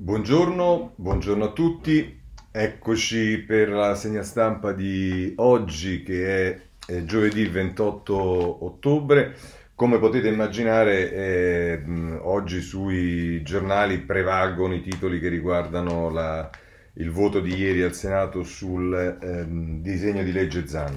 Buongiorno, 0.00 0.92
buongiorno 0.94 1.46
a 1.46 1.50
tutti. 1.50 2.20
Eccoci 2.52 3.38
per 3.38 3.68
la 3.70 3.96
segna 3.96 4.22
stampa 4.22 4.70
di 4.70 5.32
oggi 5.38 6.04
che 6.04 6.62
è, 6.86 7.04
giovedì 7.04 7.44
28 7.48 8.64
ottobre. 8.64 9.34
Come 9.74 9.98
potete 9.98 10.28
immaginare, 10.28 11.12
eh, 11.12 11.82
oggi 12.20 12.60
sui 12.60 13.42
giornali 13.42 13.98
prevalgono 13.98 14.74
i 14.74 14.82
titoli 14.82 15.18
che 15.18 15.28
riguardano 15.28 16.10
la, 16.10 16.48
il 16.92 17.10
voto 17.10 17.40
di 17.40 17.56
ieri 17.56 17.82
al 17.82 17.92
Senato 17.92 18.44
sul 18.44 18.94
eh, 19.20 19.46
disegno 19.82 20.22
di 20.22 20.30
legge 20.30 20.68
ZAN. 20.68 20.94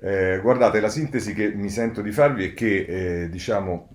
Eh, 0.00 0.40
guardate, 0.42 0.80
la 0.80 0.88
sintesi 0.88 1.32
che 1.32 1.54
mi 1.54 1.70
sento 1.70 2.02
di 2.02 2.10
farvi 2.10 2.46
è 2.46 2.54
che, 2.54 2.86
eh, 3.22 3.28
diciamo, 3.28 3.88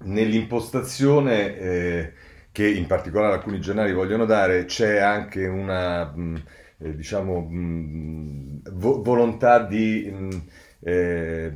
nell'impostazione 0.00 1.56
eh, 1.56 2.12
che 2.56 2.66
in 2.66 2.86
particolare 2.86 3.34
alcuni 3.34 3.60
giornali 3.60 3.92
vogliono 3.92 4.24
dare, 4.24 4.64
c'è 4.64 4.96
anche 4.98 5.46
una 5.46 6.06
mh, 6.06 6.42
eh, 6.78 6.94
diciamo, 6.96 7.46
vo- 8.72 9.02
volontà 9.02 9.58
di 9.62 10.10
mh, 10.10 10.42
eh, 10.80 11.52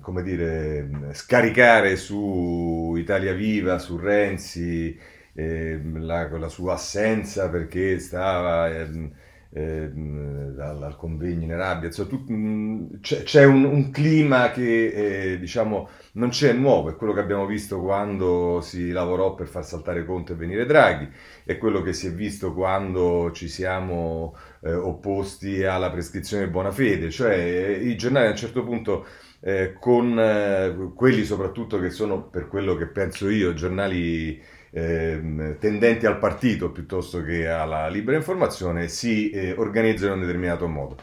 come 0.00 0.22
dire, 0.24 1.10
scaricare 1.12 1.94
su 1.96 2.94
Italia 2.96 3.32
Viva, 3.32 3.78
su 3.78 3.96
Renzi, 3.96 4.98
eh, 5.34 5.80
la, 5.94 6.28
la, 6.36 6.48
sua 6.48 6.74
assenza 6.74 7.48
perché 7.48 7.98
stava 8.00 8.68
ehm, 8.76 9.10
eh, 9.56 9.88
dal, 9.88 10.78
dal, 10.80 10.96
convegno 10.96 11.44
in 11.44 11.52
Arabia, 11.52 11.86
insomma, 11.86 12.08
tu, 12.08 12.24
mh, 12.26 13.00
c'è, 13.00 13.22
c'è 13.22 13.44
un, 13.44 13.62
un, 13.64 13.90
clima 13.92 14.50
che 14.50 15.32
eh, 15.32 15.38
diciamo 15.38 15.88
non 16.14 16.30
c'è 16.30 16.52
nuovo, 16.52 16.90
è 16.90 16.96
quello 16.96 17.12
che 17.12 17.20
abbiamo 17.20 17.46
visto 17.46 17.80
quando 17.80 18.60
si 18.62 18.90
lavorò 18.90 19.34
per 19.34 19.46
far 19.46 19.64
saltare 19.64 20.04
Conte 20.04 20.32
e 20.32 20.36
venire 20.36 20.66
Draghi, 20.66 21.08
è 21.44 21.56
quello 21.56 21.82
che 21.82 21.92
si 21.92 22.08
è 22.08 22.12
visto 22.12 22.52
quando 22.52 23.30
ci 23.32 23.46
siamo 23.48 24.36
eh, 24.62 24.74
opposti 24.74 25.62
alla 25.62 25.90
prescrizione 25.90 26.48
buona 26.48 26.72
fede, 26.72 27.10
cioè 27.10 27.34
eh, 27.34 27.88
i 27.88 27.96
giornali 27.96 28.26
a 28.26 28.30
un 28.30 28.36
certo 28.36 28.64
punto 28.64 29.06
eh, 29.40 29.74
con 29.78 30.18
eh, 30.18 30.92
quelli 30.96 31.22
soprattutto 31.22 31.78
che 31.78 31.90
sono 31.90 32.24
per 32.24 32.48
quello 32.48 32.74
che 32.74 32.86
penso 32.86 33.28
io 33.28 33.54
giornali 33.54 34.42
eh, 34.74 35.56
tendenti 35.60 36.04
al 36.04 36.18
partito 36.18 36.72
piuttosto 36.72 37.22
che 37.22 37.48
alla 37.48 37.86
libera 37.88 38.16
informazione 38.16 38.88
si 38.88 39.30
eh, 39.30 39.54
organizzano 39.56 40.14
in 40.14 40.20
un 40.20 40.26
determinato 40.26 40.66
modo. 40.66 40.96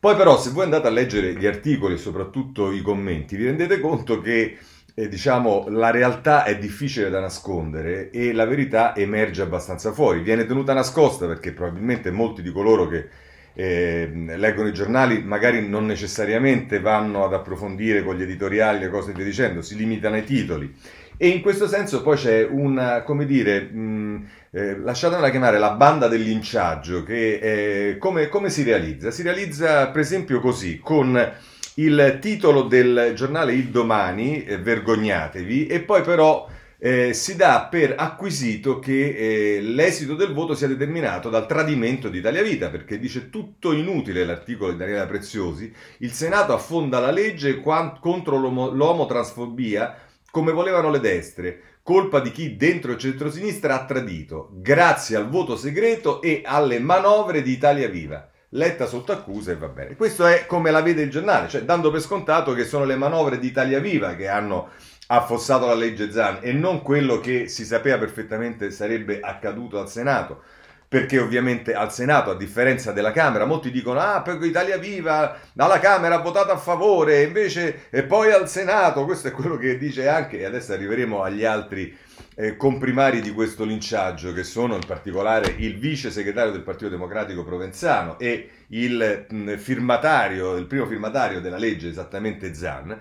Poi 0.00 0.16
però 0.16 0.36
se 0.36 0.50
voi 0.50 0.64
andate 0.64 0.88
a 0.88 0.90
leggere 0.90 1.36
gli 1.36 1.46
articoli 1.46 1.94
e 1.94 1.98
soprattutto 1.98 2.72
i 2.72 2.82
commenti 2.82 3.36
vi 3.36 3.44
rendete 3.44 3.78
conto 3.78 4.20
che 4.20 4.58
eh, 4.94 5.08
diciamo, 5.08 5.66
la 5.68 5.92
realtà 5.92 6.42
è 6.42 6.58
difficile 6.58 7.08
da 7.08 7.20
nascondere 7.20 8.10
e 8.10 8.32
la 8.32 8.44
verità 8.44 8.96
emerge 8.96 9.42
abbastanza 9.42 9.92
fuori. 9.92 10.22
Viene 10.22 10.44
tenuta 10.44 10.72
nascosta 10.72 11.28
perché 11.28 11.52
probabilmente 11.52 12.10
molti 12.10 12.42
di 12.42 12.50
coloro 12.50 12.88
che 12.88 13.08
eh, 13.54 14.10
leggono 14.12 14.68
i 14.68 14.72
giornali 14.72 15.22
magari 15.22 15.66
non 15.68 15.86
necessariamente 15.86 16.80
vanno 16.80 17.24
ad 17.24 17.34
approfondire 17.34 18.02
con 18.02 18.16
gli 18.16 18.22
editoriali 18.22 18.80
le 18.80 18.88
cose 18.88 19.12
e 19.12 19.14
via 19.14 19.24
dicendo, 19.24 19.62
si 19.62 19.76
limitano 19.76 20.16
ai 20.16 20.24
titoli 20.24 20.74
e 21.16 21.28
in 21.28 21.40
questo 21.40 21.68
senso 21.68 22.02
poi 22.02 22.16
c'è 22.16 22.44
una, 22.48 23.02
come 23.02 23.26
dire, 23.26 23.60
mh, 23.60 24.28
eh, 24.50 24.78
lasciatemela 24.78 25.30
chiamare 25.30 25.58
la 25.58 25.70
banda 25.72 26.08
del 26.08 26.22
linciaggio, 26.22 27.02
che 27.02 27.90
eh, 27.90 27.98
come, 27.98 28.28
come 28.28 28.50
si 28.50 28.62
realizza? 28.62 29.10
Si 29.10 29.22
realizza 29.22 29.88
per 29.88 30.00
esempio 30.00 30.40
così, 30.40 30.78
con 30.78 31.32
il 31.76 32.18
titolo 32.20 32.62
del 32.62 33.12
giornale 33.14 33.54
Il 33.54 33.68
Domani, 33.68 34.44
eh, 34.44 34.58
vergognatevi, 34.58 35.66
e 35.66 35.80
poi 35.80 36.02
però 36.02 36.48
eh, 36.78 37.12
si 37.14 37.36
dà 37.36 37.68
per 37.70 37.94
acquisito 37.96 38.78
che 38.80 39.56
eh, 39.56 39.60
l'esito 39.60 40.16
del 40.16 40.32
voto 40.32 40.54
sia 40.54 40.66
determinato 40.66 41.30
dal 41.30 41.46
tradimento 41.46 42.08
di 42.08 42.18
Italia 42.18 42.42
Vita, 42.42 42.68
perché 42.68 42.98
dice 42.98 43.30
tutto 43.30 43.72
inutile 43.72 44.24
l'articolo 44.24 44.72
di 44.72 44.78
Daniela 44.78 45.06
Preziosi, 45.06 45.72
il 45.98 46.10
Senato 46.12 46.52
affonda 46.52 46.98
la 46.98 47.12
legge 47.12 47.60
quant- 47.60 48.00
contro 48.00 48.36
l'omo- 48.36 48.70
l'omotransfobia 48.70 49.96
come 50.32 50.50
volevano 50.50 50.88
le 50.88 50.98
destre, 50.98 51.60
colpa 51.82 52.18
di 52.18 52.32
chi 52.32 52.56
dentro 52.56 52.92
il 52.92 52.98
centrosinistra 52.98 53.74
ha 53.74 53.84
tradito, 53.84 54.48
grazie 54.54 55.14
al 55.14 55.28
voto 55.28 55.56
segreto 55.56 56.22
e 56.22 56.40
alle 56.42 56.80
manovre 56.80 57.42
di 57.42 57.52
Italia 57.52 57.86
Viva. 57.86 58.30
Letta 58.54 58.86
sotto 58.86 59.12
accusa 59.12 59.52
e 59.52 59.56
va 59.56 59.68
bene. 59.68 59.94
Questo 59.94 60.24
è 60.24 60.46
come 60.46 60.70
la 60.70 60.80
vede 60.80 61.02
il 61.02 61.10
giornale, 61.10 61.48
cioè 61.48 61.64
dando 61.64 61.90
per 61.90 62.00
scontato 62.00 62.54
che 62.54 62.64
sono 62.64 62.86
le 62.86 62.96
manovre 62.96 63.38
di 63.38 63.46
Italia 63.46 63.78
Viva 63.78 64.16
che 64.16 64.28
hanno 64.28 64.70
affossato 65.08 65.66
la 65.66 65.74
legge 65.74 66.10
Zan 66.10 66.38
e 66.40 66.54
non 66.54 66.80
quello 66.80 67.20
che 67.20 67.46
si 67.48 67.66
sapeva 67.66 67.98
perfettamente 67.98 68.70
sarebbe 68.70 69.20
accaduto 69.20 69.78
al 69.78 69.90
Senato 69.90 70.44
perché 70.92 71.18
ovviamente 71.18 71.72
al 71.72 71.90
Senato, 71.90 72.32
a 72.32 72.36
differenza 72.36 72.92
della 72.92 73.12
Camera, 73.12 73.46
molti 73.46 73.70
dicono 73.70 73.98
ah, 73.98 74.20
per 74.20 74.38
Italia 74.42 74.76
Viva, 74.76 75.38
alla 75.56 75.78
Camera 75.78 76.16
ha 76.16 76.20
votato 76.20 76.52
a 76.52 76.58
favore, 76.58 77.22
invece 77.22 77.84
e 77.88 78.02
poi 78.02 78.30
al 78.30 78.46
Senato, 78.46 79.06
questo 79.06 79.28
è 79.28 79.30
quello 79.30 79.56
che 79.56 79.78
dice 79.78 80.06
anche, 80.06 80.40
e 80.40 80.44
adesso 80.44 80.74
arriveremo 80.74 81.22
agli 81.22 81.46
altri 81.46 81.96
eh, 82.34 82.58
comprimari 82.58 83.22
di 83.22 83.32
questo 83.32 83.64
linciaggio, 83.64 84.34
che 84.34 84.44
sono 84.44 84.74
in 84.74 84.84
particolare 84.86 85.54
il 85.56 85.78
vice 85.78 86.10
segretario 86.10 86.52
del 86.52 86.60
Partito 86.60 86.90
Democratico 86.90 87.42
Provenzano 87.42 88.18
e 88.18 88.50
il 88.66 89.24
mh, 89.30 89.56
firmatario, 89.56 90.56
il 90.56 90.66
primo 90.66 90.84
firmatario 90.84 91.40
della 91.40 91.56
legge, 91.56 91.88
esattamente 91.88 92.52
Zan, 92.52 93.00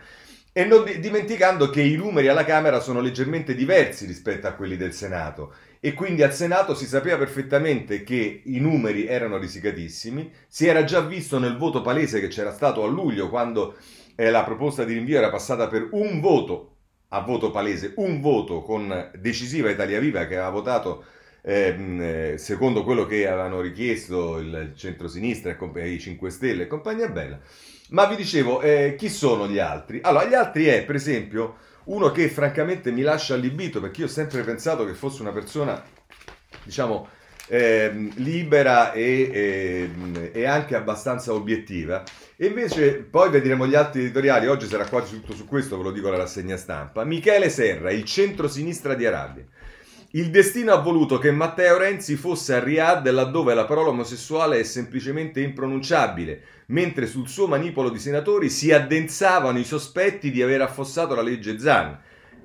e 0.54 0.64
non 0.64 0.86
di- 0.86 0.98
dimenticando 0.98 1.70
che 1.70 1.82
i 1.82 1.98
numeri 1.98 2.30
alla 2.30 2.46
Camera 2.46 2.80
sono 2.80 3.02
leggermente 3.02 3.54
diversi 3.54 4.06
rispetto 4.06 4.48
a 4.48 4.54
quelli 4.54 4.78
del 4.78 4.94
Senato 4.94 5.54
e 5.84 5.94
quindi 5.94 6.22
al 6.22 6.32
Senato 6.32 6.76
si 6.76 6.86
sapeva 6.86 7.18
perfettamente 7.18 8.04
che 8.04 8.44
i 8.46 8.60
numeri 8.60 9.08
erano 9.08 9.40
risicatissimi, 9.40 10.32
si 10.48 10.68
era 10.68 10.84
già 10.84 11.02
visto 11.02 11.40
nel 11.40 11.58
voto 11.58 11.82
palese 11.82 12.20
che 12.20 12.28
c'era 12.28 12.54
stato 12.54 12.84
a 12.84 12.88
luglio 12.88 13.30
quando 13.30 13.76
eh, 14.16 14.30
la 14.30 14.44
proposta 14.44 14.84
di 14.84 14.94
rinvio 14.94 15.18
era 15.18 15.32
passata 15.32 15.68
per 15.68 15.88
un 15.92 16.20
voto 16.20 16.76
a 17.10 17.22
voto 17.22 17.50
palese, 17.50 17.94
un 17.96 18.22
voto 18.22 18.62
con 18.62 19.12
decisiva 19.18 19.72
Italia 19.72 20.00
Viva 20.00 20.28
che 20.28 20.36
aveva 20.36 20.52
votato 20.52 21.04
ehm, 21.42 22.00
eh, 22.02 22.38
secondo 22.38 22.84
quello 22.84 23.08
che 23.08 23.28
avevano 23.28 23.60
richiesto 23.60 24.38
il 24.38 24.74
centro-sinistra 24.76 25.58
e 25.58 25.90
i 25.90 26.00
5 26.00 26.30
Stelle 26.30 26.64
e 26.64 26.68
compagnia 26.68 27.10
bella. 27.10 27.40
Ma 27.90 28.06
vi 28.06 28.16
dicevo, 28.16 28.62
eh, 28.62 28.96
chi 28.98 29.10
sono 29.10 29.48
gli 29.48 29.60
altri? 29.60 30.00
Allora, 30.02 30.26
gli 30.26 30.34
altri 30.34 30.66
è, 30.66 30.86
per 30.86 30.96
esempio, 30.96 31.58
uno 31.92 32.12
che 32.12 32.30
francamente 32.30 32.92
mi 32.92 33.02
lascia 33.02 33.34
allibito 33.34 33.80
perché 33.80 34.02
io 34.02 34.08
ho 34.08 34.10
sempre 34.10 34.42
pensato 34.44 34.86
che 34.86 34.94
fosse 34.94 35.22
una 35.22 35.32
persona, 35.32 35.82
diciamo, 36.64 37.08
eh, 37.48 38.12
libera 38.16 38.94
e, 38.94 39.90
e, 39.94 40.32
e, 40.34 40.46
anche 40.46 40.76
abbastanza 40.76 41.34
obiettiva. 41.34 42.04
E 42.38 42.46
invece 42.46 42.94
poi 42.94 43.30
vedremo 43.30 43.68
gli 43.68 43.76
altri 43.76 44.02
editoriali, 44.02 44.48
oggi 44.48 44.68
sarà 44.68 44.86
quasi 44.88 45.16
tutto 45.20 45.34
su 45.34 45.46
questo, 45.46 45.78
ve 45.78 45.84
lo 45.84 45.92
dico 45.92 46.08
alla 46.08 46.18
rassegna 46.18 46.56
stampa. 46.56 47.04
Michele 47.04 47.50
Serra, 47.50 47.92
il 47.92 48.06
centro-sinistra 48.06 48.94
di 48.96 49.06
Arabia. 49.06 49.46
Il 50.14 50.30
destino 50.30 50.74
ha 50.74 50.82
voluto 50.82 51.18
che 51.18 51.32
Matteo 51.32 51.78
Renzi 51.78 52.18
fosse 52.18 52.54
a 52.54 52.60
Riyadh 52.62 53.08
laddove 53.08 53.54
la 53.54 53.64
parola 53.64 53.92
omosessuale 53.92 54.60
è 54.60 54.64
semplicemente 54.64 55.40
impronunciabile, 55.40 56.42
mentre 56.66 57.08
sul 57.08 57.30
suo 57.30 57.48
manipolo 57.48 57.90
di 57.90 57.98
senatori 57.98 58.50
si 58.50 58.74
addensavano 58.74 59.58
i 59.58 59.64
sospetti 59.64 60.30
di 60.30 60.42
aver 60.42 60.64
affossato 60.64 61.16
la 61.16 61.22
legge 61.22 61.58
Zan. 61.60 61.98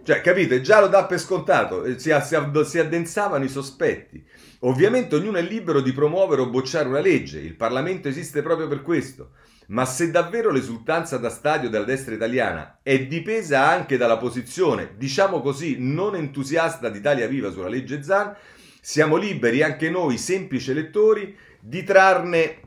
Cioè, 0.05 0.21
capite? 0.21 0.61
Già 0.61 0.79
lo 0.79 0.87
dà 0.87 1.07
per 1.07 1.19
scontato, 1.19 1.83
eh, 1.83 1.99
si, 1.99 2.15
si, 2.23 2.37
si 2.67 2.79
addensavano 2.79 3.43
i 3.43 3.49
sospetti. 3.49 4.25
Ovviamente 4.61 5.17
ognuno 5.17 5.39
è 5.39 5.43
libero 5.43 5.81
di 5.81 5.93
promuovere 5.93 6.43
o 6.43 6.49
bocciare 6.49 6.87
una 6.87 7.01
legge, 7.01 7.41
il 7.41 7.57
Parlamento 7.57 8.07
esiste 8.07 8.43
proprio 8.43 8.69
per 8.69 8.83
questo. 8.83 9.31
Ma 9.69 9.85
se 9.85 10.11
davvero 10.11 10.51
l'esultanza 10.51 11.19
da 11.19 11.29
stadio 11.29 11.69
della 11.69 11.85
destra 11.85 12.15
italiana 12.15 12.79
è 12.83 13.07
dipesa 13.07 13.67
anche 13.69 13.97
dalla 13.97 14.17
posizione, 14.17 14.95
diciamo 14.97 15.41
così, 15.41 15.77
non 15.79 16.15
entusiasta 16.15 16.89
di 16.89 16.99
Italia 16.99 17.27
Viva 17.27 17.51
sulla 17.51 17.69
legge 17.69 18.03
Zan, 18.03 18.35
siamo 18.81 19.17
liberi 19.17 19.63
anche 19.63 19.91
noi, 19.91 20.19
semplici 20.19 20.71
elettori, 20.71 21.37
di 21.61 21.83
trarne 21.83 22.61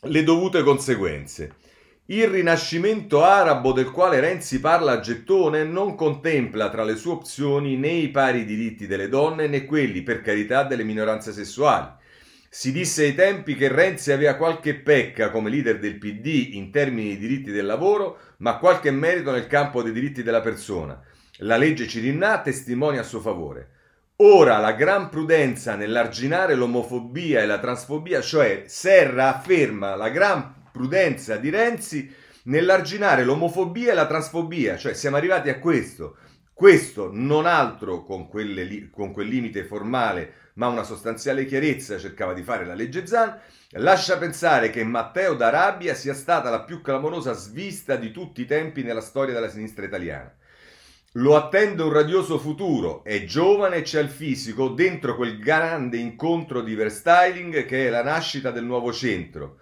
le 0.00 0.22
dovute 0.22 0.62
conseguenze. 0.62 1.54
Il 2.10 2.28
rinascimento 2.28 3.22
arabo 3.22 3.72
del 3.72 3.90
quale 3.90 4.20
Renzi 4.20 4.60
parla 4.60 4.92
a 4.92 5.00
gettone 5.00 5.64
non 5.64 5.94
contempla 5.94 6.70
tra 6.70 6.84
le 6.84 6.96
sue 6.96 7.12
opzioni 7.12 7.76
né 7.76 7.88
i 7.88 8.10
pari 8.10 8.44
diritti 8.44 8.86
delle 8.86 9.08
donne 9.08 9.46
né 9.46 9.64
quelli, 9.64 10.02
per 10.02 10.20
carità, 10.20 10.64
delle 10.64 10.84
minoranze 10.84 11.32
sessuali. 11.32 11.88
Si 12.58 12.72
disse 12.72 13.04
ai 13.04 13.14
tempi 13.14 13.54
che 13.54 13.68
Renzi 13.68 14.10
aveva 14.10 14.34
qualche 14.34 14.74
pecca 14.74 15.30
come 15.30 15.48
leader 15.48 15.78
del 15.78 15.96
PD 15.96 16.54
in 16.54 16.72
termini 16.72 17.10
di 17.10 17.18
diritti 17.18 17.52
del 17.52 17.64
lavoro, 17.64 18.18
ma 18.38 18.58
qualche 18.58 18.90
merito 18.90 19.30
nel 19.30 19.46
campo 19.46 19.80
dei 19.80 19.92
diritti 19.92 20.24
della 20.24 20.40
persona. 20.40 21.00
La 21.36 21.56
legge 21.56 21.86
Cirinnà 21.86 22.40
testimonia 22.40 23.02
a 23.02 23.04
suo 23.04 23.20
favore. 23.20 23.68
Ora 24.16 24.58
la 24.58 24.72
gran 24.72 25.08
prudenza 25.08 25.76
nell'arginare 25.76 26.56
l'omofobia 26.56 27.42
e 27.42 27.46
la 27.46 27.60
transfobia, 27.60 28.20
cioè 28.20 28.64
Serra 28.66 29.36
afferma 29.36 29.94
la 29.94 30.08
gran 30.08 30.52
prudenza 30.72 31.36
di 31.36 31.50
Renzi 31.50 32.12
nell'arginare 32.46 33.22
l'omofobia 33.22 33.92
e 33.92 33.94
la 33.94 34.08
transfobia, 34.08 34.76
cioè 34.76 34.94
siamo 34.94 35.16
arrivati 35.16 35.48
a 35.48 35.60
questo. 35.60 36.16
Questo 36.52 37.08
non 37.12 37.46
altro 37.46 38.02
con, 38.02 38.26
quelle, 38.26 38.90
con 38.90 39.12
quel 39.12 39.28
limite 39.28 39.62
formale, 39.62 40.47
ma 40.58 40.66
una 40.66 40.82
sostanziale 40.82 41.46
chiarezza 41.46 41.98
cercava 41.98 42.34
di 42.34 42.42
fare 42.42 42.66
la 42.66 42.74
legge 42.74 43.06
Zan, 43.06 43.38
lascia 43.72 44.18
pensare 44.18 44.70
che 44.70 44.82
Matteo 44.82 45.34
d'Arabia 45.34 45.94
sia 45.94 46.14
stata 46.14 46.50
la 46.50 46.62
più 46.62 46.82
clamorosa 46.82 47.32
svista 47.32 47.94
di 47.94 48.10
tutti 48.10 48.42
i 48.42 48.46
tempi 48.46 48.82
nella 48.82 49.00
storia 49.00 49.32
della 49.32 49.48
sinistra 49.48 49.84
italiana. 49.84 50.34
Lo 51.12 51.36
attende 51.36 51.82
un 51.82 51.92
radioso 51.92 52.38
futuro, 52.38 53.04
è 53.04 53.24
giovane 53.24 53.76
e 53.76 53.82
c'è 53.82 54.00
il 54.00 54.08
fisico 54.08 54.68
dentro 54.68 55.14
quel 55.14 55.38
grande 55.38 55.96
incontro 55.96 56.60
di 56.60 56.74
verstyling 56.74 57.64
che 57.64 57.86
è 57.86 57.90
la 57.90 58.02
nascita 58.02 58.50
del 58.50 58.64
nuovo 58.64 58.92
centro. 58.92 59.60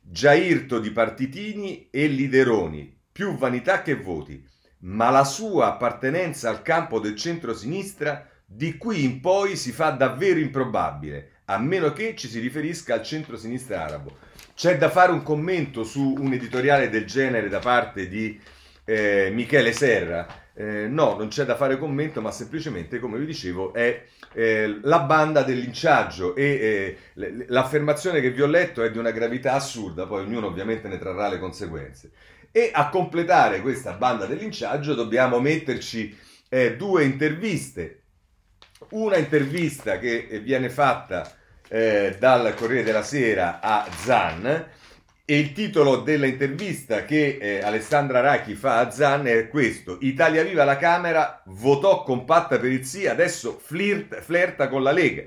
Già 0.00 0.32
irto 0.32 0.78
di 0.78 0.90
partitini 0.90 1.88
e 1.90 2.06
lideroni, 2.06 2.98
più 3.12 3.36
vanità 3.36 3.82
che 3.82 3.94
voti 3.94 4.48
ma 4.82 5.10
la 5.10 5.24
sua 5.24 5.66
appartenenza 5.66 6.48
al 6.48 6.62
campo 6.62 7.00
del 7.00 7.14
centro-sinistra 7.14 8.29
di 8.52 8.76
qui 8.76 9.04
in 9.04 9.20
poi 9.20 9.54
si 9.54 9.70
fa 9.70 9.90
davvero 9.90 10.40
improbabile, 10.40 11.42
a 11.44 11.58
meno 11.58 11.92
che 11.92 12.16
ci 12.16 12.26
si 12.26 12.40
riferisca 12.40 12.94
al 12.94 13.04
centro-sinistra 13.04 13.84
arabo. 13.84 14.16
C'è 14.56 14.76
da 14.76 14.90
fare 14.90 15.12
un 15.12 15.22
commento 15.22 15.84
su 15.84 16.16
un 16.18 16.32
editoriale 16.32 16.90
del 16.90 17.04
genere 17.06 17.48
da 17.48 17.60
parte 17.60 18.08
di 18.08 18.38
eh, 18.84 19.30
Michele 19.32 19.72
Serra? 19.72 20.26
Eh, 20.52 20.88
no, 20.88 21.16
non 21.16 21.28
c'è 21.28 21.44
da 21.44 21.54
fare 21.54 21.78
commento, 21.78 22.20
ma 22.20 22.32
semplicemente, 22.32 22.98
come 22.98 23.20
vi 23.20 23.26
dicevo, 23.26 23.72
è 23.72 24.04
eh, 24.32 24.80
la 24.82 24.98
banda 24.98 25.44
del 25.44 25.58
linciaggio 25.58 26.34
e 26.34 26.96
eh, 27.14 27.44
l'affermazione 27.46 28.20
che 28.20 28.32
vi 28.32 28.42
ho 28.42 28.46
letto 28.46 28.82
è 28.82 28.90
di 28.90 28.98
una 28.98 29.12
gravità 29.12 29.52
assurda, 29.52 30.06
poi 30.06 30.24
ognuno 30.24 30.48
ovviamente 30.48 30.88
ne 30.88 30.98
trarrà 30.98 31.28
le 31.28 31.38
conseguenze. 31.38 32.10
E 32.50 32.70
a 32.74 32.88
completare 32.88 33.60
questa 33.60 33.92
banda 33.92 34.26
del 34.26 34.38
linciaggio 34.38 34.94
dobbiamo 34.94 35.38
metterci 35.38 36.18
eh, 36.48 36.76
due 36.76 37.04
interviste. 37.04 37.99
Una 38.88 39.18
intervista 39.18 39.98
che 39.98 40.40
viene 40.42 40.70
fatta 40.70 41.30
eh, 41.68 42.16
dal 42.18 42.54
Corriere 42.54 42.82
della 42.82 43.02
Sera 43.02 43.60
a 43.60 43.86
Zan 43.94 44.66
e 45.24 45.38
il 45.38 45.52
titolo 45.52 45.96
dell'intervista 45.96 47.04
che 47.04 47.38
eh, 47.40 47.60
Alessandra 47.60 48.20
Racchi 48.20 48.54
fa 48.54 48.78
a 48.78 48.90
Zan 48.90 49.26
è 49.26 49.48
questo: 49.48 49.98
Italia 50.00 50.42
Viva 50.42 50.64
la 50.64 50.76
Camera 50.78 51.42
votò 51.46 52.02
compatta 52.02 52.58
per 52.58 52.72
il 52.72 52.84
sì, 52.84 53.06
adesso 53.06 53.60
flirt, 53.62 54.20
flirta 54.22 54.68
con 54.68 54.82
la 54.82 54.92
Lega. 54.92 55.24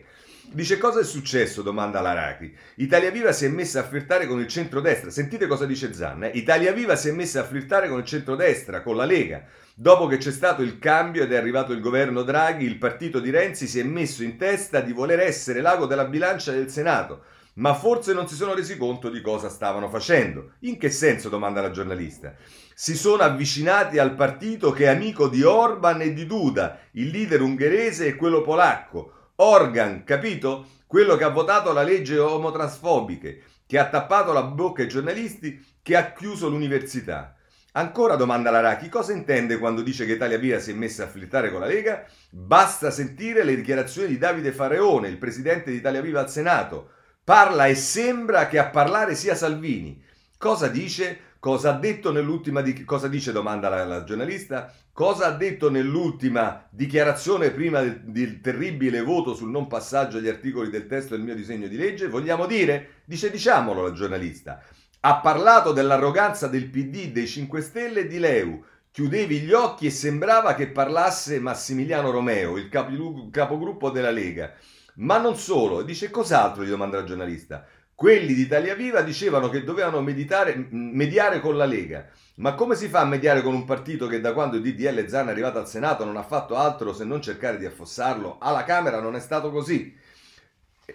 Dice 0.52 0.78
cosa 0.78 1.00
è 1.00 1.04
successo? 1.04 1.62
domanda 1.62 2.02
Laraki. 2.02 2.54
Italia 2.76 3.10
Viva 3.10 3.32
si 3.32 3.46
è 3.46 3.48
messa 3.48 3.80
a 3.80 3.84
flirtare 3.84 4.28
con 4.28 4.40
il 4.40 4.48
centrodestra. 4.48 5.10
Sentite 5.10 5.48
cosa 5.48 5.66
dice 5.66 5.94
Zanna. 5.94 6.28
Eh? 6.28 6.38
Italia 6.38 6.72
Viva 6.74 6.96
si 6.96 7.10
è 7.10 7.12
messa 7.12 7.40
a 7.40 7.44
flirtare 7.44 7.88
con 7.88 8.00
il 8.00 8.06
centrodestra, 8.06 8.82
con 8.82 8.96
la 8.96 9.06
Lega. 9.06 9.44
Dopo 9.74 10.06
che 10.06 10.18
c'è 10.18 10.32
stato 10.32 10.62
il 10.62 10.78
cambio 10.78 11.24
ed 11.24 11.32
è 11.32 11.38
arrivato 11.38 11.72
il 11.72 11.80
governo 11.80 12.22
Draghi, 12.24 12.66
il 12.66 12.78
partito 12.78 13.20
di 13.20 13.32
Renzi 13.32 13.68
si 13.68 13.80
è 13.80 13.84
messo 13.84 14.22
in 14.22 14.38
testa 14.38 14.82
di 14.82 14.92
voler 14.92 15.22
essere 15.22 15.62
l'ago 15.62 15.86
della 15.88 16.06
bilancia 16.06 16.52
del 16.52 16.70
Senato. 16.70 17.24
Ma 17.56 17.74
forse 17.74 18.14
non 18.14 18.28
si 18.28 18.36
sono 18.36 18.54
resi 18.54 18.78
conto 18.78 19.10
di 19.10 19.22
cosa 19.22 19.50
stavano 19.50 19.90
facendo. 19.90 20.52
In 20.60 20.78
che 20.78 20.92
senso? 20.92 21.30
domanda 21.30 21.62
la 21.62 21.72
giornalista. 21.72 22.36
Si 22.76 22.96
sono 22.96 23.24
avvicinati 23.24 23.98
al 23.98 24.14
partito 24.14 24.72
che 24.72 24.86
è 24.86 24.88
amico 24.88 25.28
di 25.30 25.42
Orban 25.42 26.02
e 26.02 26.14
di 26.14 26.26
Duda, 26.28 26.80
il 26.92 27.10
leader 27.10 27.42
ungherese 27.42 28.08
e 28.08 28.16
quello 28.16 28.42
polacco 28.42 29.22
Organ, 29.38 30.04
capito? 30.04 30.68
Quello 30.86 31.16
che 31.16 31.24
ha 31.24 31.30
votato 31.30 31.74
la 31.74 31.82
legge 31.82 32.20
omotransfobiche, 32.20 33.44
che 33.66 33.80
ha 33.80 33.90
tappato 33.90 34.32
la 34.32 34.44
bocca 34.44 34.84
ai 34.84 34.88
giornalisti, 34.88 35.66
che 35.82 35.96
ha 35.96 36.14
chiuso 36.14 36.50
l'università. 36.50 37.36
Ancora 37.72 38.16
domanda 38.16 38.52
Laracchi, 38.52 38.90
cosa 38.90 39.12
intende 39.12 39.58
quando 39.58 39.82
dice 39.82 40.06
che 40.06 40.12
Italia 40.12 40.38
Via 40.38 40.60
si 40.60 40.70
è 40.70 40.74
messa 40.76 41.06
a 41.06 41.08
flirtare 41.08 41.50
con 41.50 41.62
la 41.62 41.66
Lega? 41.66 42.06
Basta 42.30 42.92
sentire 42.92 43.44
le 43.44 43.56
dichiarazioni 43.56 44.10
di 44.10 44.20
Davide 44.20 44.52
Fareone, 44.52 45.08
il 45.08 45.18
presidente 45.18 45.72
di 45.72 45.78
Italia 45.78 46.02
Viva 46.02 46.20
al 46.20 46.30
Senato. 46.30 46.92
Parla 47.24 47.66
e 47.66 47.74
sembra 47.74 48.48
che 48.48 48.60
a 48.60 48.70
parlare 48.70 49.16
sia 49.16 49.34
Salvini. 49.34 50.00
Cosa 50.38 50.68
dice? 50.68 51.33
Cosa 51.44 51.72
ha 51.72 51.78
detto 51.78 52.14
nell'ultima 52.14 52.62
di... 52.62 52.86
cosa 52.86 53.10
dice 53.10 53.34
domanda 53.34 53.68
la, 53.68 53.84
la 53.84 54.06
giornalista? 54.06 54.74
Cosa 54.94 55.26
ha 55.26 55.32
detto 55.32 55.70
nell'ultima 55.70 56.66
dichiarazione 56.70 57.52
prima 57.52 57.82
del, 57.82 58.00
del, 58.00 58.40
terribile 58.40 59.02
voto 59.02 59.36
sul 59.36 59.50
non 59.50 59.68
passaggio 59.68 60.20
agli 60.20 60.30
articoli 60.30 60.70
del 60.70 60.88
testo 60.88 61.18
del 61.18 61.26
mio 61.26 61.36
disegno 61.36 61.68
di 61.68 61.76
legge? 61.76 62.08
Vogliamo 62.08 62.46
dire? 62.46 63.02
Dice 63.04 63.30
diciamolo 63.30 63.82
la 63.82 63.92
giornalista. 63.92 64.64
Ha 65.02 65.18
parlato 65.18 65.74
dell'arroganza 65.74 66.48
del 66.48 66.70
PD, 66.70 67.12
dei 67.12 67.28
5 67.28 67.60
Stelle 67.60 68.00
e 68.00 68.08
di 68.08 68.20
Leu. 68.20 68.64
Chiudevi 68.90 69.42
gli 69.42 69.52
occhi 69.52 69.88
e 69.88 69.92
sembrava 69.92 70.56
che 70.56 70.70
parlasse 70.70 71.42
Massimiliano 71.42 72.10
Romeo, 72.10 72.56
il 72.56 72.70
capogruppo 72.70 73.90
della 73.90 74.12
Lega. 74.12 74.54
Ma 74.96 75.18
non 75.18 75.36
solo, 75.36 75.82
dice 75.82 76.10
cos'altro 76.10 76.64
gli 76.64 76.70
domanda 76.70 77.00
la 77.00 77.04
giornalista. 77.04 77.66
Quelli 78.04 78.34
di 78.34 78.42
Italia 78.42 78.76
Viva 78.76 79.02
dicevano 79.02 79.48
che 79.48 79.64
dovevano 79.64 80.02
meditare, 80.02 80.68
mediare 80.72 81.40
con 81.40 81.56
la 81.56 81.64
Lega. 81.64 82.06
Ma 82.36 82.54
come 82.54 82.76
si 82.76 82.90
fa 82.90 83.00
a 83.00 83.06
mediare 83.06 83.42
con 83.42 83.54
un 83.54 83.64
partito 83.64 84.08
che 84.08 84.20
da 84.20 84.34
quando 84.34 84.58
il 84.58 84.62
DDL 84.62 85.08
Zan 85.08 85.30
è 85.30 85.32
arrivato 85.32 85.58
al 85.58 85.70
Senato 85.70 86.04
non 86.04 86.18
ha 86.18 86.24
fatto 86.24 86.58
altro 86.58 86.92
se 86.92 87.06
non 87.06 87.22
cercare 87.22 87.58
di 87.58 87.66
affossarlo? 87.66 88.40
Alla 88.42 88.66
Camera 88.66 89.00
non 89.00 89.16
è 89.16 89.22
stato 89.22 89.52
così. 89.52 89.96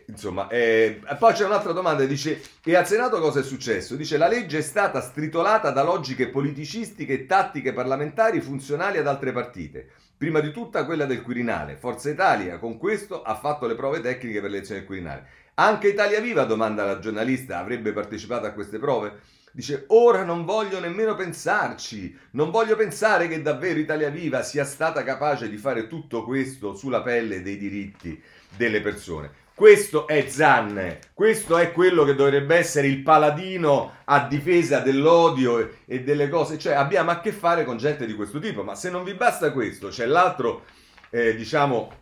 Insomma, 0.04 0.48
eh, 0.48 1.00
poi 1.18 1.32
c'è 1.32 1.46
un'altra 1.46 1.72
domanda, 1.72 2.04
dice, 2.04 2.42
e 2.62 2.76
al 2.76 2.86
Senato 2.86 3.20
cosa 3.20 3.40
è 3.40 3.42
successo? 3.42 3.96
Dice, 3.96 4.18
la 4.18 4.28
legge 4.28 4.58
è 4.58 4.60
stata 4.60 5.00
stritolata 5.00 5.70
da 5.70 5.82
logiche 5.82 6.28
politicistiche 6.28 7.14
e 7.14 7.24
tattiche 7.24 7.72
parlamentari 7.72 8.42
funzionali 8.42 8.98
ad 8.98 9.06
altre 9.06 9.32
partite. 9.32 9.92
Prima 10.18 10.40
di 10.40 10.50
tutta 10.50 10.84
quella 10.84 11.06
del 11.06 11.22
Quirinale. 11.22 11.76
Forza 11.76 12.10
Italia 12.10 12.58
con 12.58 12.76
questo 12.76 13.22
ha 13.22 13.34
fatto 13.34 13.66
le 13.66 13.76
prove 13.76 14.02
tecniche 14.02 14.42
per 14.42 14.50
l'elezione 14.50 14.80
del 14.80 14.88
Quirinale. 14.88 15.26
Anche 15.60 15.88
Italia 15.88 16.20
Viva, 16.20 16.44
domanda 16.44 16.84
la 16.84 17.00
giornalista, 17.00 17.58
avrebbe 17.58 17.92
partecipato 17.92 18.46
a 18.46 18.52
queste 18.52 18.78
prove? 18.78 19.22
Dice, 19.50 19.86
ora 19.88 20.22
non 20.22 20.44
voglio 20.44 20.78
nemmeno 20.78 21.16
pensarci, 21.16 22.16
non 22.32 22.52
voglio 22.52 22.76
pensare 22.76 23.26
che 23.26 23.42
davvero 23.42 23.80
Italia 23.80 24.08
Viva 24.08 24.42
sia 24.42 24.64
stata 24.64 25.02
capace 25.02 25.48
di 25.48 25.56
fare 25.56 25.88
tutto 25.88 26.22
questo 26.22 26.76
sulla 26.76 27.02
pelle 27.02 27.42
dei 27.42 27.56
diritti 27.56 28.22
delle 28.56 28.80
persone. 28.80 29.32
Questo 29.52 30.06
è 30.06 30.28
Zanne, 30.28 31.00
questo 31.12 31.58
è 31.58 31.72
quello 31.72 32.04
che 32.04 32.14
dovrebbe 32.14 32.54
essere 32.54 32.86
il 32.86 33.02
paladino 33.02 33.94
a 34.04 34.28
difesa 34.28 34.78
dell'odio 34.78 35.78
e 35.86 36.04
delle 36.04 36.28
cose, 36.28 36.56
cioè 36.56 36.74
abbiamo 36.74 37.10
a 37.10 37.18
che 37.18 37.32
fare 37.32 37.64
con 37.64 37.78
gente 37.78 38.06
di 38.06 38.14
questo 38.14 38.38
tipo, 38.38 38.62
ma 38.62 38.76
se 38.76 38.90
non 38.90 39.02
vi 39.02 39.14
basta 39.14 39.50
questo, 39.50 39.88
c'è 39.88 40.06
l'altro, 40.06 40.66
eh, 41.10 41.34
diciamo, 41.34 41.92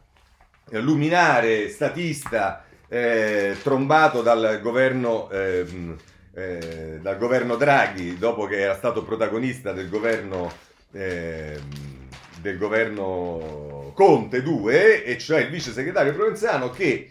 luminare, 0.72 1.70
statista, 1.70 2.65
eh, 2.88 3.56
trombato 3.62 4.22
dal 4.22 4.60
governo, 4.62 5.28
eh, 5.30 5.66
eh, 6.34 6.98
dal 7.00 7.18
governo 7.18 7.56
Draghi 7.56 8.18
dopo 8.18 8.46
che 8.46 8.60
era 8.60 8.76
stato 8.76 9.02
protagonista 9.02 9.72
del 9.72 9.88
governo, 9.88 10.52
ehm, 10.92 12.08
del 12.40 12.58
governo 12.58 13.92
Conte 13.94 14.42
2, 14.42 15.04
e 15.04 15.18
cioè 15.18 15.40
il 15.40 15.50
vice 15.50 15.72
segretario 15.72 16.14
Provenzano 16.14 16.70
che 16.70 17.10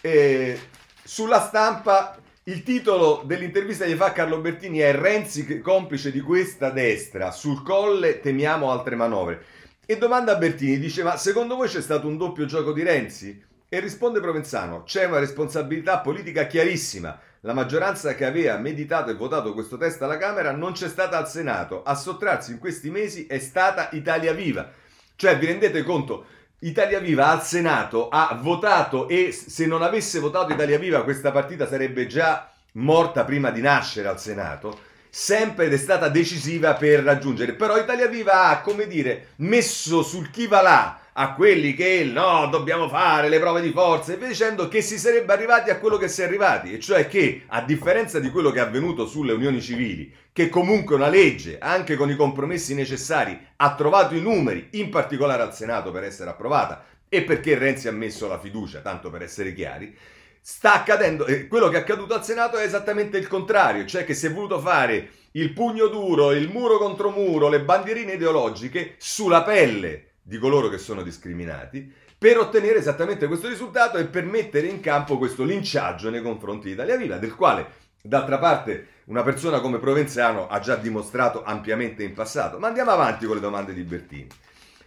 eh, 0.00 0.58
sulla 1.02 1.40
stampa 1.40 2.18
il 2.44 2.62
titolo 2.62 3.22
dell'intervista 3.24 3.86
che 3.86 3.96
fa 3.96 4.12
Carlo 4.12 4.38
Bertini 4.38 4.78
è 4.78 4.92
Renzi 4.92 5.60
complice 5.60 6.12
di 6.12 6.20
questa 6.20 6.68
destra, 6.70 7.30
sul 7.30 7.62
colle 7.62 8.20
temiamo 8.20 8.70
altre 8.70 8.96
manovre. 8.96 9.44
E 9.86 9.98
domanda 9.98 10.32
a 10.32 10.36
Bertini, 10.36 10.78
dice 10.78 11.02
ma 11.02 11.16
secondo 11.16 11.56
voi 11.56 11.68
c'è 11.68 11.80
stato 11.80 12.06
un 12.06 12.16
doppio 12.16 12.44
gioco 12.44 12.72
di 12.72 12.82
Renzi? 12.82 13.42
E 13.74 13.80
risponde 13.80 14.20
Provenzano, 14.20 14.84
c'è 14.84 15.06
una 15.06 15.18
responsabilità 15.18 15.98
politica 15.98 16.46
chiarissima. 16.46 17.18
La 17.40 17.54
maggioranza 17.54 18.14
che 18.14 18.24
aveva 18.24 18.56
meditato 18.56 19.10
e 19.10 19.14
votato 19.14 19.52
questo 19.52 19.76
testo 19.76 20.04
alla 20.04 20.16
Camera 20.16 20.52
non 20.52 20.74
c'è 20.74 20.88
stata 20.88 21.18
al 21.18 21.28
Senato. 21.28 21.82
A 21.82 21.96
sottrarsi 21.96 22.52
in 22.52 22.60
questi 22.60 22.88
mesi 22.88 23.26
è 23.26 23.40
stata 23.40 23.88
Italia 23.90 24.32
Viva. 24.32 24.70
Cioè, 25.16 25.36
vi 25.38 25.46
rendete 25.46 25.82
conto? 25.82 26.26
Italia 26.60 27.00
Viva 27.00 27.30
al 27.30 27.42
Senato 27.42 28.10
ha 28.10 28.38
votato 28.40 29.08
e 29.08 29.32
se 29.32 29.66
non 29.66 29.82
avesse 29.82 30.20
votato 30.20 30.52
Italia 30.52 30.78
Viva 30.78 31.02
questa 31.02 31.32
partita 31.32 31.66
sarebbe 31.66 32.06
già 32.06 32.52
morta 32.74 33.24
prima 33.24 33.50
di 33.50 33.60
nascere 33.60 34.06
al 34.06 34.20
Senato 34.20 34.78
sempre 35.10 35.64
ed 35.64 35.72
è 35.72 35.78
stata 35.78 36.08
decisiva 36.08 36.74
per 36.74 37.02
raggiungere. 37.02 37.54
Però 37.54 37.76
Italia 37.76 38.06
Viva 38.06 38.50
ha, 38.50 38.60
come 38.60 38.86
dire, 38.86 39.30
messo 39.38 40.04
sul 40.04 40.30
chi 40.30 40.46
va 40.46 40.62
là 40.62 40.98
a 41.16 41.34
quelli 41.34 41.74
che 41.74 42.02
no, 42.04 42.48
dobbiamo 42.50 42.88
fare 42.88 43.28
le 43.28 43.38
prove 43.38 43.60
di 43.60 43.70
forza 43.70 44.12
e 44.12 44.16
via 44.16 44.26
dicendo 44.26 44.66
che 44.66 44.82
si 44.82 44.98
sarebbe 44.98 45.32
arrivati 45.32 45.70
a 45.70 45.78
quello 45.78 45.96
che 45.96 46.08
si 46.08 46.22
è 46.22 46.24
arrivati, 46.24 46.72
e 46.72 46.80
cioè 46.80 47.06
che 47.06 47.42
a 47.46 47.62
differenza 47.62 48.18
di 48.18 48.30
quello 48.30 48.50
che 48.50 48.58
è 48.58 48.62
avvenuto 48.62 49.06
sulle 49.06 49.32
unioni 49.32 49.60
civili, 49.60 50.12
che 50.32 50.48
comunque 50.48 50.96
una 50.96 51.08
legge, 51.08 51.58
anche 51.60 51.94
con 51.94 52.10
i 52.10 52.16
compromessi 52.16 52.74
necessari, 52.74 53.38
ha 53.56 53.74
trovato 53.76 54.16
i 54.16 54.20
numeri, 54.20 54.68
in 54.72 54.90
particolare 54.90 55.42
al 55.42 55.54
Senato 55.54 55.92
per 55.92 56.02
essere 56.02 56.30
approvata 56.30 56.84
e 57.08 57.22
perché 57.22 57.56
Renzi 57.56 57.86
ha 57.86 57.92
messo 57.92 58.26
la 58.26 58.40
fiducia, 58.40 58.80
tanto 58.80 59.08
per 59.08 59.22
essere 59.22 59.54
chiari, 59.54 59.96
sta 60.40 60.74
accadendo, 60.74 61.26
eh, 61.26 61.46
quello 61.46 61.68
che 61.68 61.76
è 61.76 61.80
accaduto 61.80 62.14
al 62.14 62.24
Senato 62.24 62.56
è 62.56 62.64
esattamente 62.64 63.18
il 63.18 63.28
contrario, 63.28 63.86
cioè 63.86 64.04
che 64.04 64.14
si 64.14 64.26
è 64.26 64.32
voluto 64.32 64.58
fare 64.58 65.10
il 65.32 65.52
pugno 65.52 65.86
duro, 65.86 66.32
il 66.32 66.48
muro 66.48 66.76
contro 66.76 67.10
muro, 67.10 67.48
le 67.48 67.60
bandierine 67.60 68.14
ideologiche 68.14 68.94
sulla 68.98 69.44
pelle 69.44 70.08
di 70.26 70.38
coloro 70.38 70.68
che 70.68 70.78
sono 70.78 71.02
discriminati 71.02 71.92
per 72.16 72.38
ottenere 72.38 72.78
esattamente 72.78 73.26
questo 73.26 73.48
risultato 73.48 73.98
e 73.98 74.06
per 74.06 74.24
mettere 74.24 74.66
in 74.66 74.80
campo 74.80 75.18
questo 75.18 75.44
linciaggio 75.44 76.08
nei 76.08 76.22
confronti 76.22 76.68
di 76.68 76.72
Italia 76.72 76.96
Viva, 76.96 77.18
del 77.18 77.34
quale 77.34 77.66
d'altra 78.00 78.38
parte 78.38 78.86
una 79.06 79.22
persona 79.22 79.60
come 79.60 79.78
Provenzano 79.78 80.48
ha 80.48 80.58
già 80.58 80.76
dimostrato 80.76 81.44
ampiamente 81.44 82.02
in 82.02 82.14
passato. 82.14 82.58
Ma 82.58 82.68
andiamo 82.68 82.92
avanti 82.92 83.26
con 83.26 83.34
le 83.34 83.42
domande 83.42 83.74
di 83.74 83.82
Bertini. 83.82 84.28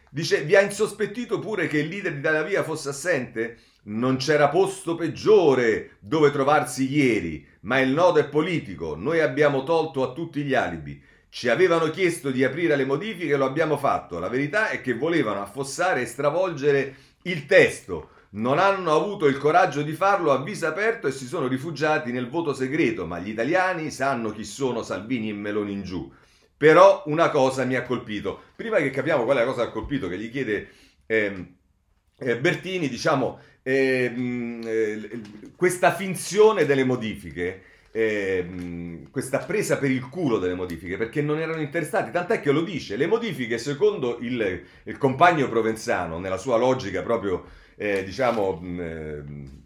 Dice, 0.09 0.41
vi 0.41 0.55
ha 0.55 0.61
insospettito 0.61 1.37
pure 1.37 1.67
che 1.67 1.77
il 1.77 1.89
leader 1.89 2.13
di 2.13 2.19
Italia 2.19 2.41
Via 2.41 2.63
fosse 2.63 2.89
assente? 2.89 3.57
Non 3.83 4.17
c'era 4.17 4.49
posto 4.49 4.95
peggiore 4.95 5.97
dove 5.99 6.31
trovarsi 6.31 6.91
ieri, 6.91 7.45
ma 7.61 7.79
il 7.79 7.91
nodo 7.91 8.19
è 8.19 8.27
politico. 8.27 8.95
Noi 8.95 9.19
abbiamo 9.19 9.63
tolto 9.63 10.01
a 10.01 10.11
tutti 10.13 10.41
gli 10.41 10.55
alibi. 10.55 10.99
Ci 11.29 11.49
avevano 11.49 11.89
chiesto 11.89 12.31
di 12.31 12.43
aprire 12.43 12.75
le 12.75 12.85
modifiche 12.85 13.33
e 13.33 13.37
lo 13.37 13.45
abbiamo 13.45 13.77
fatto. 13.77 14.19
La 14.19 14.29
verità 14.29 14.69
è 14.69 14.81
che 14.81 14.93
volevano 14.93 15.41
affossare 15.41 16.01
e 16.01 16.05
stravolgere 16.05 16.95
il 17.23 17.45
testo. 17.45 18.09
Non 18.29 18.59
hanno 18.59 18.93
avuto 18.93 19.27
il 19.27 19.37
coraggio 19.37 19.81
di 19.81 19.93
farlo 19.93 20.31
a 20.31 20.41
viso 20.41 20.67
aperto 20.67 21.07
e 21.07 21.11
si 21.11 21.25
sono 21.25 21.47
rifugiati 21.47 22.11
nel 22.11 22.29
voto 22.29 22.53
segreto, 22.53 23.05
ma 23.05 23.19
gli 23.19 23.29
italiani 23.29 23.91
sanno 23.91 24.31
chi 24.31 24.43
sono 24.43 24.83
Salvini 24.83 25.29
e 25.29 25.33
Meloni 25.33 25.71
in 25.71 25.83
giù. 25.83 26.11
Però 26.57 27.03
una 27.05 27.29
cosa 27.29 27.63
mi 27.65 27.75
ha 27.75 27.83
colpito. 27.83 28.41
Prima 28.55 28.77
che 28.77 28.89
capiamo 28.89 29.23
qual 29.23 29.37
è 29.37 29.39
la 29.41 29.45
cosa 29.45 29.63
che 29.63 29.69
ha 29.69 29.71
colpito, 29.71 30.07
che 30.07 30.17
gli 30.17 30.31
chiede 30.31 30.69
eh, 31.05 31.53
eh, 32.17 32.37
Bertini, 32.37 32.89
diciamo, 32.89 33.39
ehm, 33.61 34.61
eh, 34.65 35.21
questa 35.55 35.93
finzione 35.93 36.65
delle 36.65 36.83
modifiche, 36.83 37.61
ehm, 37.97 39.09
questa 39.09 39.39
presa 39.39 39.77
per 39.77 39.89
il 39.89 40.07
culo 40.07 40.37
delle 40.37 40.53
modifiche, 40.53 40.97
perché 40.97 41.21
non 41.21 41.39
erano 41.39 41.61
interessati, 41.61 42.11
tant'è 42.11 42.39
che 42.39 42.51
lo 42.51 42.61
dice, 42.61 42.95
le 42.95 43.07
modifiche 43.07 43.57
secondo 43.57 44.19
il, 44.21 44.61
il 44.83 44.97
compagno 44.97 45.49
provenzano, 45.49 46.19
nella 46.19 46.37
sua 46.37 46.57
logica 46.57 47.01
proprio, 47.01 47.45
eh, 47.75 48.03
diciamo, 48.03 48.61
eh, 48.79 49.21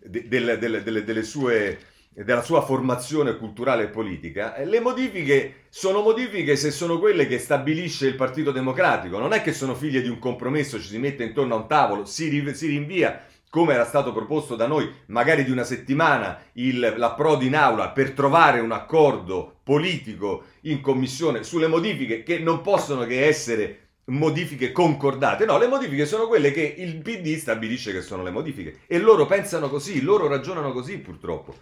de, 0.05 0.27
de, 0.27 0.57
de, 0.57 1.03
delle 1.03 1.23
sue 1.23 1.79
della 2.13 2.43
sua 2.43 2.61
formazione 2.61 3.37
culturale 3.37 3.83
e 3.83 3.87
politica, 3.87 4.53
eh, 4.55 4.65
le 4.65 4.81
modifiche 4.81 5.67
sono 5.69 6.01
modifiche 6.01 6.57
se 6.57 6.69
sono 6.69 6.99
quelle 6.99 7.25
che 7.25 7.39
stabilisce 7.39 8.05
il 8.05 8.15
Partito 8.15 8.51
Democratico, 8.51 9.17
non 9.17 9.31
è 9.31 9.41
che 9.41 9.53
sono 9.53 9.75
figlie 9.75 10.01
di 10.01 10.09
un 10.09 10.19
compromesso, 10.19 10.77
ci 10.77 10.89
si 10.89 10.97
mette 10.97 11.23
intorno 11.23 11.55
a 11.55 11.57
un 11.59 11.67
tavolo, 11.67 12.03
si 12.03 12.27
rinvia 12.27 13.23
come 13.51 13.73
era 13.73 13.85
stato 13.85 14.13
proposto 14.13 14.55
da 14.55 14.65
noi, 14.65 14.89
magari 15.07 15.43
di 15.43 15.51
una 15.51 15.65
settimana, 15.65 16.41
il, 16.53 16.95
l'approdo 16.95 17.43
in 17.43 17.53
aula 17.53 17.89
per 17.89 18.13
trovare 18.13 18.61
un 18.61 18.71
accordo 18.71 19.57
politico 19.61 20.45
in 20.61 20.79
commissione 20.79 21.43
sulle 21.43 21.67
modifiche 21.67 22.23
che 22.23 22.39
non 22.39 22.61
possono 22.61 23.05
che 23.05 23.27
essere 23.27 23.89
modifiche 24.05 24.71
concordate. 24.71 25.43
No, 25.45 25.57
le 25.57 25.67
modifiche 25.67 26.05
sono 26.05 26.27
quelle 26.27 26.51
che 26.51 26.75
il 26.77 27.01
PD 27.01 27.35
stabilisce 27.35 27.91
che 27.91 28.01
sono 28.01 28.23
le 28.23 28.31
modifiche 28.31 28.79
e 28.87 28.97
loro 28.99 29.25
pensano 29.25 29.67
così, 29.69 30.01
loro 30.01 30.27
ragionano 30.27 30.71
così 30.71 30.97
purtroppo 30.99 31.53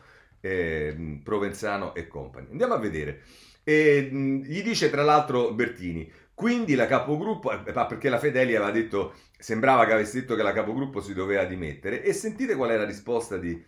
eh, 0.41 1.19
Provenzano 1.23 1.95
e 1.95 2.07
compagni. 2.07 2.49
Andiamo 2.51 2.75
a 2.75 2.79
vedere. 2.79 3.21
E, 3.63 4.09
mh, 4.11 4.43
gli 4.43 4.61
dice 4.61 4.89
tra 4.89 5.03
l'altro 5.03 5.53
Bertini, 5.53 6.09
quindi 6.33 6.75
la 6.75 6.85
capogruppo, 6.87 7.51
eh, 7.51 7.57
perché 7.73 8.09
la 8.09 8.19
Fedeli 8.19 8.55
aveva 8.55 8.71
detto, 8.71 9.13
sembrava 9.39 9.85
che 9.85 9.93
avesse 9.93 10.19
detto 10.19 10.35
che 10.35 10.43
la 10.43 10.51
capogruppo 10.51 11.01
si 11.01 11.13
doveva 11.13 11.45
dimettere, 11.45 12.03
e 12.03 12.11
sentite 12.13 12.55
qual 12.55 12.71
è 12.71 12.77
la 12.77 12.85
risposta 12.85 13.37
di, 13.37 13.65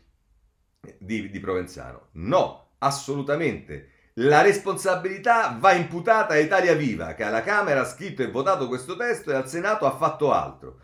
di, 0.99 1.29
di 1.29 1.39
Provenzano. 1.39 2.09
No, 2.13 2.73
assolutamente. 2.79 3.89
La 4.15 4.41
responsabilità 4.41 5.55
va 5.57 5.71
imputata 5.71 6.33
a 6.33 6.37
Italia 6.37 6.75
Viva, 6.75 7.13
che 7.13 7.23
alla 7.23 7.41
Camera 7.41 7.81
ha 7.81 7.85
scritto 7.85 8.21
e 8.21 8.29
votato 8.29 8.67
questo 8.67 8.97
testo 8.97 9.31
e 9.31 9.35
al 9.35 9.47
Senato 9.47 9.85
ha 9.85 9.95
fatto 9.95 10.33
altro. 10.33 10.81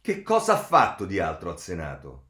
Che 0.00 0.22
cosa 0.22 0.52
ha 0.52 0.58
fatto 0.58 1.04
di 1.04 1.18
altro 1.18 1.50
al 1.50 1.58
Senato? 1.58 2.26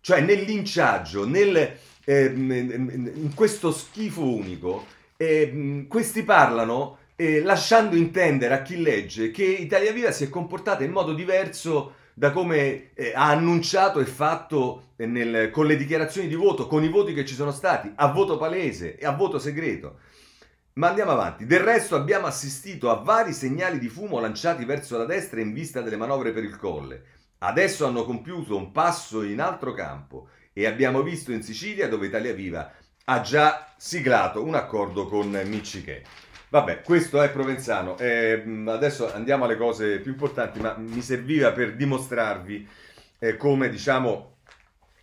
Cioè 0.00 0.20
nel 0.20 0.42
linciaggio, 0.42 1.26
nel, 1.26 1.56
eh, 2.04 2.24
in 2.24 3.32
questo 3.34 3.72
schifo 3.72 4.22
unico, 4.22 4.84
eh, 5.16 5.86
questi 5.88 6.22
parlano 6.22 6.98
eh, 7.20 7.42
lasciando 7.42 7.96
intendere 7.96 8.54
a 8.54 8.62
chi 8.62 8.80
legge 8.80 9.30
che 9.30 9.44
Italia 9.44 9.92
Viva 9.92 10.10
si 10.10 10.24
è 10.24 10.30
comportata 10.30 10.84
in 10.84 10.90
modo 10.90 11.12
diverso 11.12 11.96
da 12.14 12.30
come 12.30 12.94
eh, 12.94 13.12
ha 13.14 13.28
annunciato 13.28 14.00
e 14.00 14.06
fatto 14.06 14.92
nel, 14.96 15.50
con 15.50 15.66
le 15.66 15.76
dichiarazioni 15.76 16.28
di 16.28 16.34
voto, 16.34 16.66
con 16.66 16.82
i 16.82 16.88
voti 16.88 17.12
che 17.12 17.26
ci 17.26 17.34
sono 17.34 17.50
stati, 17.50 17.92
a 17.94 18.10
voto 18.10 18.38
palese 18.38 18.96
e 18.96 19.04
a 19.04 19.10
voto 19.10 19.38
segreto. 19.38 19.98
Ma 20.74 20.88
andiamo 20.88 21.10
avanti. 21.10 21.44
Del 21.44 21.60
resto 21.60 21.94
abbiamo 21.94 22.26
assistito 22.26 22.88
a 22.88 23.02
vari 23.02 23.34
segnali 23.34 23.78
di 23.78 23.88
fumo 23.88 24.18
lanciati 24.18 24.64
verso 24.64 24.96
la 24.96 25.04
destra 25.04 25.40
in 25.40 25.52
vista 25.52 25.82
delle 25.82 25.98
manovre 25.98 26.32
per 26.32 26.44
il 26.44 26.56
colle. 26.56 27.02
Adesso 27.40 27.84
hanno 27.84 28.06
compiuto 28.06 28.56
un 28.56 28.72
passo 28.72 29.22
in 29.22 29.42
altro 29.42 29.74
campo 29.74 30.28
e 30.54 30.64
abbiamo 30.64 31.02
visto 31.02 31.32
in 31.32 31.42
Sicilia 31.42 31.86
dove 31.86 32.06
Italia 32.06 32.32
Viva 32.32 32.72
ha 33.04 33.20
già 33.20 33.74
siglato 33.76 34.42
un 34.42 34.54
accordo 34.54 35.06
con 35.06 35.38
Micciche. 35.44 36.28
Vabbè, 36.50 36.82
questo 36.82 37.22
è 37.22 37.30
Provenzano. 37.30 37.96
Eh, 37.96 38.42
adesso 38.66 39.12
andiamo 39.12 39.44
alle 39.44 39.56
cose 39.56 40.00
più 40.00 40.10
importanti, 40.10 40.58
ma 40.58 40.74
mi 40.76 41.00
serviva 41.00 41.52
per 41.52 41.76
dimostrarvi 41.76 42.66
eh, 43.20 43.36
come, 43.36 43.68
diciamo, 43.68 44.38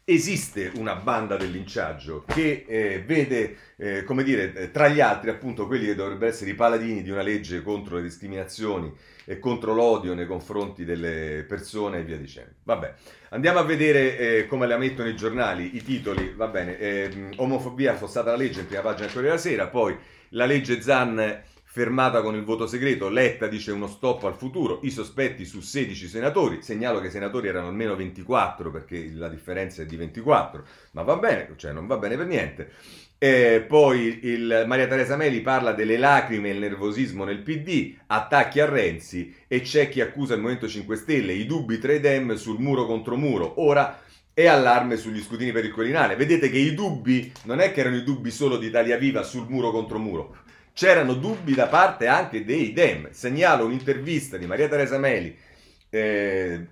esiste 0.03 0.71
una 0.75 0.95
banda 0.95 1.37
del 1.37 1.51
linciaggio 1.51 2.25
che 2.25 2.65
eh, 2.67 3.01
vede, 3.05 3.55
eh, 3.77 4.03
come 4.03 4.23
dire, 4.23 4.53
eh, 4.53 4.71
tra 4.71 4.89
gli 4.89 4.99
altri 4.99 5.29
appunto 5.29 5.67
quelli 5.67 5.85
che 5.85 5.95
dovrebbero 5.95 6.29
essere 6.29 6.51
i 6.51 6.53
paladini 6.53 7.01
di 7.01 7.11
una 7.11 7.21
legge 7.21 7.61
contro 7.61 7.95
le 7.95 8.01
discriminazioni 8.01 8.93
e 9.23 9.39
contro 9.39 9.73
l'odio 9.73 10.13
nei 10.13 10.25
confronti 10.25 10.83
delle 10.83 11.45
persone 11.47 11.99
e 11.99 12.03
via 12.03 12.17
dicendo. 12.17 12.51
Vabbè, 12.63 12.93
andiamo 13.29 13.59
a 13.59 13.63
vedere 13.63 14.17
eh, 14.17 14.47
come 14.47 14.67
la 14.67 14.77
mettono 14.77 15.07
i 15.07 15.15
giornali, 15.15 15.77
i 15.77 15.81
titoli, 15.81 16.33
va 16.35 16.47
bene, 16.47 16.77
eh, 16.77 17.29
omofobia 17.37 17.95
fossata 17.95 18.31
la 18.31 18.37
legge 18.37 18.59
in 18.59 18.67
prima 18.67 18.81
pagina 18.81 19.05
del 19.05 19.13
Corriere 19.13 19.37
della 19.37 19.49
Sera, 19.49 19.67
poi 19.67 19.97
la 20.29 20.45
legge 20.45 20.81
Zan 20.81 21.43
fermata 21.77 22.23
con 22.23 22.33
il 22.33 22.43
voto 22.43 22.65
segreto, 22.65 23.07
Letta 23.07 23.45
dice 23.45 23.71
uno 23.71 23.85
stop 23.85 24.23
al 24.23 24.33
futuro, 24.33 24.79
i 24.81 24.89
sospetti 24.89 25.45
su 25.45 25.59
16 25.59 26.07
senatori, 26.07 26.63
segnalo 26.63 26.99
che 26.99 27.07
i 27.07 27.11
senatori 27.11 27.49
erano 27.49 27.67
almeno 27.67 27.95
24 27.95 28.71
perché 28.71 29.11
la 29.13 29.29
differenza 29.29 29.83
è 29.83 29.85
di 29.85 29.95
24, 29.95 30.65
ma 30.93 31.03
va 31.03 31.17
bene, 31.17 31.53
cioè 31.55 31.73
non 31.73 31.85
va 31.85 31.97
bene 31.97 32.17
per 32.17 32.25
niente. 32.25 32.71
E 33.19 33.63
poi 33.67 34.21
il, 34.23 34.63
Maria 34.65 34.87
Teresa 34.87 35.15
Meli 35.15 35.41
parla 35.41 35.73
delle 35.73 35.97
lacrime 35.97 36.49
e 36.49 36.53
il 36.53 36.59
nervosismo 36.59 37.23
nel 37.23 37.43
PD, 37.43 37.95
attacchi 38.07 38.59
a 38.59 38.65
Renzi 38.65 39.35
e 39.47 39.61
c'è 39.61 39.87
chi 39.87 40.01
accusa 40.01 40.33
il 40.33 40.39
Movimento 40.39 40.67
5 40.67 40.95
Stelle, 40.95 41.33
i 41.33 41.45
dubbi 41.45 41.77
tra 41.77 41.93
i 41.93 41.99
Dem 41.99 42.35
sul 42.35 42.59
muro 42.59 42.87
contro 42.87 43.15
muro. 43.17 43.61
Ora 43.61 43.99
è 44.37 44.45
allarme 44.45 44.97
sugli 44.97 45.19
scrutini 45.19 45.51
per 45.51 45.65
il 45.65 45.71
Quirinale. 45.71 46.15
Vedete 46.15 46.51
che 46.51 46.59
i 46.59 46.75
dubbi 46.75 47.31
non 47.45 47.59
è 47.59 47.71
che 47.71 47.79
erano 47.79 47.95
i 47.95 48.03
dubbi 48.03 48.29
solo 48.29 48.57
di 48.57 48.67
Italia 48.67 48.95
Viva 48.95 49.23
sul 49.23 49.47
muro 49.49 49.71
contro 49.71 49.97
muro, 49.97 50.37
c'erano 50.73 51.15
dubbi 51.15 51.55
da 51.55 51.65
parte 51.65 52.05
anche 52.05 52.45
dei 52.45 52.71
Dem. 52.71 53.09
Segnalo 53.09 53.65
un'intervista 53.65 54.37
di 54.37 54.45
Maria 54.45 54.67
Teresa 54.67 54.99
Meli 54.99 55.35
eh, 55.89 56.67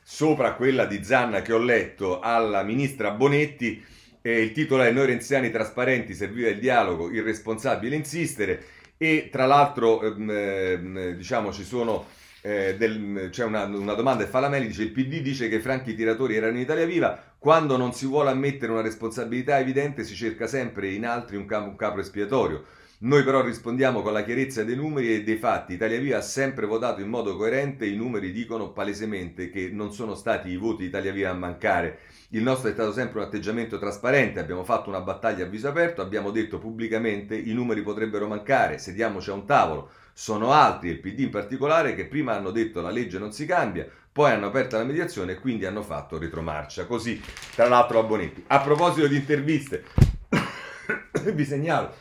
sopra 0.00 0.54
quella 0.54 0.84
di 0.84 1.02
Zanna 1.02 1.42
che 1.42 1.52
ho 1.52 1.58
letto 1.58 2.20
alla 2.20 2.62
ministra 2.62 3.10
Bonetti. 3.10 3.84
Eh, 4.22 4.40
il 4.40 4.52
titolo 4.52 4.84
è 4.84 4.92
Noi 4.92 5.06
renziani 5.06 5.50
trasparenti, 5.50 6.14
serviva 6.14 6.50
il 6.50 6.60
dialogo, 6.60 7.10
irresponsabile 7.10 7.96
insistere. 7.96 8.62
E 8.96 9.28
tra 9.32 9.44
l'altro, 9.44 10.02
ehm, 10.02 10.30
ehm 10.30 11.10
diciamo, 11.14 11.52
ci 11.52 11.64
sono. 11.64 12.06
Eh, 12.40 12.76
del, 12.78 13.28
c'è 13.30 13.44
una, 13.44 13.64
una, 13.64 13.94
domanda 13.94 14.22
che 14.22 14.30
fa 14.30 14.46
dice 14.60 14.82
il 14.82 14.92
PD 14.92 15.20
dice 15.22 15.48
che 15.48 15.56
i 15.56 15.60
franchi 15.60 15.96
tiratori 15.96 16.36
erano 16.36 16.54
in 16.54 16.62
Italia 16.62 16.86
Viva, 16.86 17.20
quando 17.36 17.76
non 17.76 17.92
si 17.92 18.06
vuole 18.06 18.30
ammettere 18.30 18.70
una 18.70 18.80
responsabilità 18.80 19.58
evidente 19.58 20.04
si 20.04 20.14
cerca 20.14 20.46
sempre 20.46 20.90
in 20.90 21.04
altri 21.04 21.36
un, 21.36 21.46
capo, 21.46 21.68
un 21.68 21.76
capo 21.76 21.98
espiatorio. 21.98 22.64
Noi 23.00 23.22
però 23.22 23.42
rispondiamo 23.44 24.02
con 24.02 24.12
la 24.12 24.24
chiarezza 24.24 24.64
dei 24.64 24.74
numeri 24.74 25.14
e 25.14 25.22
dei 25.22 25.36
fatti. 25.36 25.74
Italia 25.74 26.00
Viva 26.00 26.16
ha 26.16 26.20
sempre 26.20 26.66
votato 26.66 27.00
in 27.00 27.08
modo 27.08 27.36
coerente, 27.36 27.86
i 27.86 27.94
numeri 27.94 28.32
dicono 28.32 28.72
palesemente 28.72 29.50
che 29.50 29.70
non 29.72 29.92
sono 29.92 30.16
stati 30.16 30.48
i 30.50 30.56
voti 30.56 30.82
di 30.82 30.88
Italia 30.88 31.12
Viva 31.12 31.30
a 31.30 31.34
mancare. 31.34 32.00
Il 32.30 32.42
nostro 32.42 32.68
è 32.68 32.72
stato 32.72 32.92
sempre 32.92 33.20
un 33.20 33.26
atteggiamento 33.26 33.78
trasparente, 33.78 34.40
abbiamo 34.40 34.64
fatto 34.64 34.88
una 34.88 35.00
battaglia 35.00 35.44
a 35.44 35.48
viso 35.48 35.68
aperto, 35.68 36.02
abbiamo 36.02 36.32
detto 36.32 36.58
pubblicamente 36.58 37.36
i 37.36 37.52
numeri 37.52 37.82
potrebbero 37.82 38.26
mancare, 38.26 38.78
sediamoci 38.78 39.30
a 39.30 39.34
un 39.34 39.46
tavolo. 39.46 39.90
Sono 40.20 40.50
altri, 40.50 40.88
il 40.88 40.98
PD 40.98 41.20
in 41.20 41.30
particolare, 41.30 41.94
che 41.94 42.06
prima 42.06 42.34
hanno 42.34 42.50
detto 42.50 42.80
la 42.80 42.90
legge 42.90 43.20
non 43.20 43.32
si 43.32 43.46
cambia, 43.46 43.88
poi 44.10 44.32
hanno 44.32 44.46
aperto 44.46 44.76
la 44.76 44.82
mediazione 44.82 45.30
e 45.30 45.38
quindi 45.38 45.64
hanno 45.64 45.84
fatto 45.84 46.18
retromarcia. 46.18 46.86
Così, 46.86 47.22
tra 47.54 47.68
l'altro, 47.68 48.00
a 48.00 48.02
Bonetti. 48.02 48.42
A 48.48 48.58
proposito 48.58 49.06
di 49.06 49.14
interviste, 49.14 49.84
vi 51.32 51.44
segnalo 51.44 51.94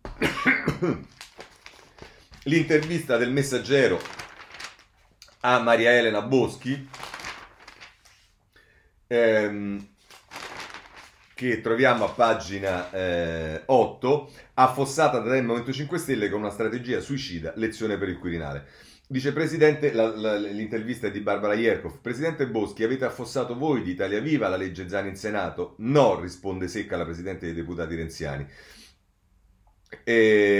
l'intervista 2.44 3.18
del 3.18 3.32
messaggero 3.32 4.00
a 5.40 5.60
Maria 5.60 5.92
Elena 5.92 6.22
Boschi 6.22 6.88
ehm, 9.08 9.88
che 11.36 11.60
troviamo 11.60 12.06
a 12.06 12.08
pagina 12.08 12.90
eh, 12.90 13.62
8 13.66 14.30
affossata 14.54 15.18
dal 15.18 15.44
Movimento 15.44 15.70
5 15.70 15.98
Stelle 15.98 16.30
con 16.30 16.40
una 16.40 16.48
strategia 16.48 16.98
suicida 17.00 17.52
lezione 17.56 17.98
per 17.98 18.08
il 18.08 18.18
Quirinale 18.18 18.66
Dice 19.08 19.32
Presidente, 19.32 19.92
la, 19.92 20.16
la, 20.16 20.36
l'intervista 20.36 21.08
è 21.08 21.10
di 21.12 21.20
Barbara 21.20 21.54
Ierkov. 21.54 22.00
Presidente 22.00 22.48
Boschi, 22.48 22.82
avete 22.82 23.04
affossato 23.04 23.54
voi 23.54 23.82
di 23.82 23.92
Italia 23.92 24.18
Viva 24.18 24.48
la 24.48 24.56
legge 24.56 24.88
Zani 24.88 25.10
in 25.10 25.16
Senato? 25.16 25.74
No, 25.78 26.18
risponde 26.18 26.66
secca 26.66 26.96
la 26.96 27.04
Presidente 27.04 27.46
dei 27.46 27.54
deputati 27.54 27.94
renziani. 27.94 28.44
E, 30.02 30.12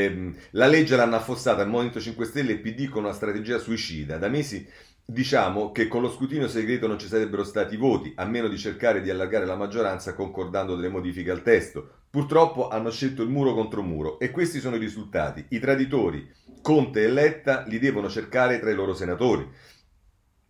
ehm, 0.09 0.37
la 0.51 0.67
legge 0.67 0.95
l'hanno 0.95 1.17
affossata 1.17 1.63
il 1.63 1.69
Movimento 1.69 2.01
5 2.01 2.25
Stelle 2.25 2.53
e 2.53 2.59
PD 2.59 2.89
con 2.89 3.03
una 3.03 3.15
strategia 3.15 3.59
suicida. 3.59 4.17
Da 4.17 4.29
mesi 4.29 4.65
diciamo 5.09 5.71
che 5.71 5.87
con 5.87 6.03
lo 6.03 6.11
scrutinio 6.11 6.49
segreto 6.49 6.89
non 6.89 6.99
ci 6.99 7.07
sarebbero 7.07 7.45
stati 7.45 7.77
voti, 7.77 8.13
a 8.17 8.25
meno 8.25 8.49
di 8.49 8.59
cercare 8.59 9.01
di 9.01 9.09
allargare 9.09 9.47
la 9.47 9.55
maggioranza 9.55 10.15
concordando 10.15 10.75
delle 10.75 10.89
modifiche 10.89 11.31
al 11.31 11.43
testo. 11.43 11.89
Purtroppo 12.11 12.69
hanno 12.69 12.91
scelto 12.91 13.23
il 13.23 13.29
muro 13.29 13.55
contro 13.55 13.83
muro 13.83 14.19
e 14.19 14.31
questi 14.33 14.59
sono 14.59 14.77
i 14.77 14.81
risultati. 14.81 15.45
I 15.51 15.61
traditori 15.61 16.29
Conte 16.61 17.05
e 17.05 17.09
Letta 17.09 17.63
li 17.69 17.79
devono 17.79 18.09
cercare 18.09 18.59
tra 18.59 18.71
i 18.71 18.75
loro 18.75 18.93
senatori. 18.93 19.49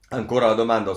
Ancora 0.08 0.46
la 0.46 0.54
domanda, 0.54 0.92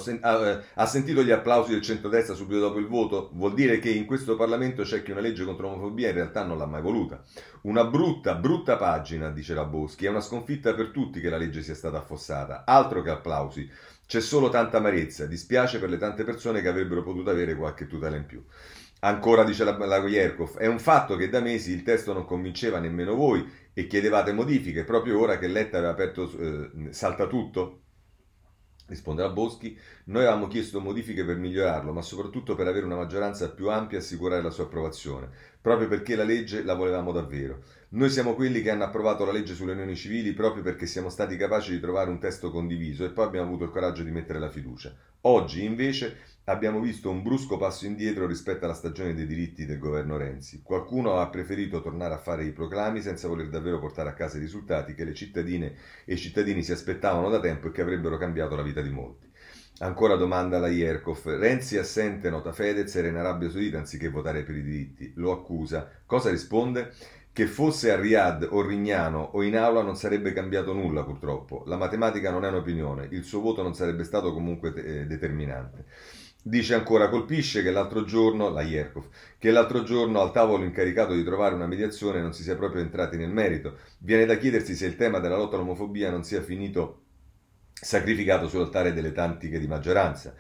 ha 0.76 0.86
sentito 0.86 1.24
gli 1.24 1.32
applausi 1.32 1.72
del 1.72 1.82
centrodestra 1.82 2.36
subito 2.36 2.60
dopo 2.60 2.78
il 2.78 2.86
voto? 2.86 3.32
Vuol 3.34 3.56
dire 3.56 3.80
che 3.80 3.90
in 3.90 4.06
questo 4.06 4.36
Parlamento 4.36 4.84
c'è 4.84 5.02
chi 5.02 5.10
una 5.10 5.20
legge 5.20 5.46
contro 5.46 5.68
l'omofobia 5.68 6.10
in 6.10 6.14
realtà 6.14 6.44
non 6.44 6.60
l'ha 6.60 6.68
mai 6.68 6.84
voluta. 6.84 7.24
Una 7.62 7.86
brutta, 7.86 8.36
brutta 8.36 8.78
pagina, 8.78 9.32
dice 9.32 9.56
la 9.56 9.66
Boschi, 9.66 10.06
è 10.06 10.10
una 10.10 10.22
sconfitta 10.22 10.76
per 10.76 10.92
tutti 10.92 11.20
che 11.22 11.30
la 11.32 11.38
legge 11.38 11.64
sia 11.64 11.74
stata 11.74 11.98
affossata, 11.98 12.66
altro 12.68 13.02
che 13.02 13.10
applausi. 13.10 13.68
C'è 14.06 14.22
solo 14.22 14.50
tanta 14.50 14.78
amarezza, 14.78 15.26
dispiace 15.26 15.80
per 15.80 15.90
le 15.90 15.98
tante 15.98 16.24
persone 16.24 16.62
che 16.62 16.68
avrebbero 16.68 17.02
potuto 17.02 17.32
avere 17.32 17.56
qualche 17.56 17.88
tutela 17.88 18.16
in 18.16 18.28
più. 18.28 18.44
Ancora 19.00 19.44
dice 19.44 19.64
la, 19.64 19.76
la 19.76 19.98
Yerkov, 19.98 20.58
è 20.58 20.68
un 20.68 20.78
fatto 20.78 21.16
che 21.16 21.30
da 21.30 21.40
mesi 21.40 21.72
il 21.72 21.82
testo 21.82 22.14
non 22.14 22.26
convinceva 22.26 22.78
nemmeno 22.78 23.16
voi 23.16 23.44
e 23.74 23.88
chiedevate 23.88 24.34
modifiche, 24.34 24.84
proprio 24.84 25.20
ora 25.20 25.40
che 25.40 25.48
Letta 25.48 25.78
aveva 25.78 25.94
aperto 25.94 26.30
eh, 26.38 26.94
salta 26.94 27.26
tutto? 27.26 27.86
Risponde 28.90 29.22
la 29.22 29.30
Boschi, 29.30 29.78
noi 30.06 30.24
avevamo 30.24 30.48
chiesto 30.48 30.82
modifiche 30.82 31.24
per 31.24 31.38
migliorarlo, 31.38 31.94
ma 31.94 32.02
soprattutto 32.02 32.56
per 32.56 32.66
avere 32.66 32.86
una 32.86 32.96
maggioranza 32.96 33.52
più 33.52 33.70
ampia 33.70 34.00
e 34.00 34.02
assicurare 34.02 34.42
la 34.42 34.50
sua 34.50 34.64
approvazione, 34.64 35.30
proprio 35.62 35.88
perché 35.88 36.16
la 36.16 36.24
legge 36.24 36.64
la 36.64 36.74
volevamo 36.74 37.12
davvero. 37.12 37.62
Noi 37.90 38.10
siamo 38.10 38.34
quelli 38.34 38.64
che 38.64 38.72
hanno 38.72 38.86
approvato 38.86 39.26
la 39.26 39.32
legge 39.32 39.54
sulle 39.54 39.74
unioni 39.74 39.96
civili 39.96 40.34
proprio 40.34 40.64
perché 40.64 40.88
siamo 40.88 41.10
stati 41.10 41.38
capaci 41.38 41.72
di 41.72 41.80
trovare 41.80 42.10
un 42.10 42.18
testo 42.18 42.50
condiviso 42.50 43.06
e 43.06 43.10
poi 43.10 43.26
abbiamo 43.26 43.46
avuto 43.46 43.66
il 43.66 43.72
coraggio 43.72 44.02
di 44.02 44.12
mettere 44.12 44.40
la 44.40 44.50
fiducia. 44.50 44.92
Oggi, 45.22 45.64
invece, 45.64 46.18
abbiamo 46.50 46.80
visto 46.80 47.12
un 47.12 47.22
brusco 47.22 47.58
passo 47.58 47.86
indietro 47.86 48.26
rispetto 48.26 48.66
alla 48.66 48.74
stagione 48.74 49.14
dei 49.14 49.28
diritti 49.28 49.66
del 49.66 49.78
governo 49.78 50.18
Renzi. 50.18 50.62
Qualcuno 50.64 51.20
ha 51.20 51.30
preferito 51.30 51.80
tornare 51.80 52.16
a 52.16 52.18
fare 52.18 52.44
i 52.44 52.52
proclami 52.52 53.02
senza 53.02 53.28
voler 53.28 53.50
davvero 53.50 53.80
portare 53.80 54.10
a 54.10 54.14
casa 54.14 54.38
i 54.38 54.42
risultati 54.42 54.96
che 54.96 55.04
le 55.04 55.14
cittadine 55.14 55.76
e 56.06 56.16
i 56.16 56.18
cittadini 56.18 56.64
si 56.64 56.72
aspettavano 56.72 57.30
da 57.30 57.40
tempo 57.40 57.68
e 57.68 57.72
che 57.72 57.82
avrebbero 57.82 58.18
cambiato 58.18 58.56
la 58.56 58.64
vita 58.64 58.82
di 58.82 58.90
molti. 58.90 59.28
Ancora 59.82 60.16
domanda 60.16 60.58
la 60.58 60.68
Ierkov. 60.68 61.38
Renzi 61.38 61.78
assente, 61.78 62.30
nota 62.30 62.52
Fedez, 62.52 62.94
era 62.96 63.08
in 63.08 63.16
Arabia 63.16 63.50
Saudita 63.50 63.78
anziché 63.78 64.10
votare 64.10 64.44
per 64.44 64.56
i 64.56 64.64
diritti. 64.64 65.14
Lo 65.16 65.32
accusa. 65.32 65.90
Cosa 66.06 66.32
risponde? 66.32 66.92
Che 67.32 67.46
fosse 67.46 67.92
a 67.92 67.96
Riyadh 67.96 68.48
o 68.50 68.66
Rignano 68.66 69.22
o 69.34 69.44
in 69.44 69.56
aula 69.56 69.84
non 69.84 69.96
sarebbe 69.96 70.34
cambiato 70.34 70.74
nulla 70.74 71.04
purtroppo. 71.04 71.64
La 71.68 71.78
matematica 71.78 72.32
non 72.32 72.44
è 72.44 72.50
un'opinione, 72.50 73.08
il 73.12 73.24
suo 73.24 73.40
voto 73.40 73.62
non 73.62 73.76
sarebbe 73.76 74.04
stato 74.04 74.34
comunque 74.34 74.74
eh, 74.74 75.06
determinante. 75.06 75.86
Dice 76.42 76.74
ancora, 76.74 77.10
colpisce 77.10 77.62
che 77.62 77.70
l'altro 77.70 78.06
giorno, 78.06 78.50
la 78.50 78.62
Yerkov, 78.62 79.08
che 79.38 79.52
l'altro 79.52 79.84
giorno 79.84 80.22
al 80.22 80.32
tavolo 80.32 80.64
incaricato 80.64 81.14
di 81.14 81.24
trovare 81.24 81.54
una 81.54 81.68
mediazione 81.68 82.22
non 82.22 82.34
si 82.34 82.44
sia 82.44 82.56
proprio 82.56 82.82
entrati 82.82 83.18
nel 83.18 83.30
merito. 83.30 83.78
Viene 84.00 84.26
da 84.26 84.38
chiedersi 84.38 84.74
se 84.74 84.86
il 84.86 84.96
tema 84.96 85.20
della 85.20 85.36
lotta 85.36 85.58
all'omofobia 85.58 86.10
non 86.10 86.24
sia 86.24 86.42
finito 86.42 87.02
sacrificato 87.74 88.48
sull'altare 88.48 88.94
delle 88.94 89.12
tantiche 89.12 89.60
di 89.60 89.68
maggioranza. 89.68 90.34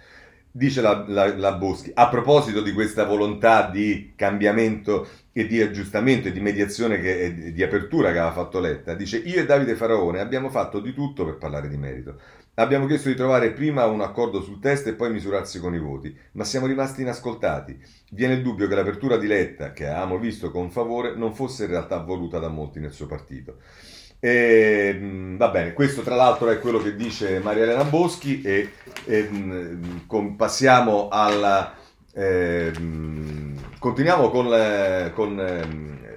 Dice 0.51 0.81
la, 0.81 1.05
la, 1.07 1.35
la, 1.35 1.51
Boschi, 1.53 1.91
a 1.93 2.07
proposito 2.09 2.61
di 2.61 2.73
questa 2.73 3.03
volontà 3.03 3.69
di 3.69 4.13
cambiamento 4.15 5.07
e 5.31 5.45
di 5.45 5.61
aggiustamento 5.61 6.27
e 6.27 6.31
di 6.31 6.39
mediazione 6.39 6.99
che, 6.99 7.19
e 7.25 7.51
di 7.53 7.61
apertura 7.61 8.11
che 8.11 8.17
aveva 8.17 8.33
fatto 8.33 8.59
Letta, 8.59 8.95
dice 8.95 9.17
io 9.17 9.39
e 9.39 9.45
Davide 9.45 9.75
Faraone 9.75 10.19
abbiamo 10.19 10.49
fatto 10.49 10.79
di 10.79 10.91
tutto 10.93 11.23
per 11.23 11.37
parlare 11.37 11.69
di 11.69 11.77
merito. 11.77 12.19
Abbiamo 12.59 12.87
chiesto 12.87 13.07
di 13.07 13.15
trovare 13.15 13.51
prima 13.51 13.85
un 13.85 14.01
accordo 14.01 14.41
sul 14.41 14.59
testo 14.59 14.89
e 14.89 14.93
poi 14.93 15.09
misurarsi 15.11 15.61
con 15.61 15.73
i 15.73 15.79
voti, 15.79 16.13
ma 16.33 16.43
siamo 16.43 16.65
rimasti 16.65 17.01
inascoltati. 17.01 17.79
Viene 18.11 18.33
il 18.33 18.41
dubbio 18.41 18.67
che 18.67 18.75
l'apertura 18.75 19.15
di 19.15 19.27
Letta, 19.27 19.71
che 19.71 19.87
avevamo 19.87 20.17
visto 20.17 20.51
con 20.51 20.69
favore, 20.69 21.15
non 21.15 21.33
fosse 21.33 21.63
in 21.63 21.69
realtà 21.69 21.99
voluta 21.99 22.37
da 22.37 22.49
molti 22.49 22.81
nel 22.81 22.91
suo 22.91 23.05
partito. 23.05 23.59
E, 24.19 24.93
mm, 24.93 25.37
va 25.37 25.47
bene, 25.47 25.71
questo 25.71 26.01
tra 26.01 26.15
l'altro 26.15 26.49
è 26.49 26.59
quello 26.59 26.79
che 26.79 26.97
dice 26.97 27.39
Maria 27.39 27.63
Elena 27.63 27.85
Boschi 27.85 28.41
e, 28.41 28.71
e 29.05 29.29
mm, 29.31 29.97
con, 30.05 30.35
passiamo 30.35 31.07
alla... 31.07 31.73
Eh, 32.11 32.73
continuiamo 33.79 34.29
con, 34.29 35.11
con 35.13 35.39
eh, 35.39 36.08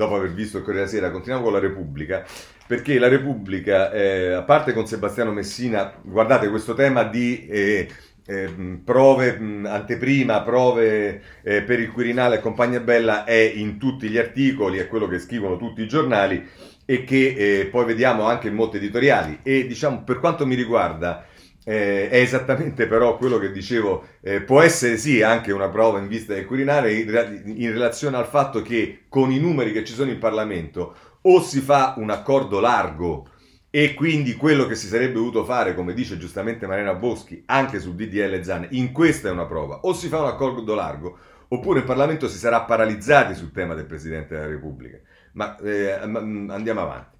dopo 0.00 0.14
aver 0.14 0.32
visto 0.32 0.56
il 0.56 0.64
Corriere 0.64 0.86
della 0.86 0.98
Sera, 0.98 1.10
continuiamo 1.12 1.44
con 1.44 1.52
la 1.52 1.60
Repubblica 1.60 2.24
perché 2.66 2.98
la 2.98 3.08
Repubblica, 3.08 3.92
eh, 3.92 4.32
a 4.32 4.42
parte 4.42 4.72
con 4.72 4.86
Sebastiano 4.86 5.30
Messina, 5.30 5.92
guardate 6.02 6.48
questo 6.48 6.72
tema 6.72 7.02
di 7.02 7.46
eh, 7.48 7.88
eh, 8.24 8.48
prove, 8.82 9.38
mh, 9.38 9.66
anteprima, 9.66 10.40
prove 10.42 11.20
eh, 11.42 11.62
per 11.62 11.80
il 11.80 11.90
Quirinale 11.90 12.36
e 12.36 12.40
compagnia 12.40 12.80
bella 12.80 13.24
è 13.24 13.34
in 13.34 13.76
tutti 13.76 14.08
gli 14.08 14.16
articoli, 14.16 14.78
è 14.78 14.88
quello 14.88 15.06
che 15.06 15.18
scrivono 15.18 15.58
tutti 15.58 15.82
i 15.82 15.88
giornali 15.88 16.48
e 16.86 17.04
che 17.04 17.34
eh, 17.36 17.66
poi 17.66 17.84
vediamo 17.84 18.22
anche 18.24 18.48
in 18.48 18.54
molti 18.54 18.78
editoriali. 18.78 19.40
E 19.42 19.66
diciamo, 19.66 20.02
per 20.02 20.18
quanto 20.18 20.46
mi 20.46 20.54
riguarda, 20.54 21.26
eh, 21.64 22.08
è 22.08 22.16
esattamente 22.16 22.86
però 22.86 23.16
quello 23.16 23.38
che 23.38 23.52
dicevo, 23.52 24.04
eh, 24.20 24.40
può 24.40 24.60
essere 24.60 24.96
sì 24.96 25.22
anche 25.22 25.52
una 25.52 25.68
prova 25.68 25.98
in 25.98 26.08
vista 26.08 26.34
del 26.34 26.46
Quirinale 26.46 26.92
in, 26.94 27.42
in 27.56 27.72
relazione 27.72 28.16
al 28.16 28.26
fatto 28.26 28.62
che 28.62 29.02
con 29.08 29.30
i 29.30 29.38
numeri 29.38 29.72
che 29.72 29.84
ci 29.84 29.92
sono 29.92 30.10
in 30.10 30.18
Parlamento 30.18 30.94
o 31.22 31.42
si 31.42 31.60
fa 31.60 31.94
un 31.98 32.10
accordo 32.10 32.60
largo 32.60 33.28
e 33.70 33.94
quindi 33.94 34.34
quello 34.34 34.66
che 34.66 34.74
si 34.74 34.88
sarebbe 34.88 35.14
dovuto 35.14 35.44
fare, 35.44 35.74
come 35.74 35.94
dice 35.94 36.18
giustamente 36.18 36.66
Marina 36.66 36.94
Boschi, 36.94 37.44
anche 37.46 37.78
sul 37.78 37.94
DDL 37.94 38.42
Zan, 38.42 38.66
in 38.70 38.90
questa 38.90 39.28
è 39.28 39.30
una 39.30 39.46
prova, 39.46 39.80
o 39.82 39.92
si 39.92 40.08
fa 40.08 40.20
un 40.20 40.26
accordo 40.26 40.74
largo, 40.74 41.18
oppure 41.46 41.78
il 41.78 41.84
Parlamento 41.84 42.26
si 42.26 42.36
sarà 42.36 42.62
paralizzati 42.62 43.34
sul 43.36 43.52
tema 43.52 43.74
del 43.74 43.86
Presidente 43.86 44.34
della 44.34 44.48
Repubblica. 44.48 44.98
Ma 45.32 45.56
eh, 45.58 45.92
andiamo 45.92 46.80
avanti. 46.80 47.18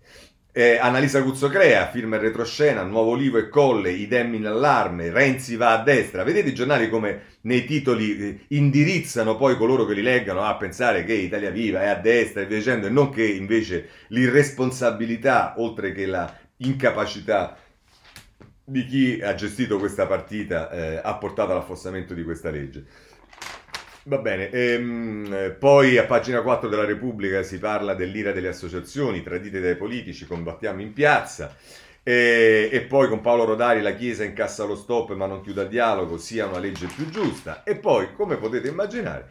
Eh, 0.53 0.79
Annalisa 0.79 1.21
Guzzo 1.21 1.49
crea, 1.49 1.89
firma 1.91 2.17
in 2.17 2.23
retroscena, 2.23 2.83
nuovo 2.83 3.13
Olivo 3.13 3.39
e 3.39 3.49
Colle, 3.49 3.93
idem 3.93 4.35
in 4.35 4.47
allarme, 4.47 5.11
Renzi 5.11 5.55
va 5.55 5.79
a 5.79 5.83
destra. 5.85 6.25
Vedete 6.25 6.49
i 6.49 6.55
giornali 6.55 6.89
come 6.89 7.39
nei 7.43 7.65
titoli 7.65 8.19
eh, 8.19 8.41
indirizzano 8.49 9.37
poi 9.37 9.57
coloro 9.57 9.85
che 9.85 9.95
li 9.95 10.03
leggano 10.03 10.43
a 10.43 10.57
pensare 10.57 11.05
che 11.05 11.13
Italia 11.13 11.51
Viva 11.51 11.83
è 11.83 11.87
a 11.87 11.95
destra 11.95 12.43
e 12.43 12.47
via 12.47 12.57
dicendo, 12.57 12.89
e 12.89 12.91
non 12.91 13.11
che 13.11 13.25
invece 13.25 13.91
l'irresponsabilità, 14.09 15.55
oltre 15.59 15.93
che 15.93 16.07
la 16.07 16.37
incapacità 16.57 17.57
di 18.65 18.85
chi 18.87 19.21
ha 19.23 19.35
gestito 19.37 19.79
questa 19.79 20.07
partita 20.07 20.69
eh, 20.71 21.01
ha 21.01 21.15
portato 21.15 21.53
all'affossamento 21.53 22.13
di 22.13 22.25
questa 22.25 22.51
legge. 22.51 22.87
Va 24.05 24.17
bene, 24.17 24.49
ehm, 24.49 25.57
poi 25.59 25.99
a 25.99 26.05
pagina 26.05 26.41
4 26.41 26.71
della 26.71 26.87
Repubblica 26.87 27.43
si 27.43 27.59
parla 27.59 27.93
dell'ira 27.93 28.33
delle 28.33 28.49
associazioni, 28.49 29.23
tradite 29.23 29.61
dai 29.61 29.77
politici, 29.77 30.27
combattiamo 30.27 30.81
in 30.81 30.95
piazza. 30.95 31.55
E, 32.03 32.71
e, 32.73 32.81
poi 32.81 33.09
con 33.09 33.21
Paolo 33.21 33.45
Rodari 33.45 33.83
la 33.83 33.95
Chiesa 33.95 34.25
incassa 34.25 34.65
lo 34.65 34.75
stop 34.75 35.13
ma 35.13 35.27
non 35.27 35.43
chiuda 35.43 35.63
il 35.63 35.69
dialogo, 35.69 36.17
sia 36.17 36.47
una 36.47 36.59
legge 36.59 36.87
più 36.87 37.11
giusta. 37.11 37.63
E 37.63 37.77
poi, 37.77 38.15
come 38.15 38.37
potete 38.37 38.69
immaginare, 38.69 39.29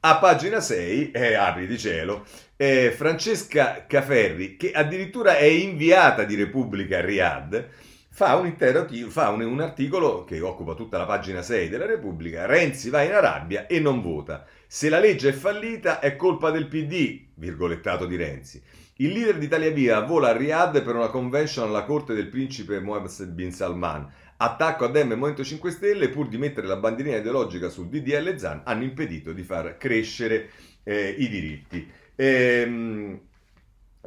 a 0.00 0.16
pagina 0.18 0.60
6, 0.60 1.10
eh, 1.10 1.34
apri 1.34 1.66
di 1.66 1.76
cielo, 1.76 2.24
eh, 2.56 2.92
Francesca 2.92 3.86
Caferri, 3.88 4.56
che 4.56 4.70
addirittura 4.70 5.36
è 5.36 5.44
inviata 5.44 6.22
di 6.22 6.36
Repubblica 6.36 6.98
a 6.98 7.00
Riyadh, 7.00 7.68
fa, 8.12 8.36
un, 8.36 8.46
intero, 8.46 8.86
fa 9.08 9.30
un, 9.30 9.40
un, 9.40 9.60
articolo 9.60 10.24
che 10.24 10.38
occupa 10.40 10.74
tutta 10.74 10.98
la 10.98 11.06
pagina 11.06 11.40
6 11.40 11.70
della 11.70 11.86
Repubblica, 11.86 12.44
Renzi 12.44 12.90
va 12.90 13.02
in 13.02 13.12
Arabia 13.12 13.66
e 13.66 13.80
non 13.80 14.02
vota. 14.02 14.44
Se 14.66 14.90
la 14.90 15.00
legge 15.00 15.30
è 15.30 15.32
fallita 15.32 15.98
è 15.98 16.14
colpa 16.14 16.50
del 16.50 16.68
PD, 16.68 17.24
virgolettato 17.34 18.04
di 18.04 18.16
Renzi. 18.16 18.62
Il 18.96 19.12
leader 19.12 19.38
d'Italia 19.38 19.70
Via 19.70 20.00
vola 20.00 20.28
a 20.28 20.36
Riyadh 20.36 20.82
per 20.82 20.94
una 20.94 21.08
convention 21.08 21.66
alla 21.66 21.84
corte 21.84 22.12
del 22.12 22.28
principe 22.28 22.80
Mohammed 22.80 23.30
bin 23.30 23.50
Salman. 23.50 24.06
Attacco 24.36 24.84
a 24.84 24.88
Dem 24.88 25.12
e 25.12 25.14
Movimento 25.14 25.42
5 25.42 25.70
Stelle, 25.70 26.10
pur 26.10 26.28
di 26.28 26.36
mettere 26.36 26.66
la 26.66 26.76
bandierina 26.76 27.16
ideologica 27.16 27.70
sul 27.70 27.88
DDL 27.88 28.36
Zan, 28.36 28.60
hanno 28.64 28.82
impedito 28.82 29.32
di 29.32 29.42
far 29.42 29.78
crescere 29.78 30.50
eh, 30.82 31.14
i 31.18 31.28
diritti. 31.28 31.90
Ehm, 32.16 33.20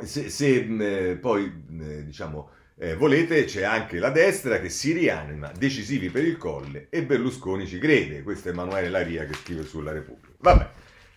se, 0.03 0.29
se 0.29 0.55
eh, 0.57 1.15
poi, 1.15 1.45
eh, 1.79 2.05
diciamo, 2.05 2.49
eh, 2.77 2.95
volete, 2.95 3.45
c'è 3.45 3.63
anche 3.63 3.99
la 3.99 4.09
destra 4.09 4.59
che 4.59 4.69
si 4.69 4.91
rianima, 4.91 5.51
decisivi 5.57 6.09
per 6.09 6.25
il 6.25 6.37
colle, 6.37 6.87
e 6.89 7.03
Berlusconi 7.03 7.65
ci 7.67 7.77
crede. 7.79 8.21
Questo 8.21 8.49
è 8.49 8.51
Emanuele 8.51 8.89
Laria 8.89 9.25
che 9.25 9.33
scrive 9.33 9.63
sulla 9.63 9.91
Repubblica. 9.91 10.35
Vabbè, 10.39 10.69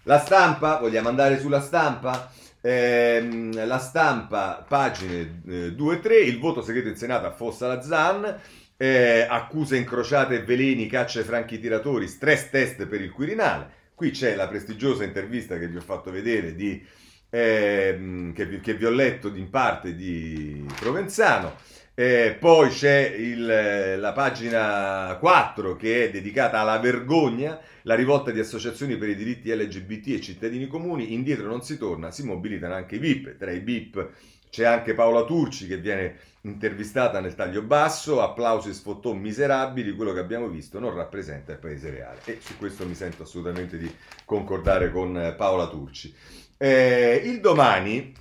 la 0.05 0.19
stampa, 0.21 0.79
vogliamo 0.79 1.09
andare 1.09 1.39
sulla 1.41 1.61
stampa? 1.61 2.33
Ehm, 2.61 3.67
la 3.67 3.79
stampa, 3.79 4.65
pagine 4.67 5.43
eh, 5.49 5.73
2 5.73 5.95
e 5.95 6.01
3, 6.01 6.19
il 6.19 6.39
voto 6.39 6.63
segreto 6.63 6.89
in 6.89 6.97
Senato 6.97 7.27
affossa 7.27 7.67
la 7.67 7.83
ZAN, 7.83 8.41
eh, 8.77 9.27
accuse 9.29 9.77
incrociate 9.77 10.37
e 10.37 10.45
veleni, 10.45 10.87
caccia 10.87 11.19
ai 11.19 11.25
franchi 11.25 11.59
tiratori, 11.59 12.07
stress 12.07 12.51
test 12.51 12.87
per 12.87 13.01
il 13.01 13.11
Quirinale. 13.11 13.77
Qui 13.95 14.13
c'è 14.13 14.37
la 14.37 14.47
prestigiosa 14.47 15.03
intervista 15.03 15.59
che 15.59 15.67
vi 15.67 15.77
ho 15.77 15.81
fatto 15.81 16.13
vedere 16.13 16.55
di, 16.55 16.85
eh, 17.31 18.33
che, 18.35 18.61
che, 18.61 18.75
vi 18.75 18.85
ho 18.85 18.91
letto 18.91 19.29
in 19.29 19.51
parte 19.51 19.95
di 19.95 20.65
Provenzano. 20.79 21.57
Eh, 21.95 22.37
poi 22.39 22.69
c'è 22.69 23.13
il, 23.17 23.97
la 23.99 24.13
pagina 24.13 25.17
4 25.19 25.75
che 25.75 26.05
è 26.05 26.11
dedicata 26.11 26.61
alla 26.61 26.79
vergogna, 26.79 27.59
la 27.83 27.97
rivolta 27.97 28.31
di 28.31 28.39
associazioni 28.39 28.97
per 28.97 29.09
i 29.09 29.17
diritti 29.17 29.53
LGBT 29.53 30.09
e 30.09 30.21
cittadini 30.21 30.69
comuni, 30.69 31.13
indietro 31.13 31.49
non 31.49 31.63
si 31.63 31.77
torna, 31.77 32.13
si 32.13 32.23
mobilitano 32.23 32.75
anche 32.75 32.97
i 32.97 32.99
VIP, 33.01 33.37
tra 33.37 33.51
i 33.51 33.59
VIP 33.59 34.11
c'è 34.51 34.65
anche 34.65 34.95
Paola 34.95 35.25
Turci 35.25 35.67
che 35.67 35.79
viene 35.79 36.17
intervistata 36.43 37.21
nel 37.21 37.35
taglio 37.35 37.63
basso, 37.63 38.23
applausi 38.23 38.73
sfottò 38.73 39.13
miserabili, 39.13 39.95
quello 39.95 40.13
che 40.13 40.21
abbiamo 40.21 40.49
visto 40.49 40.79
non 40.79 40.95
rappresenta 40.95 41.53
il 41.53 41.59
paese 41.59 41.91
reale. 41.91 42.21
E 42.25 42.39
su 42.41 42.57
questo 42.57 42.87
mi 42.87 42.95
sento 42.95 43.25
assolutamente 43.25 43.77
di 43.77 43.93
concordare 44.25 44.91
con 44.91 45.35
Paola 45.37 45.69
Turci. 45.69 46.15
Eh, 46.61 47.23
il 47.25 47.39
domani, 47.39 48.13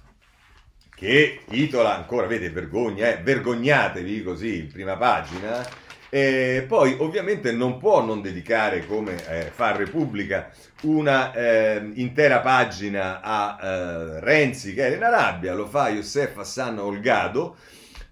che 0.96 1.40
titola 1.50 1.96
ancora, 1.96 2.28
vede 2.28 2.52
vergogna, 2.52 3.10
eh, 3.10 3.24
vergognatevi 3.24 4.22
così 4.22 4.60
in 4.60 4.72
prima 4.72 4.96
pagina, 4.96 5.68
e 6.10 6.64
poi 6.68 6.96
ovviamente 7.00 7.52
non 7.52 7.80
può 7.80 8.06
non 8.06 8.22
dedicare, 8.22 8.86
come 8.86 9.16
eh, 9.28 9.52
fa 9.52 9.76
Repubblica, 9.76 10.52
una 10.82 11.34
eh, 11.34 11.90
intera 11.96 12.40
pagina 12.42 13.22
a 13.22 13.58
eh, 13.60 14.20
Renzi 14.20 14.76
che 14.76 14.86
era 14.86 14.96
in 14.96 15.04
Arabia, 15.04 15.56
lo 15.56 15.66
fa 15.66 15.90
Youssef 15.90 16.38
Hassan 16.38 16.78
Olgado, 16.78 17.58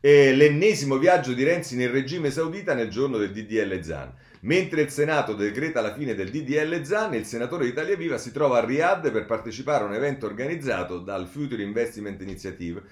l'ennesimo 0.01 0.97
viaggio 0.97 1.33
di 1.33 1.43
Renzi 1.43 1.75
nel 1.75 1.89
regime 1.89 2.29
saudita 2.29 2.75
nel 2.75 2.89
giorno 2.89 3.17
del 3.17 3.31
DDL 3.31 3.81
Zan. 3.81 4.13
Mentre 4.45 4.81
il 4.81 4.89
Senato 4.89 5.33
decreta 5.33 5.81
la 5.81 5.93
fine 5.93 6.13
del 6.13 6.29
DDL 6.29 6.83
Zan, 6.83 7.15
il 7.15 7.25
senatore 7.25 7.65
di 7.65 7.71
Italia 7.71 7.95
Viva 7.95 8.19
si 8.19 8.31
trova 8.31 8.59
a 8.59 8.65
Riyadh 8.65 9.11
per 9.11 9.25
partecipare 9.25 9.83
a 9.83 9.87
un 9.87 9.95
evento 9.95 10.27
organizzato 10.27 10.99
dal 10.99 11.27
Future 11.27 11.63
Investment 11.63 12.21
Initiative 12.21 12.83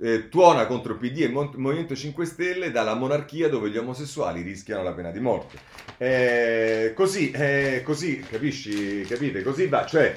eh, 0.00 0.28
tuona 0.28 0.66
contro 0.66 0.96
PD 0.96 1.22
e 1.22 1.28
Movimento 1.28 1.94
5 1.94 2.24
Stelle 2.24 2.70
dalla 2.70 2.94
monarchia 2.94 3.48
dove 3.48 3.70
gli 3.70 3.76
omosessuali 3.76 4.42
rischiano 4.42 4.82
la 4.82 4.92
pena 4.92 5.10
di 5.10 5.20
morte. 5.20 5.58
Eh, 5.98 6.92
così, 6.94 7.30
eh, 7.30 7.82
così, 7.84 8.20
capisci, 8.20 9.02
capite? 9.02 9.42
Così 9.42 9.66
va, 9.66 9.86
cioè, 9.86 10.16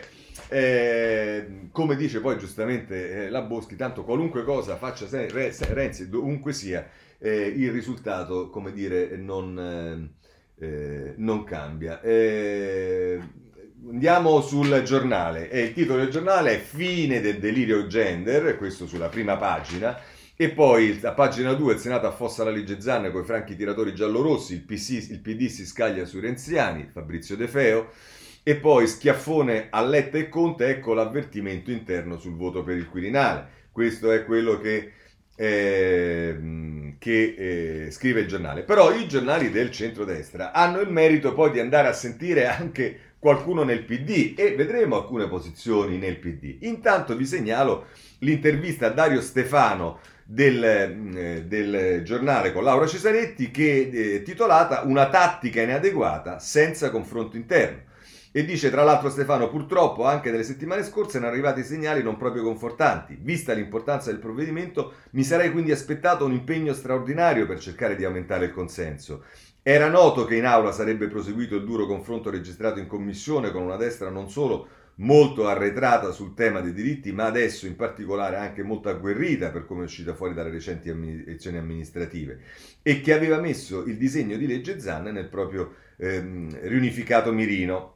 eh, 0.50 1.68
come 1.72 1.96
dice 1.96 2.20
poi 2.20 2.38
giustamente 2.38 3.26
eh, 3.26 3.30
la 3.30 3.42
Boschi, 3.42 3.76
tanto 3.76 4.04
qualunque 4.04 4.44
cosa 4.44 4.78
faccia 4.78 5.08
Renzi, 5.10 6.10
dovunque 6.10 6.54
sia, 6.54 6.90
eh, 7.20 7.48
il 7.48 7.72
risultato, 7.72 8.50
come 8.50 8.72
dire, 8.72 9.16
non, 9.18 10.18
non 10.60 11.44
cambia. 11.44 12.02
Andiamo 13.90 14.42
sul 14.42 14.82
giornale. 14.84 15.50
E 15.50 15.62
il 15.62 15.74
titolo 15.74 16.00
del 16.00 16.10
giornale 16.10 16.56
è 16.56 16.60
Fine 16.60 17.22
del 17.22 17.40
delirio 17.40 17.88
gender, 17.88 18.58
questo 18.58 18.86
sulla 18.88 19.10
prima 19.10 19.38
pagina. 19.38 19.98
E 20.42 20.52
poi 20.52 20.98
a 21.04 21.12
pagina 21.12 21.54
2 21.54 21.74
il 21.74 21.80
Senato 21.80 22.08
affossa 22.08 22.46
la 22.46 22.52
legge 22.52 22.80
Zanne 22.80 23.12
con 23.12 23.24
i 23.24 23.26
franchi 23.26 23.58
tiratori 23.58 23.94
giallorossi, 23.94 24.54
il, 24.54 24.62
PC, 24.62 25.10
il 25.10 25.20
PD 25.20 25.48
si 25.48 25.66
scaglia 25.66 26.06
sui 26.06 26.22
renziani, 26.22 26.90
Fabrizio 26.94 27.36
De 27.36 27.48
Feo. 27.48 27.90
E 28.44 28.56
poi 28.56 28.88
schiaffone 28.88 29.68
a 29.70 29.82
Letta 29.84 30.18
e 30.18 30.30
Conte, 30.30 30.68
ecco 30.68 30.94
l'avvertimento 30.94 31.72
interno 31.72 32.18
sul 32.18 32.36
voto 32.36 32.64
per 32.64 32.78
il 32.78 32.88
Quirinale. 32.88 33.48
Questo 33.72 34.12
è 34.12 34.24
quello 34.24 34.60
che, 34.60 34.94
eh, 35.36 36.38
che 37.00 37.86
eh, 37.86 37.92
scrive 37.92 38.20
il 38.20 38.28
giornale. 38.28 38.62
Però 38.62 38.94
i 38.94 39.08
giornali 39.08 39.50
del 39.50 39.72
centrodestra 39.72 40.52
hanno 40.52 40.82
il 40.82 40.92
merito 40.92 41.34
poi 41.34 41.50
di 41.50 41.60
andare 41.60 41.88
a 41.88 41.94
sentire 41.94 42.46
anche 42.46 43.00
qualcuno 43.18 43.64
nel 43.64 43.84
PD 43.84 44.34
e 44.38 44.56
vedremo 44.56 44.98
alcune 44.98 45.28
posizioni 45.28 45.98
nel 45.98 46.18
PD. 46.18 46.58
Intanto 46.62 47.16
vi 47.16 47.26
segnalo 47.26 47.88
l'intervista 48.20 48.88
a 48.88 48.92
Dario 48.92 49.22
Stefano 49.22 50.00
del, 50.24 50.64
eh, 50.64 51.44
del 51.46 52.04
giornale 52.04 52.54
con 52.54 52.64
Laura 52.64 52.86
Cesaretti 52.86 53.50
che 53.50 53.90
è 53.92 53.96
eh, 53.96 54.22
titolata 54.22 54.84
Una 54.84 55.10
tattica 55.10 55.62
inadeguata 55.62 56.38
senza 56.38 56.92
confronto 56.92 57.36
interno. 57.36 57.88
E 58.40 58.46
dice 58.46 58.70
tra 58.70 58.84
l'altro 58.84 59.10
Stefano, 59.10 59.50
purtroppo 59.50 60.06
anche 60.06 60.32
nelle 60.32 60.46
settimane 60.46 60.86
scorse 60.86 61.18
erano 61.18 61.34
arrivati 61.34 61.62
segnali 61.62 62.02
non 62.02 62.16
proprio 62.16 62.42
confortanti. 62.42 63.18
Vista 63.20 63.52
l'importanza 63.52 64.12
del 64.12 64.22
provvedimento, 64.22 64.94
mi 65.10 65.26
sarei 65.26 65.52
quindi 65.52 65.74
aspettato 65.74 66.24
un 66.24 66.32
impegno 66.32 66.72
straordinario 66.72 67.46
per 67.46 67.60
cercare 67.60 67.98
di 67.98 68.06
aumentare 68.06 68.46
il 68.46 68.54
consenso. 68.54 69.26
Era 69.62 69.90
noto 69.90 70.24
che 70.24 70.38
in 70.38 70.46
aula 70.46 70.72
sarebbe 70.72 71.10
proseguito 71.10 71.58
il 71.58 71.66
duro 71.66 71.86
confronto 71.86 72.30
registrato 72.30 72.80
in 72.80 72.88
commissione 72.88 73.52
con 73.52 73.64
una 73.64 73.76
destra 73.76 74.10
non 74.10 74.30
solo 74.30 74.70
molto 75.00 75.46
arretrata 75.50 76.12
sul 76.12 76.34
tema 76.34 76.62
dei 76.62 76.72
diritti, 76.72 77.12
ma 77.12 77.26
adesso 77.26 77.68
in 77.68 77.76
particolare 77.76 78.38
anche 78.38 78.64
molto 78.64 78.88
agguerrita 78.88 79.50
per 79.50 79.66
come 79.66 79.82
è 79.82 79.84
uscita 79.84 80.14
fuori 80.14 80.34
dalle 80.34 80.52
recenti 80.52 80.88
elezioni 80.88 81.58
amministrative 81.58 82.40
e 82.82 83.02
che 83.02 83.14
aveva 83.14 83.42
messo 83.42 83.84
il 83.84 83.98
disegno 83.98 84.38
di 84.38 84.48
legge 84.48 84.80
Zanne 84.80 85.12
nel 85.12 85.28
proprio 85.28 85.74
ehm, 85.98 86.58
riunificato 86.62 87.34
mirino. 87.34 87.96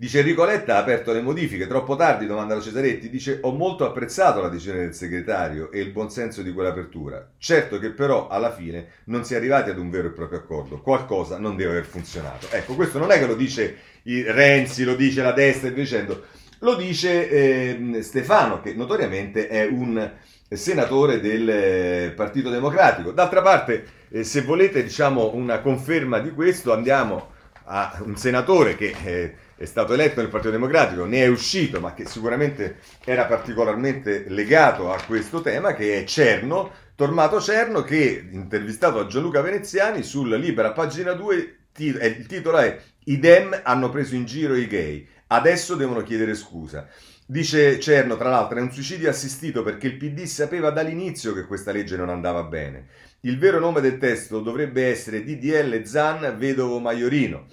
Dice 0.00 0.20
Enrico 0.20 0.46
Letta 0.46 0.76
ha 0.76 0.78
aperto 0.78 1.12
le 1.12 1.20
modifiche, 1.20 1.66
troppo 1.66 1.94
tardi, 1.94 2.24
domanda 2.24 2.54
la 2.54 2.62
Cesaretti, 2.62 3.10
dice 3.10 3.38
ho 3.42 3.52
molto 3.52 3.84
apprezzato 3.84 4.40
la 4.40 4.48
decisione 4.48 4.78
del 4.78 4.94
segretario 4.94 5.70
e 5.70 5.80
il 5.80 5.90
buonsenso 5.90 6.40
di 6.40 6.54
quell'apertura. 6.54 7.32
Certo 7.36 7.78
che 7.78 7.90
però 7.90 8.26
alla 8.28 8.50
fine 8.50 8.92
non 9.04 9.26
si 9.26 9.34
è 9.34 9.36
arrivati 9.36 9.68
ad 9.68 9.76
un 9.76 9.90
vero 9.90 10.08
e 10.08 10.12
proprio 10.12 10.38
accordo, 10.38 10.80
qualcosa 10.80 11.38
non 11.38 11.54
deve 11.54 11.72
aver 11.72 11.84
funzionato. 11.84 12.46
Ecco, 12.50 12.76
questo 12.76 12.98
non 12.98 13.10
è 13.10 13.18
che 13.18 13.26
lo 13.26 13.34
dice 13.34 13.76
Renzi, 14.02 14.84
lo 14.84 14.94
dice 14.94 15.20
la 15.20 15.32
destra 15.32 15.68
e 15.68 15.74
dicendo, 15.74 16.24
lo 16.60 16.76
dice 16.76 17.28
eh, 17.28 17.98
Stefano 18.00 18.62
che 18.62 18.72
notoriamente 18.72 19.48
è 19.48 19.66
un 19.66 20.12
senatore 20.48 21.20
del 21.20 21.46
eh, 21.46 22.12
Partito 22.16 22.48
Democratico. 22.48 23.10
D'altra 23.10 23.42
parte, 23.42 23.84
eh, 24.08 24.24
se 24.24 24.40
volete 24.40 24.82
diciamo 24.82 25.34
una 25.34 25.60
conferma 25.60 26.20
di 26.20 26.30
questo, 26.30 26.72
andiamo 26.72 27.32
a 27.64 28.00
un 28.02 28.16
senatore 28.16 28.76
che 28.76 28.94
eh, 29.04 29.34
è 29.60 29.66
stato 29.66 29.92
eletto 29.92 30.22
nel 30.22 30.30
Partito 30.30 30.52
Democratico, 30.52 31.04
ne 31.04 31.24
è 31.24 31.26
uscito, 31.26 31.80
ma 31.80 31.92
che 31.92 32.06
sicuramente 32.06 32.78
era 33.04 33.26
particolarmente 33.26 34.24
legato 34.28 34.90
a 34.90 34.98
questo 35.06 35.42
tema, 35.42 35.74
che 35.74 36.00
è 36.00 36.04
Cerno, 36.04 36.70
Tormato 36.94 37.42
Cerno, 37.42 37.82
che 37.82 38.26
intervistato 38.32 38.98
a 39.00 39.06
Gianluca 39.06 39.42
Veneziani 39.42 40.02
sul 40.02 40.30
Libera, 40.30 40.72
pagina 40.72 41.12
2, 41.12 41.56
il 41.76 42.26
titolo 42.26 42.56
è 42.56 42.80
I 43.04 43.18
Dem 43.18 43.60
hanno 43.62 43.90
preso 43.90 44.14
in 44.14 44.24
giro 44.24 44.56
i 44.56 44.66
gay, 44.66 45.06
adesso 45.26 45.74
devono 45.74 46.02
chiedere 46.02 46.34
scusa. 46.34 46.88
Dice 47.26 47.78
Cerno, 47.78 48.16
tra 48.16 48.30
l'altro, 48.30 48.56
è 48.56 48.62
un 48.62 48.72
suicidio 48.72 49.10
assistito 49.10 49.62
perché 49.62 49.88
il 49.88 49.98
PD 49.98 50.22
sapeva 50.22 50.70
dall'inizio 50.70 51.34
che 51.34 51.44
questa 51.44 51.70
legge 51.70 51.98
non 51.98 52.08
andava 52.08 52.44
bene. 52.44 52.86
Il 53.20 53.38
vero 53.38 53.60
nome 53.60 53.82
del 53.82 53.98
testo 53.98 54.40
dovrebbe 54.40 54.86
essere 54.86 55.22
DDL 55.22 55.84
Zan 55.84 56.36
Vedovo 56.38 56.78
Maiorino. 56.78 57.44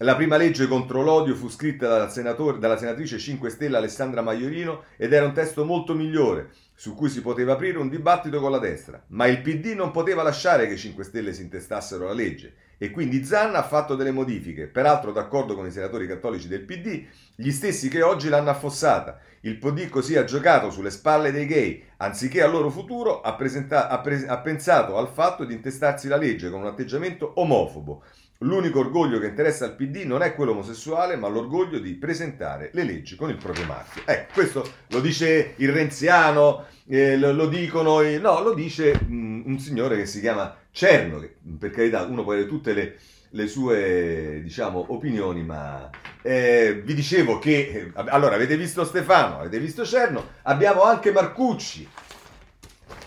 La 0.00 0.14
prima 0.14 0.36
legge 0.36 0.66
contro 0.66 1.00
l'odio 1.00 1.34
fu 1.34 1.48
scritta 1.48 1.88
dalla, 1.88 2.52
dalla, 2.58 2.76
senatrice 2.76 3.18
5 3.18 3.48
Stelle 3.48 3.78
Alessandra 3.78 4.20
Maiorino 4.20 4.82
ed 4.98 5.14
era 5.14 5.24
un 5.24 5.32
testo 5.32 5.64
molto 5.64 5.94
migliore, 5.94 6.50
su 6.74 6.94
cui 6.94 7.08
si 7.08 7.22
poteva 7.22 7.54
aprire 7.54 7.78
un 7.78 7.88
dibattito 7.88 8.38
con 8.38 8.50
la 8.50 8.58
destra. 8.58 9.02
Ma 9.08 9.26
il 9.26 9.40
PD 9.40 9.68
non 9.68 9.92
poteva 9.92 10.22
lasciare 10.22 10.66
che 10.66 10.74
i 10.74 10.78
5 10.78 11.02
Stelle 11.02 11.32
si 11.32 11.40
intestassero 11.40 12.04
la 12.04 12.12
legge 12.12 12.56
e 12.76 12.90
quindi 12.90 13.24
Zanna 13.24 13.60
ha 13.60 13.62
fatto 13.62 13.94
delle 13.94 14.10
modifiche, 14.10 14.66
peraltro 14.66 15.12
d'accordo 15.12 15.54
con 15.54 15.66
i 15.66 15.70
senatori 15.70 16.06
cattolici 16.06 16.46
del 16.46 16.66
PD, 16.66 17.06
gli 17.34 17.50
stessi 17.50 17.88
che 17.88 18.02
oggi 18.02 18.28
l'hanno 18.28 18.50
affossata. 18.50 19.18
Il 19.40 19.56
PD 19.56 19.88
così 19.88 20.16
ha 20.18 20.24
giocato 20.24 20.70
sulle 20.70 20.90
spalle 20.90 21.32
dei 21.32 21.46
gay, 21.46 21.82
anziché 21.96 22.42
al 22.42 22.50
loro 22.50 22.68
futuro 22.68 23.22
ha, 23.22 23.34
ha, 23.34 24.00
pre- 24.00 24.26
ha 24.26 24.38
pensato 24.40 24.98
al 24.98 25.08
fatto 25.08 25.44
di 25.44 25.54
intestarsi 25.54 26.06
la 26.06 26.18
legge 26.18 26.50
con 26.50 26.60
un 26.60 26.66
atteggiamento 26.66 27.32
omofobo. 27.36 28.02
L'unico 28.40 28.80
orgoglio 28.80 29.18
che 29.18 29.28
interessa 29.28 29.64
al 29.64 29.76
PD 29.76 30.04
non 30.04 30.22
è 30.22 30.34
quello 30.34 30.50
omosessuale, 30.50 31.16
ma 31.16 31.28
l'orgoglio 31.28 31.78
di 31.78 31.94
presentare 31.94 32.70
le 32.74 32.84
leggi 32.84 33.16
con 33.16 33.30
il 33.30 33.36
proprio 33.36 33.64
marchio. 33.64 34.02
Ecco, 34.04 34.32
questo 34.34 34.70
lo 34.88 35.00
dice 35.00 35.54
il 35.56 35.72
renziano, 35.72 36.66
eh, 36.86 37.16
lo, 37.16 37.32
lo, 37.32 37.46
dicono, 37.46 38.02
i... 38.02 38.20
no, 38.20 38.42
lo 38.42 38.52
dice 38.52 38.92
mh, 38.92 39.14
mm, 39.14 39.42
un 39.46 39.58
signore 39.58 39.96
che 39.96 40.04
si 40.04 40.20
chiama 40.20 40.54
Cerno, 40.70 41.18
che 41.18 41.34
per 41.58 41.70
carità 41.70 42.02
uno 42.02 42.24
può 42.24 42.32
avere 42.32 42.46
tutte 42.46 42.74
le, 42.74 42.98
le 43.30 43.46
sue, 43.46 44.40
diciamo, 44.42 44.84
opinioni, 44.88 45.42
ma 45.42 45.88
eh, 46.20 46.82
vi 46.84 46.92
dicevo 46.92 47.38
che, 47.38 47.90
eh, 47.96 48.08
allora, 48.08 48.34
avete 48.34 48.58
visto 48.58 48.84
Stefano, 48.84 49.38
avete 49.38 49.58
visto 49.58 49.84
Cerno, 49.86 50.32
abbiamo 50.42 50.82
anche 50.82 51.10
Marcucci, 51.10 51.88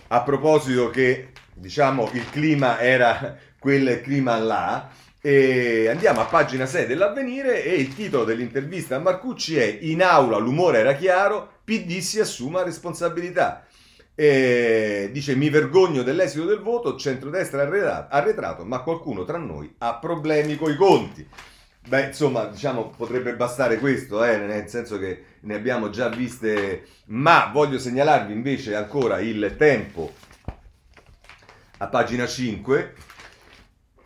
a 0.07 0.23
proposito 0.23 0.89
che, 0.89 1.33
diciamo, 1.53 2.09
il 2.13 2.27
clima 2.31 2.79
era 2.79 3.37
quel 3.59 4.01
clima 4.01 4.37
là, 4.37 4.89
E 5.21 5.89
andiamo 5.89 6.21
a 6.21 6.25
pagina 6.25 6.65
6 6.65 6.87
dell'avvenire 6.87 7.61
e 7.63 7.73
il 7.75 7.93
titolo 7.93 8.23
dell'intervista 8.23 8.95
a 8.95 8.99
Marcucci 8.99 9.57
è 9.57 9.79
In 9.81 10.01
aula 10.01 10.37
l'umore 10.37 10.79
era 10.79 10.93
chiaro, 10.93 11.55
PD 11.65 11.99
si 11.99 12.21
assuma 12.21 12.63
responsabilità. 12.63 13.65
E 14.15 15.09
dice 15.11 15.35
mi 15.35 15.49
vergogno 15.49 16.03
dell'esito 16.03 16.45
del 16.45 16.59
voto, 16.59 16.95
centrodestra 16.95 18.07
arretrato, 18.09 18.63
ma 18.63 18.79
qualcuno 18.79 19.25
tra 19.25 19.37
noi 19.37 19.73
ha 19.79 19.95
problemi 19.95 20.55
coi 20.55 20.77
conti. 20.77 21.27
Beh, 21.85 22.07
insomma, 22.07 22.45
diciamo, 22.45 22.93
potrebbe 22.95 23.35
bastare 23.35 23.77
questo, 23.77 24.23
eh, 24.23 24.37
nel 24.37 24.69
senso 24.69 24.99
che 24.99 25.23
ne 25.41 25.55
abbiamo 25.55 25.89
già 25.89 26.07
viste, 26.07 26.85
ma 27.07 27.49
voglio 27.51 27.79
segnalarvi 27.79 28.31
invece 28.31 28.75
ancora 28.75 29.19
il 29.19 29.55
tempo 29.57 30.13
a 31.77 31.87
pagina 31.87 32.25
5. 32.25 32.93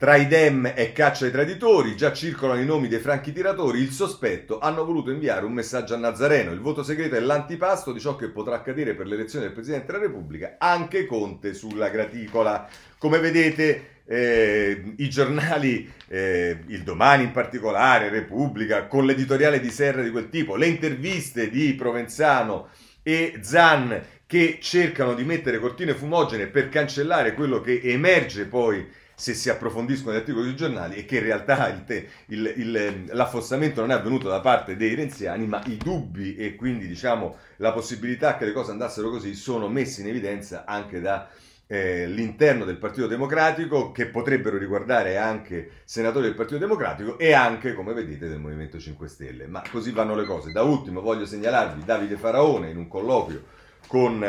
Tra 0.04 0.18
i 0.18 0.28
dem 0.28 0.70
e 0.76 0.92
caccia 0.92 1.24
ai 1.24 1.32
traditori, 1.32 1.96
già 1.96 2.12
circolano 2.12 2.60
i 2.60 2.66
nomi 2.66 2.90
dei 2.90 3.00
franchi 3.00 3.32
tiratori, 3.32 3.80
il 3.80 3.92
sospetto 3.92 4.60
hanno 4.60 4.84
voluto 4.84 5.12
inviare 5.12 5.46
un 5.46 5.54
messaggio 5.54 5.94
a 5.94 5.98
Nazareno. 5.98 6.52
Il 6.52 6.60
voto 6.60 6.84
segreto 6.84 7.16
è 7.16 7.22
l'antipasto 7.22 7.94
di 7.94 8.02
ciò 8.02 8.18
che 8.18 8.28
potrà 8.28 8.56
accadere 8.56 8.96
per 8.96 9.08
l'elezione 9.08 9.46
del 9.46 9.54
Presidente 9.54 9.86
della 9.94 10.04
Repubblica, 10.04 10.56
anche 10.58 11.06
Conte 11.06 11.54
sulla 11.54 11.88
graticola. 11.88 12.68
Come 12.98 13.20
vedete, 13.20 14.02
eh, 14.06 14.94
i 14.98 15.10
giornali, 15.10 15.90
eh, 16.10 16.58
il 16.68 16.84
Domani 16.84 17.24
in 17.24 17.32
particolare, 17.32 18.10
Repubblica, 18.10 18.88
con 18.88 19.06
l'editoriale 19.06 19.62
di 19.62 19.70
Serra 19.70 20.02
di 20.02 20.12
quel 20.12 20.28
tipo, 20.28 20.58
le 20.58 20.68
interviste 20.68 21.50
di 21.50 21.76
Provenzano 21.76 22.68
e 23.04 23.40
Zan 23.40 24.02
che 24.28 24.58
cercano 24.62 25.14
di 25.14 25.24
mettere 25.24 25.60
cortine 25.60 25.94
fumogene 25.94 26.48
per 26.48 26.68
cancellare 26.68 27.34
quello 27.34 27.62
che 27.62 27.80
emerge 27.82 28.46
poi 28.48 28.86
se 29.16 29.34
si 29.34 29.50
approfondiscono 29.50 30.14
gli 30.14 30.20
articoli 30.20 30.48
sui 30.48 30.56
giornali 30.56 30.96
e 30.96 31.06
che 31.06 31.18
in 31.18 31.24
realtà 31.24 31.68
il 31.70 31.82
il, 32.28 32.54
il, 32.58 33.06
l'affossamento 33.12 33.82
non 33.82 33.92
è 33.92 33.94
avvenuto 33.94 34.28
da 34.28 34.40
parte 34.40 34.76
dei 34.76 34.96
renziani, 34.96 35.46
ma 35.48 35.62
i 35.68 35.78
dubbi 35.78 36.36
e 36.36 36.56
quindi 36.56 36.88
diciamo 36.88 37.36
la 37.58 37.72
possibilità 37.72 38.38
che 38.38 38.46
le 38.46 38.54
cose 38.54 38.72
andassero 38.72 39.10
così 39.10 39.34
sono 39.36 39.68
messi 39.68 40.02
in 40.02 40.08
evidenza 40.08 40.66
anche 40.66 41.00
da 41.00 41.30
eh, 41.68 42.08
l'interno 42.08 42.66
del 42.66 42.78
Partito 42.78 43.08
Democratico 43.08 43.92
che 43.92 44.08
potrebbero 44.08 44.58
riguardare 44.58 45.18
anche 45.18 45.82
senatori 45.86 46.26
del 46.26 46.36
Partito 46.36 46.60
Democratico 46.60 47.18
e 47.18 47.34
anche, 47.34 47.74
come 47.74 47.94
vedete, 47.94 48.28
del 48.28 48.40
Movimento 48.40 48.80
5 48.80 49.08
Stelle. 49.08 49.48
Ma 49.48 49.64
così 49.72 49.92
vanno 49.92 50.16
le 50.16 50.26
cose. 50.26 50.52
Da 50.52 50.62
ultimo 50.62 51.02
voglio 51.02 51.26
segnalarvi 51.26 51.84
Davide 51.84 52.18
Faraone 52.18 52.70
in 52.70 52.78
un 52.78 52.88
colloquio 52.88 53.44
con, 53.88 54.24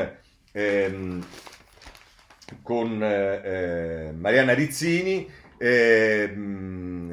ehm, 0.52 1.26
con 2.62 3.02
eh, 3.02 4.12
Mariana 4.16 4.54
Rizzini. 4.54 5.28
Eh, 5.56 6.34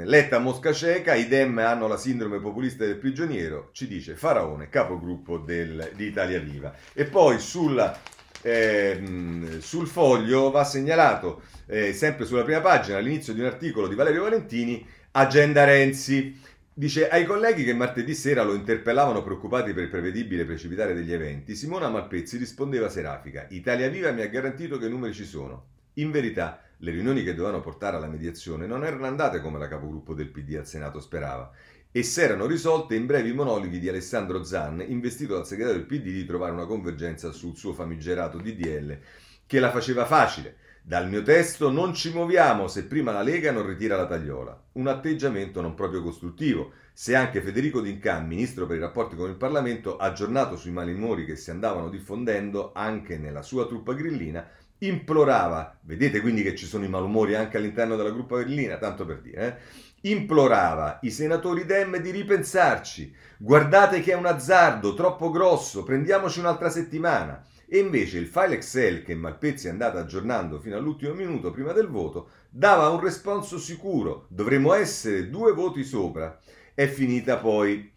Letta 0.03 0.39
Mosca 0.39 0.73
cieca, 0.73 1.13
i 1.13 1.27
Dem 1.27 1.57
hanno 1.59 1.87
la 1.87 1.97
sindrome 1.97 2.39
populista 2.39 2.85
del 2.85 2.97
prigioniero, 2.97 3.69
ci 3.71 3.87
dice 3.87 4.15
Faraone, 4.15 4.69
capogruppo 4.69 5.37
del, 5.37 5.91
di 5.95 6.07
Italia 6.07 6.39
Viva. 6.39 6.73
E 6.93 7.05
poi 7.05 7.39
sulla 7.39 7.97
eh, 8.41 9.57
sul 9.59 9.87
foglio 9.87 10.51
va 10.51 10.63
segnalato, 10.63 11.43
eh, 11.67 11.93
sempre 11.93 12.25
sulla 12.25 12.43
prima 12.43 12.59
pagina, 12.59 12.97
all'inizio 12.97 13.33
di 13.33 13.39
un 13.39 13.45
articolo 13.45 13.87
di 13.87 13.95
Valerio 13.95 14.23
Valentini, 14.23 14.85
Agenda 15.11 15.63
Renzi. 15.63 16.39
Dice 16.73 17.09
ai 17.09 17.25
colleghi 17.25 17.65
che 17.65 17.73
martedì 17.73 18.15
sera 18.15 18.43
lo 18.43 18.53
interpellavano 18.53 19.21
preoccupati 19.23 19.73
per 19.73 19.83
il 19.83 19.89
prevedibile 19.89 20.45
precipitare 20.45 20.93
degli 20.93 21.11
eventi, 21.11 21.53
Simona 21.53 21.89
Malpezzi 21.89 22.37
rispondeva 22.37 22.87
serafica: 22.87 23.45
Italia 23.49 23.89
Viva 23.89 24.11
mi 24.11 24.21
ha 24.21 24.27
garantito 24.27 24.77
che 24.77 24.85
i 24.85 24.89
numeri 24.89 25.13
ci 25.13 25.25
sono. 25.25 25.65
In 25.95 26.11
verità, 26.11 26.63
le 26.77 26.91
riunioni 26.91 27.23
che 27.23 27.35
dovevano 27.35 27.59
portare 27.59 27.97
alla 27.97 28.07
mediazione 28.07 28.67
non 28.67 28.85
erano 28.85 29.05
andate 29.05 29.41
come 29.41 29.59
la 29.59 29.67
capogruppo 29.67 30.13
del 30.13 30.29
PD 30.29 30.55
al 30.55 30.65
Senato 30.65 31.01
sperava 31.01 31.51
e 31.91 32.03
si 32.03 32.21
erano 32.21 32.45
risolte 32.45 32.95
in 32.95 33.05
brevi 33.05 33.33
monologhi 33.33 33.77
di 33.77 33.89
Alessandro 33.89 34.41
Zan, 34.45 34.81
investito 34.87 35.33
dal 35.33 35.45
segretario 35.45 35.77
del 35.77 35.87
PD 35.87 36.05
di 36.05 36.25
trovare 36.25 36.53
una 36.53 36.65
convergenza 36.65 37.33
sul 37.33 37.57
suo 37.57 37.73
famigerato 37.73 38.37
DDL, 38.37 38.97
che 39.45 39.59
la 39.59 39.71
faceva 39.71 40.05
facile. 40.05 40.55
Dal 40.83 41.07
mio 41.07 41.21
testo 41.21 41.69
non 41.69 41.93
ci 41.93 42.11
muoviamo 42.11 42.67
se 42.67 42.85
prima 42.85 43.11
la 43.11 43.21
Lega 43.21 43.51
non 43.51 43.67
ritira 43.67 43.95
la 43.95 44.07
tagliola. 44.07 44.59
Un 44.73 44.87
atteggiamento 44.87 45.61
non 45.61 45.75
proprio 45.75 46.01
costruttivo, 46.01 46.71
se 46.91 47.15
anche 47.15 47.39
Federico 47.39 47.81
D'Incan, 47.81 48.25
ministro 48.25 48.65
per 48.65 48.77
i 48.77 48.79
rapporti 48.79 49.15
con 49.15 49.29
il 49.29 49.35
Parlamento, 49.35 49.97
aggiornato 49.97 50.57
sui 50.57 50.71
malimori 50.71 51.23
che 51.23 51.35
si 51.35 51.51
andavano 51.51 51.87
diffondendo 51.87 52.71
anche 52.73 53.19
nella 53.19 53.43
sua 53.43 53.67
truppa 53.67 53.93
grillina, 53.93 54.43
implorava, 54.79 55.77
vedete 55.81 56.19
quindi 56.19 56.41
che 56.41 56.55
ci 56.55 56.65
sono 56.65 56.83
i 56.83 56.89
malumori 56.89 57.35
anche 57.35 57.57
all'interno 57.57 57.95
della 57.95 58.09
gruppa 58.09 58.41
grillina, 58.41 58.77
tanto 58.77 59.05
per 59.05 59.21
dire, 59.21 59.59
eh? 60.01 60.09
implorava 60.09 60.97
i 61.03 61.11
senatori 61.11 61.63
Dem 61.65 61.97
di 61.97 62.09
ripensarci. 62.09 63.13
Guardate 63.37 64.01
che 64.01 64.13
è 64.13 64.15
un 64.15 64.25
azzardo 64.25 64.95
troppo 64.95 65.29
grosso, 65.29 65.83
prendiamoci 65.83 66.39
un'altra 66.39 66.71
settimana. 66.71 67.45
E 67.73 67.79
invece 67.79 68.17
il 68.17 68.27
file 68.27 68.55
Excel 68.55 69.01
che 69.01 69.15
Malpezzi 69.15 69.67
è 69.67 69.69
andato 69.69 69.97
aggiornando 69.97 70.59
fino 70.59 70.75
all'ultimo 70.75 71.13
minuto 71.13 71.51
prima 71.51 71.71
del 71.71 71.87
voto 71.87 72.31
dava 72.49 72.89
un 72.89 72.99
responso 72.99 73.57
sicuro. 73.57 74.25
Dovremmo 74.27 74.73
essere 74.73 75.29
due 75.29 75.53
voti 75.53 75.85
sopra. 75.85 76.37
È 76.73 76.85
finita 76.87 77.37
poi, 77.37 77.89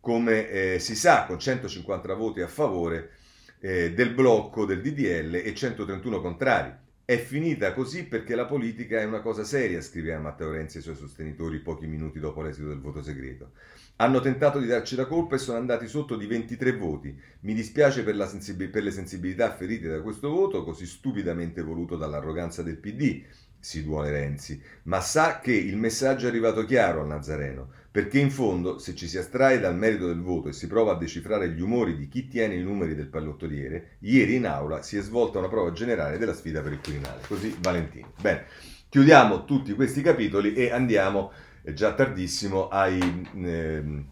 come 0.00 0.50
eh, 0.50 0.78
si 0.80 0.94
sa, 0.94 1.24
con 1.24 1.38
150 1.38 2.12
voti 2.12 2.42
a 2.42 2.46
favore 2.46 3.12
eh, 3.60 3.94
del 3.94 4.12
blocco 4.12 4.66
del 4.66 4.82
DDL 4.82 5.36
e 5.36 5.54
131 5.54 6.20
contrari. 6.20 6.70
È 7.02 7.16
finita 7.16 7.72
così 7.72 8.04
perché 8.04 8.34
la 8.34 8.44
politica 8.44 9.00
è 9.00 9.04
una 9.04 9.22
cosa 9.22 9.44
seria, 9.44 9.80
scriveva 9.80 10.20
Matteo 10.20 10.50
Renzi 10.50 10.76
ai 10.76 10.82
suoi 10.82 10.96
sostenitori 10.96 11.58
pochi 11.60 11.86
minuti 11.86 12.20
dopo 12.20 12.42
l'esito 12.42 12.68
del 12.68 12.80
voto 12.80 13.02
segreto. 13.02 13.52
Hanno 13.96 14.20
tentato 14.20 14.58
di 14.58 14.66
darci 14.66 14.96
la 14.96 15.06
colpa 15.06 15.36
e 15.36 15.38
sono 15.38 15.58
andati 15.58 15.86
sotto 15.86 16.16
di 16.16 16.26
23 16.26 16.76
voti. 16.76 17.16
Mi 17.40 17.54
dispiace 17.54 18.02
per, 18.02 18.16
sensibil- 18.28 18.70
per 18.70 18.82
le 18.82 18.90
sensibilità 18.90 19.54
ferite 19.54 19.88
da 19.88 20.02
questo 20.02 20.30
voto, 20.30 20.64
così 20.64 20.86
stupidamente 20.86 21.62
voluto 21.62 21.96
dall'arroganza 21.96 22.62
del 22.62 22.78
PD, 22.78 23.22
si 23.62 23.84
duole 23.84 24.10
Renzi, 24.10 24.60
ma 24.84 25.00
sa 25.00 25.38
che 25.38 25.52
il 25.52 25.76
messaggio 25.76 26.26
è 26.26 26.28
arrivato 26.30 26.64
chiaro 26.64 27.02
al 27.02 27.06
Nazareno, 27.06 27.68
perché 27.92 28.18
in 28.18 28.32
fondo, 28.32 28.78
se 28.78 28.96
ci 28.96 29.06
si 29.06 29.18
astrae 29.18 29.60
dal 29.60 29.76
merito 29.76 30.08
del 30.08 30.20
voto 30.20 30.48
e 30.48 30.52
si 30.52 30.66
prova 30.66 30.92
a 30.92 30.98
decifrare 30.98 31.48
gli 31.50 31.60
umori 31.60 31.96
di 31.96 32.08
chi 32.08 32.26
tiene 32.26 32.56
i 32.56 32.62
numeri 32.62 32.96
del 32.96 33.06
pallottoliere, 33.06 33.98
ieri 34.00 34.34
in 34.34 34.46
aula 34.46 34.82
si 34.82 34.96
è 34.96 35.00
svolta 35.00 35.38
una 35.38 35.48
prova 35.48 35.70
generale 35.70 36.18
della 36.18 36.34
sfida 36.34 36.60
per 36.60 36.72
il 36.72 36.80
Quirinale. 36.80 37.20
Così 37.24 37.56
Valentino. 37.60 38.12
Bene, 38.20 38.46
chiudiamo 38.88 39.44
tutti 39.44 39.74
questi 39.74 40.02
capitoli 40.02 40.54
e 40.54 40.72
andiamo, 40.72 41.30
è 41.62 41.72
già 41.72 41.94
tardissimo, 41.94 42.68
ai... 42.68 42.98
Ehm, 43.34 44.06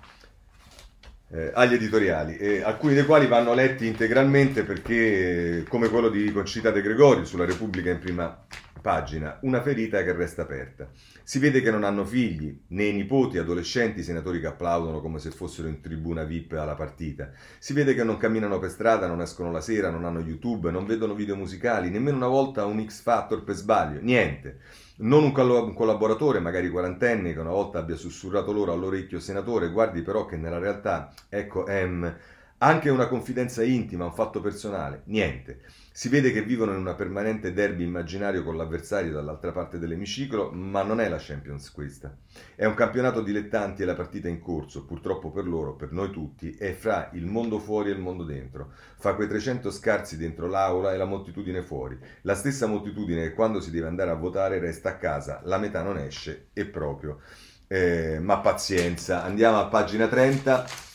eh, 1.32 1.52
agli 1.54 1.74
editoriali, 1.74 2.36
eh, 2.36 2.62
alcuni 2.62 2.92
dei 2.92 3.04
quali 3.04 3.28
vanno 3.28 3.54
letti 3.54 3.86
integralmente 3.86 4.64
perché, 4.64 5.64
come 5.68 5.88
quello 5.88 6.08
di 6.08 6.32
Concita 6.32 6.72
De 6.72 6.82
Gregori 6.82 7.24
sulla 7.24 7.44
Repubblica 7.44 7.88
in 7.88 8.00
prima 8.00 8.46
pagina, 8.80 9.38
una 9.42 9.62
ferita 9.62 10.02
che 10.02 10.12
resta 10.12 10.42
aperta. 10.42 10.88
Si 11.22 11.38
vede 11.38 11.60
che 11.60 11.70
non 11.70 11.84
hanno 11.84 12.04
figli, 12.04 12.62
né 12.68 12.90
nipoti, 12.90 13.38
adolescenti, 13.38 14.02
senatori 14.02 14.40
che 14.40 14.48
applaudono 14.48 15.00
come 15.00 15.18
se 15.18 15.30
fossero 15.30 15.68
in 15.68 15.80
tribuna 15.80 16.24
VIP 16.24 16.52
alla 16.52 16.74
partita. 16.74 17.30
Si 17.58 17.72
vede 17.72 17.94
che 17.94 18.02
non 18.02 18.16
camminano 18.16 18.58
per 18.58 18.70
strada, 18.70 19.06
non 19.06 19.20
escono 19.20 19.52
la 19.52 19.60
sera, 19.60 19.90
non 19.90 20.04
hanno 20.04 20.20
YouTube, 20.20 20.70
non 20.70 20.86
vedono 20.86 21.14
video 21.14 21.36
musicali, 21.36 21.90
nemmeno 21.90 22.16
una 22.16 22.26
volta 22.26 22.64
un 22.64 22.84
X 22.84 23.02
Factor 23.02 23.44
per 23.44 23.54
sbaglio, 23.54 24.00
niente. 24.00 24.58
Non 25.02 25.24
un, 25.24 25.32
coll- 25.32 25.50
un 25.64 25.74
collaboratore, 25.74 26.38
magari 26.40 26.68
quarantenne, 26.70 27.32
che 27.32 27.38
una 27.40 27.50
volta 27.50 27.78
abbia 27.80 27.96
sussurrato 27.96 28.52
loro 28.52 28.72
all'orecchio, 28.72 29.18
senatore, 29.18 29.70
guardi 29.70 30.02
però 30.02 30.26
che 30.26 30.36
nella 30.36 30.58
realtà, 30.58 31.12
ecco, 31.28 31.66
ehm, 31.66 32.16
anche 32.62 32.90
una 32.90 33.08
confidenza 33.08 33.62
intima, 33.62 34.04
un 34.04 34.12
fatto 34.12 34.40
personale, 34.40 35.02
niente. 35.06 35.60
Si 35.92 36.08
vede 36.08 36.30
che 36.30 36.42
vivono 36.42 36.72
in 36.72 36.78
una 36.78 36.94
permanente 36.94 37.52
derby 37.52 37.84
immaginario 37.84 38.44
con 38.44 38.56
l'avversario 38.56 39.12
dall'altra 39.12 39.50
parte 39.50 39.78
dell'emiciclo, 39.78 40.50
ma 40.50 40.82
non 40.82 41.00
è 41.00 41.08
la 41.08 41.16
Champions 41.18 41.70
questa. 41.70 42.14
È 42.54 42.66
un 42.66 42.74
campionato 42.74 43.22
dilettanti 43.22 43.82
e 43.82 43.86
la 43.86 43.94
partita 43.94 44.28
in 44.28 44.40
corso, 44.40 44.84
purtroppo 44.84 45.30
per 45.30 45.46
loro, 45.46 45.74
per 45.74 45.92
noi 45.92 46.10
tutti, 46.10 46.52
è 46.52 46.72
fra 46.72 47.08
il 47.14 47.24
mondo 47.24 47.58
fuori 47.58 47.90
e 47.90 47.94
il 47.94 47.98
mondo 47.98 48.24
dentro. 48.24 48.72
Fa 48.98 49.14
quei 49.14 49.28
300 49.28 49.70
scarsi 49.70 50.18
dentro 50.18 50.46
l'aula 50.46 50.92
e 50.92 50.98
la 50.98 51.06
moltitudine 51.06 51.62
fuori. 51.62 51.98
La 52.22 52.34
stessa 52.34 52.66
moltitudine 52.66 53.22
che 53.22 53.34
quando 53.34 53.60
si 53.60 53.70
deve 53.70 53.86
andare 53.86 54.10
a 54.10 54.14
votare 54.14 54.58
resta 54.58 54.90
a 54.90 54.96
casa, 54.96 55.40
la 55.44 55.56
metà 55.56 55.82
non 55.82 55.96
esce 55.96 56.48
e 56.52 56.66
proprio. 56.66 57.20
Eh, 57.66 58.18
ma 58.20 58.38
pazienza, 58.38 59.22
andiamo 59.24 59.58
a 59.58 59.66
pagina 59.66 60.08
30. 60.08 60.89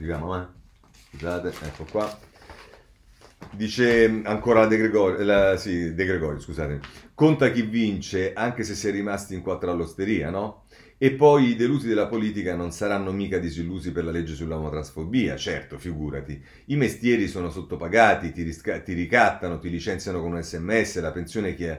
Arriviamo, 0.00 0.34
eh? 0.40 0.46
Scusate, 1.10 1.52
ecco 1.62 1.84
qua. 1.84 2.18
Dice 3.52 4.22
ancora 4.24 4.66
De 4.66 4.78
Gregorio, 4.78 5.22
la, 5.24 5.58
sì, 5.58 5.92
De 5.92 6.04
Gregorio, 6.06 6.40
scusate. 6.40 6.80
Conta 7.14 7.50
chi 7.50 7.60
vince, 7.60 8.32
anche 8.32 8.62
se 8.64 8.74
si 8.74 8.88
è 8.88 8.92
rimasti 8.92 9.34
in 9.34 9.42
quattro 9.42 9.70
all'osteria, 9.70 10.30
no? 10.30 10.64
E 10.96 11.12
poi 11.12 11.50
i 11.50 11.56
delusi 11.56 11.86
della 11.86 12.06
politica 12.06 12.54
non 12.54 12.72
saranno 12.72 13.12
mica 13.12 13.38
disillusi 13.38 13.92
per 13.92 14.04
la 14.04 14.10
legge 14.10 14.34
sull'omotransfobia, 14.34 15.36
certo, 15.36 15.76
figurati. 15.78 16.42
I 16.66 16.76
mestieri 16.76 17.28
sono 17.28 17.50
sottopagati, 17.50 18.32
ti, 18.32 18.42
risca- 18.42 18.80
ti 18.80 18.94
ricattano, 18.94 19.58
ti 19.58 19.68
licenziano 19.68 20.22
con 20.22 20.32
un 20.32 20.42
sms, 20.42 21.00
la 21.00 21.12
pensione 21.12 21.54
chi, 21.54 21.64
è, 21.64 21.78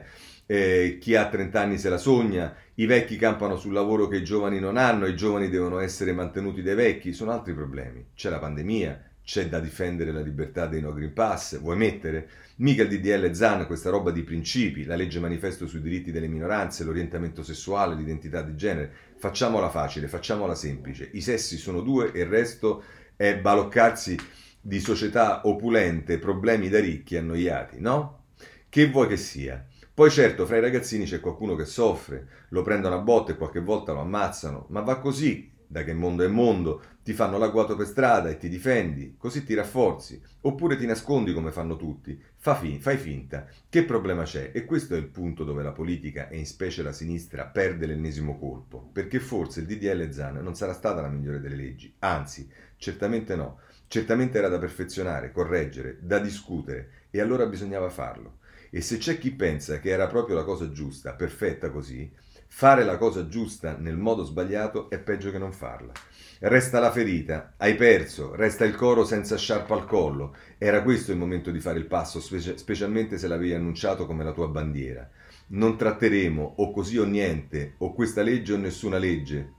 eh, 0.52 0.98
chi 1.00 1.14
ha 1.14 1.30
30 1.30 1.58
anni 1.58 1.78
se 1.78 1.88
la 1.88 1.96
sogna, 1.96 2.54
i 2.74 2.84
vecchi 2.84 3.16
campano 3.16 3.56
sul 3.56 3.72
lavoro 3.72 4.06
che 4.06 4.16
i 4.16 4.22
giovani 4.22 4.60
non 4.60 4.76
hanno, 4.76 5.06
i 5.06 5.16
giovani 5.16 5.48
devono 5.48 5.78
essere 5.78 6.12
mantenuti 6.12 6.60
dai 6.60 6.74
vecchi, 6.74 7.14
sono 7.14 7.32
altri 7.32 7.54
problemi. 7.54 8.08
C'è 8.14 8.28
la 8.28 8.38
pandemia, 8.38 9.02
c'è 9.24 9.48
da 9.48 9.60
difendere 9.60 10.12
la 10.12 10.20
libertà 10.20 10.66
dei 10.66 10.82
no 10.82 10.92
Green 10.92 11.14
Pass, 11.14 11.58
vuoi 11.58 11.78
mettere? 11.78 12.28
Mica 12.56 12.82
il 12.82 12.90
DDL 12.90 13.32
Zan, 13.32 13.64
questa 13.64 13.88
roba 13.88 14.10
di 14.10 14.24
principi, 14.24 14.84
la 14.84 14.94
legge 14.94 15.20
manifesto 15.20 15.66
sui 15.66 15.80
diritti 15.80 16.12
delle 16.12 16.28
minoranze, 16.28 16.84
l'orientamento 16.84 17.42
sessuale, 17.42 17.94
l'identità 17.94 18.42
di 18.42 18.54
genere. 18.54 18.92
Facciamola 19.16 19.70
facile, 19.70 20.06
facciamola 20.06 20.54
semplice. 20.54 21.08
I 21.14 21.22
sessi 21.22 21.56
sono 21.56 21.80
due 21.80 22.12
e 22.12 22.20
il 22.20 22.26
resto 22.26 22.82
è 23.16 23.38
baloccarsi 23.38 24.18
di 24.60 24.80
società 24.80 25.46
opulente, 25.46 26.18
problemi 26.18 26.68
da 26.68 26.78
ricchi 26.78 27.16
annoiati, 27.16 27.80
no? 27.80 28.24
Che 28.68 28.90
vuoi 28.90 29.08
che 29.08 29.16
sia? 29.16 29.66
Poi 29.94 30.10
certo, 30.10 30.46
fra 30.46 30.56
i 30.56 30.60
ragazzini 30.60 31.04
c'è 31.04 31.20
qualcuno 31.20 31.54
che 31.54 31.64
soffre, 31.66 32.26
lo 32.48 32.62
prendono 32.62 32.94
a 32.94 32.98
botte 32.98 33.32
e 33.32 33.36
qualche 33.36 33.60
volta 33.60 33.92
lo 33.92 34.00
ammazzano, 34.00 34.66
ma 34.70 34.80
va 34.80 34.98
così, 34.98 35.50
da 35.66 35.84
che 35.84 35.92
mondo 35.92 36.24
è 36.24 36.28
mondo, 36.28 36.82
ti 37.02 37.12
fanno 37.12 37.36
l'agguato 37.38 37.76
per 37.76 37.86
strada 37.86 38.28
e 38.30 38.36
ti 38.38 38.48
difendi, 38.48 39.14
così 39.18 39.44
ti 39.44 39.54
rafforzi, 39.54 40.20
oppure 40.42 40.76
ti 40.76 40.86
nascondi 40.86 41.32
come 41.34 41.50
fanno 41.52 41.76
tutti, 41.76 42.18
Fa 42.42 42.56
fin- 42.56 42.80
fai 42.80 42.96
finta. 42.96 43.46
Che 43.68 43.84
problema 43.84 44.24
c'è? 44.24 44.50
E 44.52 44.64
questo 44.64 44.94
è 44.94 44.98
il 44.98 45.06
punto 45.06 45.44
dove 45.44 45.62
la 45.62 45.70
politica, 45.72 46.28
e 46.28 46.38
in 46.38 46.46
specie 46.46 46.82
la 46.82 46.92
sinistra, 46.92 47.46
perde 47.46 47.86
l'ennesimo 47.86 48.36
colpo, 48.38 48.88
perché 48.92 49.20
forse 49.20 49.60
il 49.60 49.66
DDL 49.66 50.10
Zan 50.10 50.38
non 50.42 50.56
sarà 50.56 50.72
stata 50.72 51.00
la 51.00 51.08
migliore 51.08 51.38
delle 51.40 51.54
leggi, 51.54 51.94
anzi, 52.00 52.50
certamente 52.76 53.36
no, 53.36 53.60
certamente 53.86 54.38
era 54.38 54.48
da 54.48 54.58
perfezionare, 54.58 55.30
correggere, 55.30 55.98
da 56.00 56.18
discutere, 56.18 57.06
e 57.10 57.20
allora 57.20 57.46
bisognava 57.46 57.88
farlo. 57.90 58.38
E 58.74 58.80
se 58.80 58.96
c'è 58.96 59.18
chi 59.18 59.32
pensa 59.32 59.80
che 59.80 59.90
era 59.90 60.06
proprio 60.06 60.34
la 60.34 60.44
cosa 60.44 60.72
giusta, 60.72 61.12
perfetta 61.12 61.68
così, 61.68 62.10
fare 62.46 62.84
la 62.84 62.96
cosa 62.96 63.28
giusta 63.28 63.76
nel 63.76 63.98
modo 63.98 64.24
sbagliato 64.24 64.88
è 64.88 64.98
peggio 64.98 65.30
che 65.30 65.36
non 65.36 65.52
farla. 65.52 65.92
Resta 66.38 66.80
la 66.80 66.90
ferita, 66.90 67.52
hai 67.58 67.74
perso, 67.74 68.34
resta 68.34 68.64
il 68.64 68.74
coro 68.74 69.04
senza 69.04 69.36
sciarpa 69.36 69.74
al 69.74 69.84
collo. 69.84 70.34
Era 70.56 70.82
questo 70.82 71.12
il 71.12 71.18
momento 71.18 71.50
di 71.50 71.60
fare 71.60 71.78
il 71.78 71.84
passo, 71.84 72.18
specialmente 72.18 73.18
se 73.18 73.28
l'avevi 73.28 73.52
annunciato 73.52 74.06
come 74.06 74.24
la 74.24 74.32
tua 74.32 74.48
bandiera. 74.48 75.06
Non 75.48 75.76
tratteremo 75.76 76.54
o 76.56 76.72
così 76.72 76.96
o 76.96 77.04
niente, 77.04 77.74
o 77.76 77.92
questa 77.92 78.22
legge 78.22 78.54
o 78.54 78.56
nessuna 78.56 78.96
legge. 78.96 79.52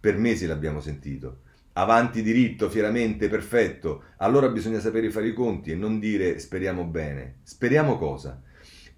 Per 0.00 0.18
mesi 0.18 0.46
l'abbiamo 0.46 0.80
sentito. 0.80 1.42
Avanti 1.74 2.22
diritto, 2.22 2.68
fieramente, 2.68 3.28
perfetto. 3.28 4.02
Allora 4.16 4.48
bisogna 4.48 4.80
sapere 4.80 5.12
fare 5.12 5.28
i 5.28 5.32
conti 5.32 5.70
e 5.70 5.76
non 5.76 6.00
dire 6.00 6.40
speriamo 6.40 6.82
bene. 6.82 7.36
Speriamo 7.44 7.96
cosa? 7.96 8.42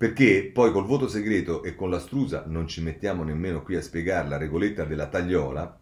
Perché 0.01 0.51
poi 0.51 0.73
col 0.73 0.87
voto 0.87 1.09
segreto 1.09 1.63
e 1.63 1.75
con 1.75 1.91
la 1.91 1.99
strusa 1.99 2.45
non 2.47 2.67
ci 2.67 2.81
mettiamo 2.81 3.23
nemmeno 3.23 3.63
qui 3.63 3.77
a 3.77 3.83
spiegare 3.83 4.29
la 4.29 4.39
regoletta 4.39 4.87
della 4.87 5.09
tagliola, 5.09 5.79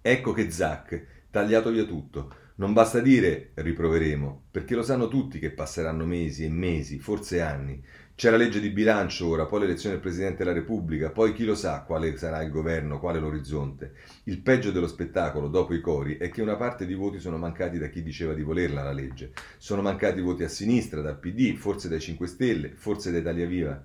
Ecco 0.00 0.32
che 0.32 0.50
Zac, 0.50 1.26
tagliato 1.30 1.70
via 1.70 1.84
tutto. 1.84 2.34
Non 2.54 2.72
basta 2.72 3.00
dire 3.00 3.50
riproveremo, 3.56 4.44
perché 4.50 4.74
lo 4.74 4.82
sanno 4.82 5.08
tutti 5.08 5.38
che 5.38 5.50
passeranno 5.50 6.06
mesi 6.06 6.44
e 6.44 6.48
mesi, 6.48 6.98
forse 6.98 7.42
anni. 7.42 7.84
C'è 8.20 8.28
la 8.28 8.36
legge 8.36 8.60
di 8.60 8.68
bilancio 8.68 9.28
ora, 9.28 9.46
poi 9.46 9.60
l'elezione 9.60 9.94
del 9.94 10.04
Presidente 10.04 10.44
della 10.44 10.52
Repubblica, 10.52 11.08
poi 11.08 11.32
chi 11.32 11.46
lo 11.46 11.54
sa 11.54 11.84
quale 11.84 12.18
sarà 12.18 12.42
il 12.42 12.50
governo, 12.50 13.00
quale 13.00 13.18
l'orizzonte. 13.18 13.94
Il 14.24 14.42
peggio 14.42 14.70
dello 14.72 14.88
spettacolo, 14.88 15.48
dopo 15.48 15.72
i 15.72 15.80
cori, 15.80 16.18
è 16.18 16.28
che 16.28 16.42
una 16.42 16.56
parte 16.56 16.84
di 16.84 16.92
voti 16.92 17.18
sono 17.18 17.38
mancati 17.38 17.78
da 17.78 17.86
chi 17.86 18.02
diceva 18.02 18.34
di 18.34 18.42
volerla 18.42 18.82
la 18.82 18.92
legge. 18.92 19.32
Sono 19.56 19.80
mancati 19.80 20.20
voti 20.20 20.42
a 20.42 20.48
sinistra, 20.48 21.00
dal 21.00 21.18
PD, 21.18 21.56
forse 21.56 21.88
dai 21.88 21.98
5 21.98 22.26
Stelle, 22.26 22.72
forse 22.74 23.10
da 23.10 23.16
Italia 23.16 23.46
Viva. 23.46 23.82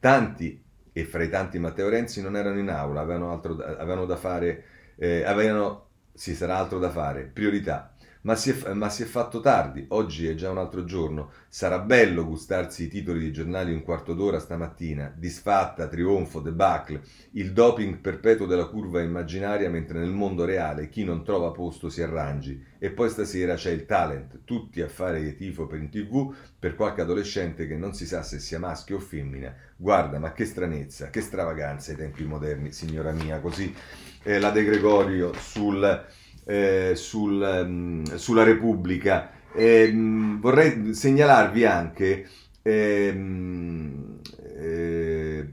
Tanti, 0.00 0.62
e 0.90 1.04
fra 1.04 1.22
i 1.22 1.28
tanti 1.28 1.58
Matteo 1.58 1.90
Renzi, 1.90 2.22
non 2.22 2.38
erano 2.38 2.58
in 2.60 2.70
aula, 2.70 3.02
avevano, 3.02 3.32
altro, 3.32 3.52
avevano 3.62 4.06
da 4.06 4.16
fare 4.16 4.64
eh, 4.96 5.24
avevano, 5.24 5.88
sì, 6.12 6.34
sarà 6.34 6.56
altro 6.56 6.78
da 6.78 6.90
fare, 6.90 7.24
priorità. 7.24 7.93
Ma 8.24 8.36
si, 8.36 8.50
è, 8.50 8.72
ma 8.72 8.88
si, 8.88 9.02
è, 9.02 9.06
fatto 9.06 9.40
tardi, 9.40 9.84
oggi 9.88 10.26
è 10.26 10.34
già 10.34 10.50
un 10.50 10.56
altro 10.56 10.84
giorno. 10.84 11.30
Sarà 11.46 11.78
bello 11.80 12.24
gustarsi 12.24 12.84
i 12.84 12.88
titoli 12.88 13.20
di 13.20 13.32
giornali 13.32 13.70
un 13.70 13.82
quarto 13.82 14.14
d'ora 14.14 14.38
stamattina. 14.38 15.12
Disfatta, 15.14 15.88
trionfo, 15.88 16.40
debacle, 16.40 17.02
il 17.32 17.52
doping 17.52 17.98
perpetuo 17.98 18.46
della 18.46 18.64
curva 18.64 19.02
immaginaria, 19.02 19.68
mentre 19.68 19.98
nel 19.98 20.10
mondo 20.10 20.46
reale 20.46 20.88
chi 20.88 21.04
non 21.04 21.22
trova 21.22 21.50
posto 21.50 21.90
si 21.90 22.00
arrangi. 22.00 22.64
E 22.78 22.90
poi 22.90 23.10
stasera 23.10 23.56
c'è 23.56 23.72
il 23.72 23.84
talent, 23.84 24.40
tutti 24.44 24.80
a 24.80 24.88
fare 24.88 25.36
tifo 25.36 25.66
per 25.66 25.80
in 25.80 25.90
tv 25.90 26.34
per 26.58 26.76
qualche 26.76 27.02
adolescente 27.02 27.66
che 27.66 27.76
non 27.76 27.92
si 27.92 28.06
sa 28.06 28.22
se 28.22 28.38
sia 28.38 28.58
maschio 28.58 28.96
o 28.96 29.00
femmina. 29.00 29.54
Guarda, 29.76 30.18
ma 30.18 30.32
che 30.32 30.46
stranezza, 30.46 31.10
che 31.10 31.20
stravaganza 31.20 31.90
ai 31.90 31.98
tempi 31.98 32.24
moderni, 32.24 32.72
signora 32.72 33.12
mia, 33.12 33.38
così 33.40 33.74
eh, 34.22 34.38
la 34.38 34.50
De 34.50 34.64
Gregorio 34.64 35.34
sul, 35.34 36.06
eh, 36.44 36.92
sul, 36.94 37.40
um, 37.64 38.02
sulla 38.16 38.42
Repubblica. 38.44 39.30
E, 39.54 39.90
um, 39.92 40.40
vorrei 40.40 40.94
segnalarvi 40.94 41.64
anche 41.64 42.28
ehm, 42.62 44.20
eh, 44.58 45.48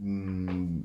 mm, 0.00 0.76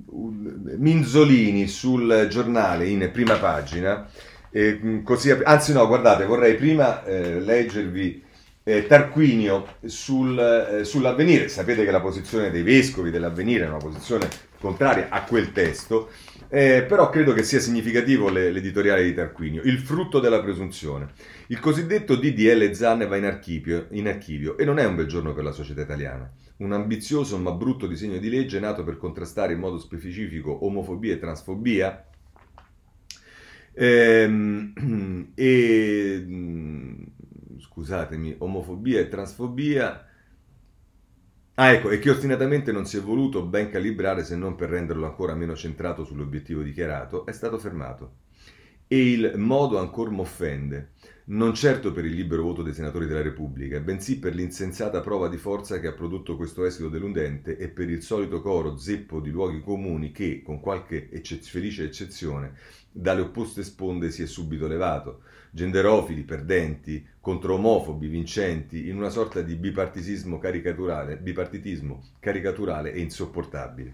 Minzolini 0.78 1.68
sul 1.68 2.28
giornale 2.30 2.88
in 2.88 3.10
prima 3.12 3.36
pagina. 3.36 4.08
Eh, 4.52 5.02
così, 5.04 5.32
anzi 5.32 5.74
no, 5.74 5.88
guardate, 5.88 6.26
vorrei 6.26 6.56
prima 6.56 7.04
eh, 7.04 7.40
leggervi 7.40 8.24
eh, 8.64 8.86
Tarquinio 8.88 9.78
sul, 9.86 10.38
eh, 10.40 10.84
sull'avvenire. 10.84 11.48
Sapete 11.50 11.84
che 11.84 11.92
la 11.92 12.02
posizione 12.02 12.52
dei 12.52 12.64
vescovi 12.64 13.12
dell'avvenire 13.12 13.66
è 13.66 13.68
una 13.68 13.78
posizione 13.78 14.28
contraria 14.60 15.08
a 15.10 15.24
quel 15.24 15.52
testo 15.52 16.10
eh, 16.54 16.84
però 16.84 17.10
credo 17.10 17.34
che 17.34 17.42
sia 17.42 17.60
significativo 17.60 18.30
l'editoriale 18.30 19.04
di 19.04 19.16
Tarquinio, 19.16 19.64
il 19.64 19.80
frutto 19.80 20.20
della 20.20 20.40
presunzione. 20.40 21.10
Il 21.48 21.60
cosiddetto 21.60 22.16
DDL 22.16 22.74
Zan 22.74 23.08
va 23.08 23.18
in 23.18 23.26
archivio, 23.26 23.88
in 23.90 24.08
archivio 24.08 24.56
e 24.60 24.64
non 24.64 24.78
è 24.78 24.86
un 24.86 24.94
bel 24.94 25.08
giorno 25.08 25.34
per 25.34 25.44
la 25.44 25.52
società 25.52 25.82
italiana. 25.82 26.32
Un 26.58 26.72
ambizioso 26.74 27.40
ma 27.40 27.50
brutto 27.54 27.88
disegno 27.88 28.20
di 28.20 28.30
legge 28.30 28.60
nato 28.60 28.84
per 28.84 28.98
contrastare 28.98 29.54
in 29.54 29.60
modo 29.60 29.80
specifico 29.80 30.64
omofobia 30.64 31.14
e 31.14 31.18
transfobia 31.18 32.06
ehm, 33.74 35.32
e 35.34 36.26
scusatemi, 37.62 38.36
omofobia 38.38 39.00
e 39.00 39.08
transfobia 39.08 40.08
Ah, 41.56 41.72
ecco, 41.72 41.92
e 41.92 42.00
che 42.00 42.10
ostinatamente 42.10 42.72
non 42.72 42.86
si 42.86 42.98
è 42.98 43.02
voluto 43.02 43.44
ben 43.46 43.70
calibrare 43.70 44.24
se 44.24 44.36
non 44.36 44.56
per 44.56 44.70
renderlo 44.70 45.06
ancora 45.06 45.36
meno 45.36 45.56
centrato 45.56 46.04
sull'obiettivo 46.04 46.62
dichiarato, 46.64 47.26
è 47.28 47.32
stato 47.32 47.60
fermato. 47.60 48.14
E 48.88 49.12
il 49.12 49.34
modo 49.38 49.78
ancora 49.80 50.10
m'offende, 50.12 50.92
non 51.26 51.54
certo 51.54 51.92
per 51.92 52.06
il 52.06 52.14
libero 52.14 52.44
voto 52.44 52.64
dei 52.64 52.74
senatori 52.74 53.06
della 53.06 53.22
Repubblica, 53.22 53.80
bensì 53.80 54.20
per 54.20 54.34
l'insensata 54.36 55.02
prova 55.02 55.30
di 55.30 55.38
forza 55.38 55.80
che 55.80 55.88
ha 55.88 55.94
prodotto 55.94 56.36
questo 56.38 56.66
esito 56.66 56.90
deludente 56.90 57.58
e 57.58 57.70
per 57.70 57.90
il 57.90 58.02
solito 58.02 58.42
coro 58.42 58.78
zeppo 58.78 59.20
di 59.20 59.30
luoghi 59.30 59.62
comuni 59.62 60.12
che, 60.12 60.42
con 60.44 60.60
qualche 60.60 61.10
eccez- 61.12 61.48
felice 61.50 61.84
eccezione, 61.86 62.54
dalle 62.92 63.22
opposte 63.22 63.64
sponde 63.64 64.12
si 64.12 64.24
è 64.24 64.28
subito 64.28 64.68
levato 64.68 65.22
genderofili 65.56 66.24
perdenti 66.24 67.06
contro 67.20 67.54
omofobi 67.54 68.08
vincenti 68.08 68.90
in 68.90 68.98
una 68.98 69.10
sorta 69.10 69.42
di 69.42 69.56
bipartitismo 69.56 70.40
caricaturale, 70.40 71.18
bipartitismo 71.18 72.02
caricaturale 72.20 72.92
e 72.92 73.00
insopportabile. 73.00 73.92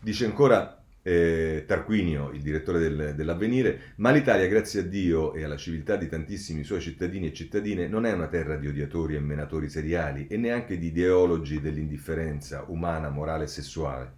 Dice 0.00 0.24
ancora 0.24 0.81
eh, 1.02 1.64
Tarquinio, 1.66 2.30
il 2.30 2.42
direttore 2.42 2.78
del, 2.78 3.14
dell'Avvenire, 3.14 3.94
ma 3.96 4.10
l'Italia, 4.10 4.46
grazie 4.46 4.80
a 4.80 4.84
Dio 4.84 5.34
e 5.34 5.42
alla 5.44 5.56
civiltà 5.56 5.96
di 5.96 6.08
tantissimi 6.08 6.62
suoi 6.62 6.80
cittadini 6.80 7.26
e 7.26 7.32
cittadine, 7.32 7.88
non 7.88 8.06
è 8.06 8.12
una 8.12 8.28
terra 8.28 8.56
di 8.56 8.68
odiatori 8.68 9.16
e 9.16 9.20
menatori 9.20 9.68
seriali 9.68 10.26
e 10.28 10.36
neanche 10.36 10.78
di 10.78 10.86
ideologi 10.86 11.60
dell'indifferenza 11.60 12.64
umana, 12.68 13.10
morale 13.10 13.44
e 13.44 13.48
sessuale. 13.48 14.14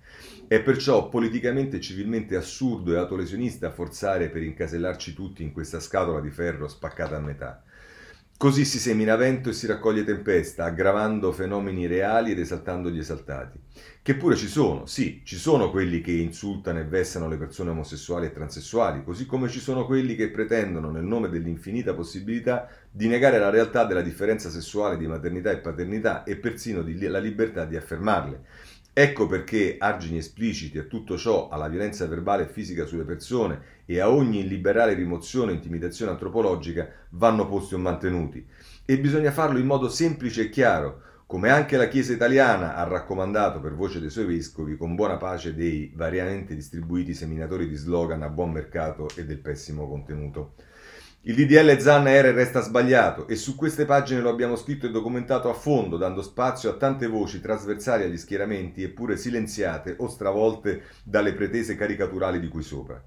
È 0.47 0.61
perciò 0.61 1.09
politicamente 1.09 1.79
e 1.79 1.81
civilmente 1.81 2.37
assurdo 2.37 2.93
e 2.93 2.99
autolesionista 2.99 3.71
forzare 3.71 4.29
per 4.29 4.43
incasellarci 4.43 5.15
tutti 5.15 5.43
in 5.43 5.53
questa 5.53 5.81
scatola 5.81 6.21
di 6.21 6.31
ferro 6.31 6.69
spaccata 6.69 7.17
a 7.17 7.21
metà. 7.21 7.65
Così 8.37 8.65
si 8.65 8.81
semina 8.81 9.15
vento 9.15 9.49
e 9.49 9.53
si 9.53 9.67
raccoglie 9.69 10.03
tempesta, 10.03 10.65
aggravando 10.65 11.31
fenomeni 11.31 11.87
reali 11.87 12.33
ed 12.33 12.41
esaltando 12.41 12.91
gli 12.91 12.99
esaltati. 12.99 13.59
Che 14.03 14.17
pure 14.17 14.35
ci 14.35 14.49
sono, 14.49 14.87
sì, 14.87 15.23
ci 15.25 15.37
sono 15.37 15.71
quelli 15.71 16.01
che 16.01 16.11
insultano 16.11 16.81
e 16.81 16.85
vessano 16.85 17.29
le 17.29 17.37
persone 17.37 17.71
omosessuali 17.71 18.27
e 18.27 18.33
transessuali, 18.33 19.05
così 19.05 19.25
come 19.25 19.49
ci 19.49 19.61
sono 19.61 19.87
quelli 19.87 20.17
che 20.17 20.31
pretendono, 20.31 20.91
nel 20.91 21.05
nome 21.05 21.31
dell'infinita 21.31 21.95
possibilità, 21.95 22.69
di 22.91 23.07
negare 23.07 23.39
la 23.39 23.51
realtà 23.51 23.85
della 23.85 24.03
differenza 24.03 24.51
sessuale 24.51 24.99
di 24.99 25.07
maternità 25.07 25.53
e 25.53 25.59
paternità 25.59 26.25
e 26.25 26.37
persino 26.37 26.83
di, 26.83 26.99
la 27.07 27.21
libertà 27.21 27.65
di 27.65 27.77
affermarle. 27.77 28.43
Ecco 28.97 29.27
perché 29.27 29.75
argini 29.77 30.19
espliciti 30.19 30.79
a 30.79 30.85
tutto 30.85 31.19
ciò, 31.19 31.49
alla 31.49 31.67
violenza 31.67 32.07
verbale 32.07 32.45
e 32.45 32.49
fisica 32.49 32.87
sulle 32.87 33.03
persone 33.03 33.83
e 33.87 33.99
a 33.99 34.09
ogni 34.09 34.39
illiberale 34.39 34.95
rimozione 34.95 35.51
e 35.51 35.57
intimidazione 35.57 36.13
antropologica 36.13 36.89
vanno 37.09 37.45
posti 37.49 37.75
o 37.75 37.79
mantenuti. 37.79 38.47
E 38.85 39.01
bisogna 39.01 39.33
farlo 39.33 39.59
in 39.59 39.67
modo 39.67 39.89
semplice 39.89 40.43
e 40.43 40.49
chiaro, 40.49 41.01
come 41.27 41.51
anche 41.51 41.77
la 41.77 41.89
Chiesa 41.89 42.13
italiana 42.13 42.77
ha 42.77 42.85
raccomandato 42.85 43.59
per 43.59 43.75
voce 43.75 43.99
dei 43.99 44.11
suoi 44.11 44.27
vescovi, 44.27 44.77
con 44.77 44.95
buona 44.95 45.17
pace 45.17 45.57
dei 45.57 45.93
variamente 45.97 46.55
distribuiti 46.55 47.15
seminatori 47.15 47.67
di 47.67 47.75
slogan 47.75 48.23
a 48.23 48.29
buon 48.29 48.53
mercato 48.53 49.09
e 49.17 49.25
del 49.25 49.39
pessimo 49.39 49.89
contenuto. 49.89 50.55
Il 51.27 51.37
DDL 51.37 51.79
Zan 51.79 52.07
era 52.07 52.29
e 52.29 52.33
resta 52.33 52.61
sbagliato 52.61 53.27
e 53.29 53.35
su 53.35 53.57
queste 53.57 53.87
pagine 53.87 54.21
lo 54.21 54.29
abbiamo 54.29 54.57
scritto 54.57 54.85
e 54.85 54.91
documentato 54.91 55.49
a 55.49 55.55
fondo, 55.55 55.97
dando 55.97 56.21
spazio 56.21 56.69
a 56.69 56.75
tante 56.75 57.07
voci 57.07 57.41
trasversali 57.41 58.05
agli 58.05 58.19
schieramenti 58.19 58.83
eppure 58.83 59.17
silenziate 59.17 59.95
o 60.01 60.09
stravolte 60.09 60.83
dalle 61.03 61.33
pretese 61.33 61.77
caricaturali 61.77 62.41
di 62.41 62.49
cui 62.49 62.63
sopra. 62.63 63.03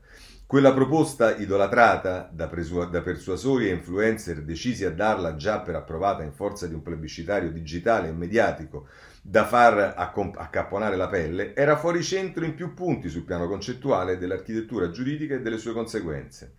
Quella 0.47 0.73
proposta 0.73 1.35
idolatrata 1.35 2.27
da, 2.33 2.47
presu- 2.47 2.89
da, 2.89 3.01
persuasori 3.01 3.67
e 3.67 3.73
influencer 3.73 4.41
decisi 4.41 4.83
a 4.83 4.91
darla 4.91 5.35
già 5.35 5.59
per 5.59 5.75
approvata 5.75 6.23
in 6.23 6.31
forza 6.31 6.65
di 6.65 6.73
un 6.73 6.81
plebiscitario 6.81 7.51
digitale 7.51 8.07
e 8.07 8.13
mediatico 8.13 8.87
da 9.21 9.45
far 9.45 9.93
accomp- 9.95 10.39
accapponare 10.39 10.95
la 10.95 11.07
pelle, 11.07 11.53
era 11.53 11.77
fuori 11.77 12.01
centro 12.01 12.45
in 12.45 12.55
più 12.55 12.73
punti 12.73 13.09
sul 13.09 13.25
piano 13.25 13.47
concettuale 13.47 14.17
dell'architettura 14.17 14.89
giuridica 14.89 15.35
e 15.35 15.41
delle 15.41 15.59
sue 15.59 15.73
conseguenze. 15.73 16.53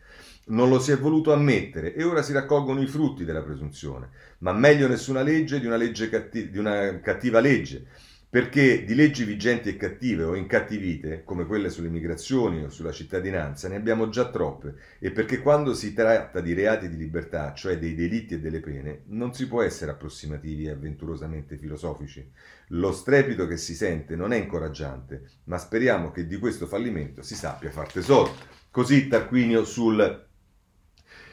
Non 0.49 0.71
lo 0.71 0.79
si 0.79 0.93
è 0.93 0.99
voluto 0.99 1.33
ammettere 1.33 1.95
e 1.95 2.05
ora 2.05 2.23
si 2.23 2.33
raccolgono 2.33 2.81
i 2.81 2.87
frutti 2.87 3.25
della 3.25 3.43
presunzione. 3.43 4.09
Ma 4.39 4.53
meglio 4.53 4.89
nessuna 4.89 5.23
legge 5.23 5.61
di 5.61 5.67
una, 5.67 5.77
legge 5.77 6.09
catti- 6.09 6.51
di 6.51 6.57
una 6.57 7.01
cattiva 7.01 7.41
legge, 7.41 7.85
perché 8.31 8.85
di 8.85 8.95
leggi 8.95 9.25
vigenti 9.25 9.69
e 9.69 9.77
cattive 9.77 10.25
o 10.25 10.35
incattivite, 10.35 11.23
come 11.25 11.45
quelle 11.45 11.69
sulle 11.69 11.89
migrazioni 11.89 12.63
o 12.63 12.71
sulla 12.71 12.93
cittadinanza, 12.93 13.69
ne 13.69 13.77
abbiamo 13.77 14.09
già 14.11 14.31
troppe 14.31 14.75
e 14.99 15.11
perché 15.11 15.41
quando 15.41 15.75
si 15.75 15.93
tratta 15.93 16.41
di 16.41 16.55
reati 16.55 16.89
di 16.89 16.97
libertà, 16.97 17.53
cioè 17.55 17.79
dei 17.79 17.95
delitti 17.95 18.35
e 18.35 18.41
delle 18.41 18.61
pene, 18.61 19.03
non 19.07 19.35
si 19.35 19.49
può 19.49 19.63
essere 19.63 19.91
approssimativi 19.91 20.65
e 20.65 20.71
avventurosamente 20.71 21.57
filosofici. 21.59 22.27
Lo 22.69 22.93
strepito 22.93 23.47
che 23.47 23.57
si 23.59 23.75
sente 23.75 24.15
non 24.17 24.33
è 24.33 24.37
incoraggiante, 24.37 25.23
ma 25.45 25.59
speriamo 25.59 26.11
che 26.11 26.27
di 26.27 26.39
questo 26.39 26.67
fallimento 26.67 27.23
si 27.23 27.35
sappia 27.35 27.71
far 27.71 27.91
tesoro. 27.93 28.35
Così 28.71 29.09
Tarquinio 29.09 29.65
sul 29.65 30.27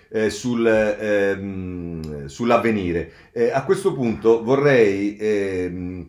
eh, 0.09 0.29
sul, 0.29 0.65
ehm, 0.65 2.25
sull'avvenire. 2.25 3.11
Eh, 3.31 3.51
a 3.51 3.63
questo 3.63 3.93
punto 3.93 4.43
vorrei 4.43 5.17
ehm, 5.19 6.07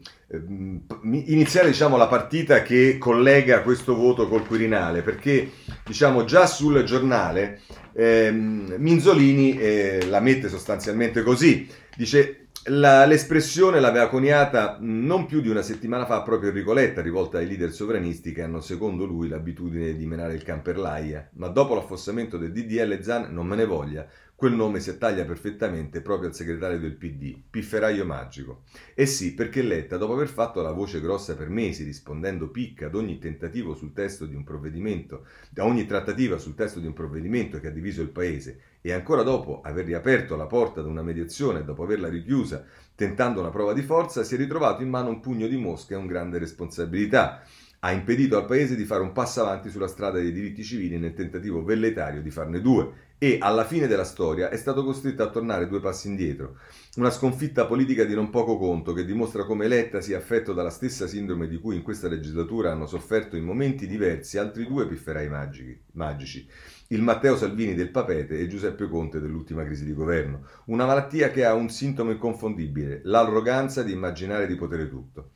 iniziare 1.03 1.69
diciamo, 1.69 1.97
la 1.97 2.09
partita 2.09 2.63
che 2.63 2.99
collega 2.99 3.63
questo 3.63 3.95
voto 3.95 4.29
col 4.29 4.47
Quirinale, 4.47 5.03
perché 5.03 5.51
diciamo, 5.85 6.25
già 6.25 6.47
sul 6.47 6.83
giornale 6.85 7.61
ehm, 7.95 8.75
Minzolini 8.79 9.59
eh, 9.59 10.07
la 10.09 10.21
mette 10.21 10.49
sostanzialmente 10.49 11.23
così, 11.23 11.69
dice 11.97 12.46
la, 12.69 13.05
l'espressione 13.05 13.81
l'aveva 13.81 14.09
coniata 14.09 14.77
non 14.81 15.27
più 15.27 15.41
di 15.41 15.49
una 15.49 15.63
settimana 15.63 16.07
fa 16.07 16.23
proprio 16.23 16.51
Enrico 16.51 16.73
Letta, 16.73 17.01
rivolta 17.01 17.39
ai 17.39 17.47
leader 17.47 17.71
sovranisti 17.73 18.33
che 18.33 18.43
hanno 18.43 18.61
secondo 18.61 19.05
lui 19.05 19.29
l'abitudine 19.29 19.95
di 19.95 20.07
menare 20.07 20.35
il 20.35 20.43
camperlaia, 20.43 21.31
ma 21.35 21.49
dopo 21.49 21.75
l'affossamento 21.75 22.39
del 22.39 22.53
DDL 22.53 23.01
Zan 23.03 23.33
non 23.33 23.47
me 23.47 23.57
ne 23.57 23.67
voglia, 23.67 24.07
Quel 24.39 24.53
nome 24.53 24.81
si 24.81 24.91
attaglia 24.91 25.25
perfettamente 25.25 26.03
proprio 26.03 26.29
al 26.29 26.35
segretario 26.35 26.79
del 26.79 26.99
PD, 26.99 27.41
Pifferaio 27.49 28.05
Magico. 28.05 28.65
E 28.95 29.07
sì, 29.07 29.33
perché 29.33 29.63
Letta, 29.63 29.97
dopo 29.97 30.13
aver 30.13 30.29
fatto 30.29 30.61
la 30.61 30.73
voce 30.73 31.01
grossa 31.01 31.35
per 31.35 31.49
mesi, 31.49 31.85
rispondendo 31.85 32.51
picca 32.51 32.85
ad 32.85 32.97
ogni 32.97 33.17
tentativo 33.17 33.75
sul 33.75 33.95
testo 33.95 34.27
di 34.27 34.35
un 34.35 34.45
provvedimento, 34.45 35.25
a 35.55 35.65
ogni 35.65 35.87
trattativa 35.87 36.37
sul 36.37 36.55
testo 36.55 36.81
di 36.81 36.87
un 36.87 36.93
provvedimento 36.93 37.59
che 37.61 37.69
ha 37.69 37.71
diviso 37.71 38.03
il 38.03 38.11
paese, 38.11 38.61
e 38.83 38.93
ancora 38.93 39.23
dopo 39.23 39.63
aver 39.63 39.87
riaperto 39.87 40.37
la 40.37 40.45
porta 40.45 40.81
ad 40.81 40.87
una 40.87 41.01
mediazione, 41.01 41.65
dopo 41.65 41.85
averla 41.85 42.11
richiusa, 42.11 42.63
tentando 42.95 43.41
una 43.41 43.49
prova 43.49 43.73
di 43.73 43.81
forza, 43.81 44.23
si 44.23 44.35
è 44.35 44.37
ritrovato 44.37 44.83
in 44.83 44.91
mano 44.91 45.09
un 45.09 45.21
pugno 45.21 45.47
di 45.47 45.57
mosche 45.57 45.95
e 45.95 45.97
un 45.97 46.07
grande 46.07 46.37
responsabilità 46.37 47.43
ha 47.81 47.93
impedito 47.93 48.37
al 48.37 48.47
Paese 48.47 48.75
di 48.75 48.85
fare 48.85 49.03
un 49.03 49.13
passo 49.13 49.43
avanti 49.43 49.71
sulla 49.71 49.87
strada 49.87 50.19
dei 50.19 50.33
diritti 50.33 50.65
civili 50.65 50.99
nel 50.99 51.15
tentativo 51.15 51.63
velletario 51.63 52.21
di 52.21 52.31
farne 52.31 52.61
due 52.61 53.06
e 53.19 53.39
alla 53.41 53.65
fine 53.65 53.87
della 53.87 54.05
storia 54.05 54.51
è 54.51 54.57
stato 54.57 54.85
costretto 54.85 55.23
a 55.23 55.31
tornare 55.31 55.69
due 55.69 55.81
passi 55.81 56.09
indietro. 56.09 56.59
Una 56.97 57.11
sconfitta 57.11 57.67
politica 57.67 58.05
di 58.05 58.15
non 58.15 58.31
poco 58.31 58.59
conto 58.59 58.93
che 58.93 59.05
dimostra 59.05 59.45
come 59.45 59.69
Letta 59.69 60.01
sia 60.01 60.19
affetto 60.19 60.53
dalla 60.53 60.71
stessa 60.71 61.07
sindrome 61.07 61.49
di 61.49 61.59
cui 61.59 61.77
in 61.77 61.83
questa 61.83 62.09
legislatura 62.09 62.73
hanno 62.73 62.87
sofferto 62.87 63.37
in 63.37 63.45
momenti 63.45 63.87
diversi 63.87 64.37
altri 64.39 64.67
due 64.67 64.87
pifferai 64.87 65.29
magici. 65.29 66.47
Il 66.89 67.03
Matteo 67.03 67.37
Salvini 67.37 67.75
del 67.75 67.91
Papete 67.91 68.39
e 68.39 68.47
Giuseppe 68.47 68.89
Conte 68.89 69.19
dell'ultima 69.19 69.65
crisi 69.65 69.85
di 69.85 69.95
governo. 69.95 70.47
Una 70.67 70.87
malattia 70.87 71.31
che 71.31 71.45
ha 71.45 71.55
un 71.55 71.69
sintomo 71.71 72.11
inconfondibile, 72.11 73.01
l'arroganza 73.05 73.83
di 73.83 73.93
immaginare 73.93 74.47
di 74.47 74.55
potere 74.57 74.89
tutto. 74.89 75.31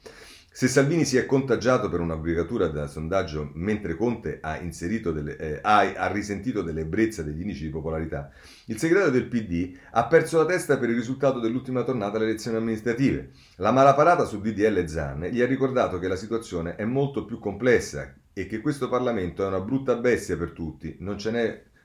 Se 0.61 0.69
Salvini 0.69 1.07
si 1.07 1.17
è 1.17 1.25
contagiato 1.25 1.89
per 1.89 2.01
una 2.01 2.19
brigatura 2.19 2.67
da 2.67 2.87
sondaggio 2.87 3.51
mentre 3.55 3.97
Conte 3.97 4.41
ha, 4.43 4.61
delle, 4.61 5.37
eh, 5.39 5.59
ha, 5.63 5.79
ha 5.79 6.13
risentito 6.13 6.61
dell'ebbrezza 6.61 7.23
degli 7.23 7.41
indici 7.41 7.63
di 7.63 7.71
popolarità, 7.71 8.31
il 8.67 8.77
segretario 8.77 9.11
del 9.11 9.27
PD 9.27 9.75
ha 9.93 10.07
perso 10.07 10.37
la 10.37 10.45
testa 10.45 10.77
per 10.77 10.91
il 10.91 10.97
risultato 10.97 11.41
dell'ultima 11.41 11.83
tornata 11.83 12.19
alle 12.19 12.27
elezioni 12.27 12.59
amministrative. 12.59 13.31
La 13.57 13.73
malaparata 13.73 14.27
su 14.27 14.39
DDL 14.39 14.85
Zan 14.85 15.23
gli 15.31 15.41
ha 15.41 15.47
ricordato 15.47 15.99
che 15.99 16.09
la 16.09 16.17
situazione 16.17 16.75
è 16.75 16.85
molto 16.85 17.25
più 17.25 17.39
complessa 17.39 18.15
e 18.35 18.45
che 18.45 18.61
questo 18.61 18.91
Parlamento 18.91 19.43
è 19.43 19.47
una 19.47 19.61
brutta 19.61 19.97
bestia 19.97 20.37
per 20.37 20.51
tutti, 20.51 20.95
non, 20.99 21.17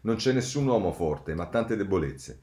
non 0.02 0.16
c'è 0.18 0.34
nessun 0.34 0.68
uomo 0.68 0.92
forte, 0.92 1.34
ma 1.34 1.46
tante 1.46 1.78
debolezze. 1.78 2.42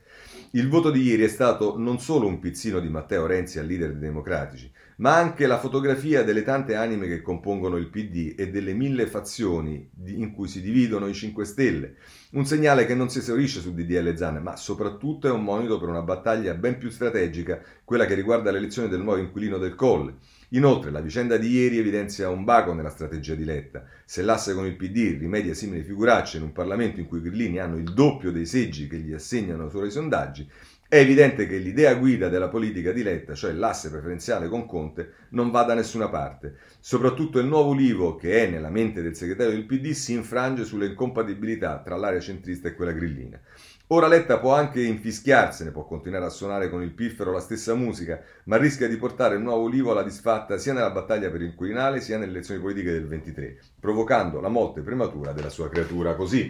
Il 0.53 0.70
voto 0.70 0.91
di 0.91 1.03
ieri 1.03 1.24
è 1.24 1.28
stato 1.28 1.76
non 1.76 2.01
solo 2.01 2.26
un 2.26 2.39
pizzino 2.39 2.80
di 2.80 2.89
Matteo 2.89 3.26
Renzi 3.26 3.59
al 3.59 3.66
leader 3.66 3.91
dei 3.91 4.01
democratici, 4.01 4.72
ma 5.03 5.16
anche 5.16 5.48
la 5.48 5.59
fotografia 5.59 6.22
delle 6.22 6.44
tante 6.44 6.76
anime 6.76 7.09
che 7.09 7.22
compongono 7.22 7.76
il 7.76 7.88
PD 7.88 8.34
e 8.38 8.50
delle 8.50 8.72
mille 8.72 9.09
fazioni 9.09 9.90
in 10.05 10.30
cui 10.32 10.46
si 10.46 10.61
dividono 10.61 11.09
i 11.09 11.12
5 11.12 11.44
Stelle. 11.44 11.96
Un 12.34 12.46
segnale 12.46 12.86
che 12.86 12.94
non 12.94 13.11
si 13.11 13.18
esaurisce 13.18 13.59
su 13.59 13.74
DDL 13.74 14.14
Zan, 14.14 14.36
ma 14.36 14.55
soprattutto 14.55 15.26
è 15.26 15.32
un 15.32 15.42
monito 15.42 15.80
per 15.80 15.88
una 15.88 16.03
battaglia 16.03 16.55
ben 16.55 16.78
più 16.78 16.88
strategica, 16.88 17.61
quella 17.84 18.07
che 18.07 18.14
riguarda 18.14 18.53
l'elezione 18.53 18.86
del 18.86 19.03
nuovo 19.03 19.18
inquilino 19.18 19.59
del 19.59 19.74
Colle. 19.74 20.18
Inoltre, 20.50 20.92
la 20.92 21.00
vicenda 21.00 21.36
di 21.36 21.48
ieri 21.48 21.78
evidenzia 21.78 22.28
un 22.28 22.44
baco 22.44 22.72
nella 22.72 22.90
strategia 22.90 23.34
di 23.34 23.44
Letta. 23.44 23.84
Se 24.05 24.22
l'asse 24.22 24.55
con 24.55 24.66
il 24.66 24.76
PD 24.76 25.18
rimedia 25.18 25.53
simili 25.53 25.82
figuracce 25.82 26.36
in 26.36 26.44
un 26.44 26.53
Parlamento 26.53 27.00
in 27.00 27.07
cui 27.07 27.18
i 27.18 27.22
grillini 27.22 27.59
hanno 27.59 27.76
il 27.76 27.92
doppio 27.92 28.30
dei 28.30 28.46
seggi 28.46 28.86
che 28.86 28.98
gli 28.98 29.12
assegnano 29.12 29.68
solo 29.68 29.86
i 29.86 29.90
sondaggi, 29.90 30.48
è 30.93 30.99
evidente 30.99 31.47
che 31.47 31.57
l'idea 31.57 31.95
guida 31.95 32.28
della 32.28 32.51
politica 32.51 32.93
di 32.93 33.03
Letta, 33.03 33.34
cioè 33.34 33.53
l'asse 33.53 33.88
preferenziale 33.88 34.47
con 34.47 34.66
Conte, 34.66 35.12
non 35.30 35.51
va 35.51 35.62
da 35.62 35.72
nessuna 35.72 36.11
parte. 36.11 36.57
Soprattutto 36.80 37.38
il 37.38 37.47
nuovo 37.47 37.72
Livo, 37.72 38.14
che 38.14 38.45
è 38.45 38.47
nella 38.47 38.68
mente 38.68 39.01
del 39.01 39.16
segretario 39.16 39.53
del 39.53 39.64
PD, 39.64 39.93
si 39.93 40.12
infrange 40.12 40.66
sulle 40.66 40.84
incompatibilità 40.84 41.80
tra 41.82 41.97
l'area 41.97 42.20
centrista 42.20 42.68
e 42.68 42.74
quella 42.74 42.93
grillina. 42.93 43.40
Ora 43.86 44.07
Letta 44.07 44.38
può 44.38 44.55
anche 44.55 44.82
infischiarsene, 44.82 45.70
può 45.70 45.86
continuare 45.86 46.26
a 46.26 46.28
suonare 46.28 46.68
con 46.68 46.82
il 46.82 46.93
piffero 46.93 47.32
la 47.32 47.40
stessa 47.40 47.74
musica, 47.74 48.22
ma 48.45 48.59
rischia 48.59 48.86
di 48.86 48.99
portare 48.99 49.36
il 49.36 49.40
nuovo 49.40 49.68
Livo 49.68 49.93
alla 49.93 50.03
disfatta 50.03 50.59
sia 50.59 50.74
nella 50.74 50.90
battaglia 50.90 51.30
per 51.30 51.40
il 51.40 51.55
Quirinale 51.55 52.03
sia 52.03 52.18
nelle 52.18 52.32
elezioni 52.32 52.61
politiche 52.61 52.93
del 52.93 53.07
23, 53.07 53.59
provocando 53.80 54.40
la 54.40 54.51
morte 54.51 54.82
prematura 54.82 55.32
della 55.32 55.49
sua 55.49 55.70
creatura. 55.70 56.14
Così 56.16 56.47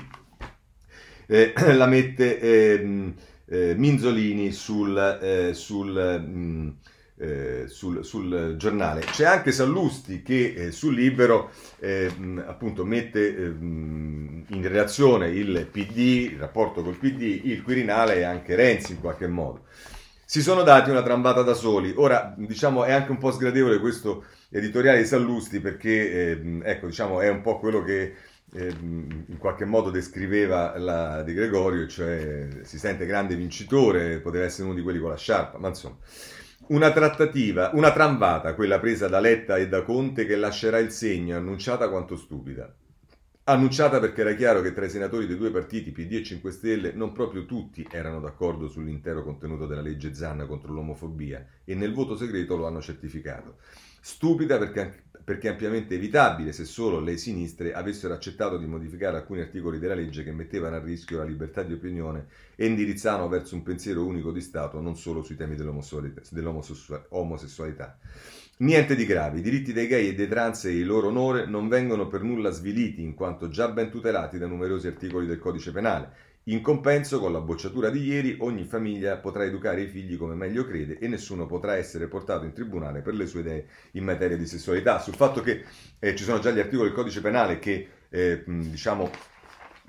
eh, 1.26 1.52
la 1.74 1.86
mette... 1.86 2.40
Eh, 2.40 3.30
eh, 3.52 3.74
Minzolini 3.76 4.50
sul, 4.50 4.96
eh, 5.20 5.52
sul, 5.52 5.92
mh, 5.92 6.40
mm, 6.40 6.68
eh, 7.18 7.64
sul, 7.66 8.02
sul, 8.02 8.54
giornale. 8.56 9.00
C'è 9.00 9.26
anche 9.26 9.52
Sallusti 9.52 10.22
che 10.22 10.54
eh, 10.56 10.72
sul 10.72 10.94
Libero 10.94 11.50
eh, 11.78 12.10
mh, 12.10 12.44
appunto 12.46 12.86
mette 12.86 13.30
mh, 13.30 13.64
mm, 13.64 14.42
in 14.48 14.62
relazione 14.62 15.28
il 15.28 15.68
PD, 15.70 16.30
il 16.32 16.38
rapporto 16.38 16.82
col 16.82 16.96
PD, 16.96 17.42
il 17.44 17.62
Quirinale 17.62 18.16
e 18.16 18.22
anche 18.22 18.54
Renzi 18.54 18.92
in 18.92 19.00
qualche 19.00 19.26
modo. 19.26 19.64
Si 20.24 20.40
sono 20.40 20.62
dati 20.62 20.88
una 20.88 21.02
trambata 21.02 21.42
da 21.42 21.52
soli. 21.52 21.92
Ora, 21.94 22.34
diciamo, 22.34 22.84
è 22.84 22.92
anche 22.92 23.10
un 23.10 23.18
po' 23.18 23.32
sgradevole 23.32 23.80
questo 23.80 24.24
editoriale 24.48 25.00
di 25.00 25.04
Sallusti 25.04 25.60
perché, 25.60 26.40
ecco, 26.62 26.86
diciamo, 26.86 27.20
è 27.20 27.28
un 27.28 27.42
po' 27.42 27.58
quello 27.58 27.82
che 27.82 28.02
eh, 28.02 28.14
in 28.54 29.36
qualche 29.38 29.64
modo 29.64 29.90
descriveva 29.90 30.76
la 30.78 31.22
di 31.22 31.32
Gregorio, 31.32 31.86
cioè 31.86 32.48
si 32.62 32.78
sente 32.78 33.06
grande 33.06 33.34
vincitore, 33.34 34.20
poteva 34.20 34.44
essere 34.44 34.64
uno 34.64 34.74
di 34.74 34.82
quelli 34.82 34.98
con 34.98 35.10
la 35.10 35.16
sciarpa, 35.16 35.58
ma 35.58 35.68
insomma. 35.68 35.96
Una 36.68 36.92
trattativa, 36.92 37.70
una 37.74 37.92
tramvata, 37.92 38.54
quella 38.54 38.78
presa 38.78 39.08
da 39.08 39.20
Letta 39.20 39.56
e 39.56 39.68
da 39.68 39.82
Conte, 39.82 40.26
che 40.26 40.36
lascerà 40.36 40.78
il 40.78 40.90
segno, 40.90 41.36
annunciata 41.36 41.88
quanto 41.88 42.16
stupida. 42.16 42.72
Annunciata 43.44 43.98
perché 43.98 44.20
era 44.20 44.34
chiaro 44.34 44.60
che 44.60 44.72
tra 44.72 44.84
i 44.84 44.90
senatori 44.90 45.26
dei 45.26 45.36
due 45.36 45.50
partiti, 45.50 45.90
PD 45.90 46.12
e 46.12 46.22
5 46.22 46.50
Stelle, 46.52 46.92
non 46.92 47.12
proprio 47.12 47.44
tutti 47.44 47.84
erano 47.90 48.20
d'accordo 48.20 48.68
sull'intero 48.68 49.24
contenuto 49.24 49.66
della 49.66 49.80
legge 49.80 50.14
Zanna 50.14 50.46
contro 50.46 50.72
l'omofobia 50.72 51.44
e 51.64 51.74
nel 51.74 51.92
voto 51.92 52.16
segreto 52.16 52.56
lo 52.56 52.66
hanno 52.66 52.80
certificato. 52.80 53.56
Stupida 54.04 54.58
perché, 54.58 55.04
perché 55.22 55.48
ampiamente 55.48 55.94
evitabile 55.94 56.50
se 56.50 56.64
solo 56.64 56.98
le 56.98 57.16
sinistre 57.16 57.72
avessero 57.72 58.12
accettato 58.12 58.58
di 58.58 58.66
modificare 58.66 59.16
alcuni 59.16 59.42
articoli 59.42 59.78
della 59.78 59.94
legge 59.94 60.24
che 60.24 60.32
mettevano 60.32 60.74
a 60.74 60.82
rischio 60.82 61.18
la 61.18 61.24
libertà 61.24 61.62
di 61.62 61.72
opinione 61.72 62.26
e 62.56 62.66
indirizzavano 62.66 63.28
verso 63.28 63.54
un 63.54 63.62
pensiero 63.62 64.04
unico 64.04 64.32
di 64.32 64.40
Stato 64.40 64.80
non 64.80 64.96
solo 64.96 65.22
sui 65.22 65.36
temi 65.36 65.54
dell'omosessualità. 65.54 67.96
Niente 68.56 68.96
di 68.96 69.06
grave, 69.06 69.38
i 69.38 69.42
diritti 69.42 69.72
dei 69.72 69.86
gay 69.86 70.08
e 70.08 70.14
dei 70.14 70.26
trans 70.26 70.64
e 70.64 70.76
il 70.76 70.84
loro 70.84 71.06
onore 71.06 71.46
non 71.46 71.68
vengono 71.68 72.08
per 72.08 72.22
nulla 72.22 72.50
sviliti 72.50 73.02
in 73.02 73.14
quanto 73.14 73.48
già 73.48 73.68
ben 73.68 73.88
tutelati 73.88 74.36
da 74.36 74.48
numerosi 74.48 74.88
articoli 74.88 75.28
del 75.28 75.38
codice 75.38 75.70
penale. 75.70 76.30
In 76.46 76.60
compenso, 76.60 77.20
con 77.20 77.30
la 77.30 77.40
bocciatura 77.40 77.88
di 77.88 78.02
ieri, 78.02 78.36
ogni 78.40 78.64
famiglia 78.64 79.16
potrà 79.18 79.44
educare 79.44 79.82
i 79.82 79.86
figli 79.86 80.16
come 80.16 80.34
meglio 80.34 80.64
crede 80.64 80.98
e 80.98 81.06
nessuno 81.06 81.46
potrà 81.46 81.76
essere 81.76 82.08
portato 82.08 82.44
in 82.44 82.52
tribunale 82.52 83.00
per 83.00 83.14
le 83.14 83.26
sue 83.26 83.40
idee 83.40 83.66
in 83.92 84.02
materia 84.02 84.36
di 84.36 84.46
sessualità. 84.46 84.98
Sul 84.98 85.14
fatto 85.14 85.40
che 85.40 85.64
eh, 86.00 86.16
ci 86.16 86.24
sono 86.24 86.40
già 86.40 86.50
gli 86.50 86.58
articoli 86.58 86.88
del 86.88 86.96
codice 86.96 87.20
penale 87.20 87.60
che 87.60 87.88
eh, 88.08 88.42
diciamo, 88.44 89.08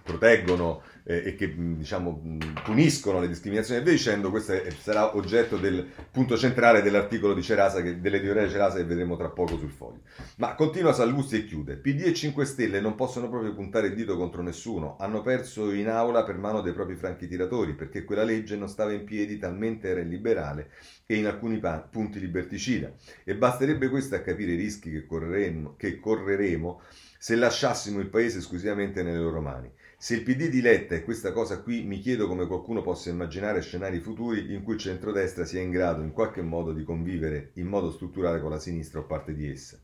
proteggono 0.04 0.84
eh, 1.04 1.24
e 1.26 1.36
che 1.36 1.54
diciamo, 1.56 2.38
puniscono 2.64 3.20
le 3.20 3.28
discriminazioni 3.28 3.82
e 3.82 3.84
via 3.84 3.94
dicendo, 3.94 4.30
questo 4.30 4.54
è, 4.54 4.70
sarà 4.72 5.16
oggetto 5.16 5.58
del 5.58 5.86
punto 6.12 6.38
centrale 6.38 6.82
dell'articolo 6.82 7.34
di 7.34 7.42
Cerasa, 7.42 7.82
che, 7.82 8.00
delle 8.00 8.22
teorie 8.22 8.46
di 8.46 8.52
Cerasa 8.52 8.78
che 8.78 8.86
vedremo 8.86 9.18
tra 9.18 9.30
poco 9.30 9.58
sul 9.58 9.72
foglio. 9.72 10.02
Ma 10.38 10.56
continua 10.56 10.94
Sallusti 10.94 11.38
e 11.38 11.46
chiude. 11.46 11.76
PD 11.76 12.04
e 12.06 12.14
5 12.14 12.46
Stelle 12.46 12.80
non 12.80 12.96
possono 12.96 13.30
proprio 13.30 13.54
puntare 13.54 13.88
il 13.88 13.96
dito 13.96 14.16
contro 14.18 14.42
nessuno, 14.42 14.98
hanno 15.00 15.22
perso 15.22 15.72
in 15.72 15.90
aula 15.90 16.24
per 16.24 16.38
mano 16.38 16.62
dei 16.62 16.74
propri 16.74 16.96
franchi 16.96 17.28
tiratori, 17.28 17.74
perché 17.74 18.04
quella 18.04 18.24
legge 18.24 18.56
non 18.56 18.70
stava 18.70 18.94
in 18.94 19.04
piedi, 19.04 19.38
talmente 19.38 19.90
era 19.90 20.00
illiberale 20.00 20.72
e 21.06 21.18
in 21.18 21.28
alcuni 21.28 21.62
punti 21.90 22.20
liberticida. 22.20 22.92
E 23.24 23.36
basterebbe 23.36 23.90
questo 23.90 24.16
a 24.16 24.20
capire 24.20 24.54
i 24.54 24.58
rischi 24.58 24.92
che 24.92 25.06
correremo, 25.06 25.76
che 25.78 26.00
correremo 26.00 26.82
se 27.18 27.36
lasciassimo 27.36 28.00
il 28.00 28.10
paese 28.10 28.40
esclusivamente 28.40 29.02
nelle 29.02 29.20
loro 29.20 29.42
mani. 29.42 29.72
Se 30.04 30.16
il 30.16 30.24
PD 30.24 30.50
di 30.50 30.60
Letta 30.60 30.96
è 30.96 31.04
questa 31.06 31.32
cosa 31.32 31.62
qui, 31.62 31.84
mi 31.86 31.98
chiedo 32.00 32.28
come 32.28 32.46
qualcuno 32.46 32.82
possa 32.82 33.10
immaginare 33.10 33.62
scenari 33.62 34.02
futuri 34.02 34.54
in 34.54 34.62
cui 34.62 34.74
il 34.74 34.80
centrodestra 34.82 35.46
sia 35.46 35.62
in 35.62 35.72
grado 35.72 36.02
in 36.02 36.12
qualche 36.12 36.42
modo 36.42 36.74
di 36.74 36.84
convivere 36.84 37.52
in 37.54 37.68
modo 37.68 37.90
strutturale 37.90 38.42
con 38.42 38.50
la 38.50 38.60
sinistra 38.60 39.00
o 39.00 39.06
parte 39.06 39.34
di 39.34 39.50
essa. 39.50 39.80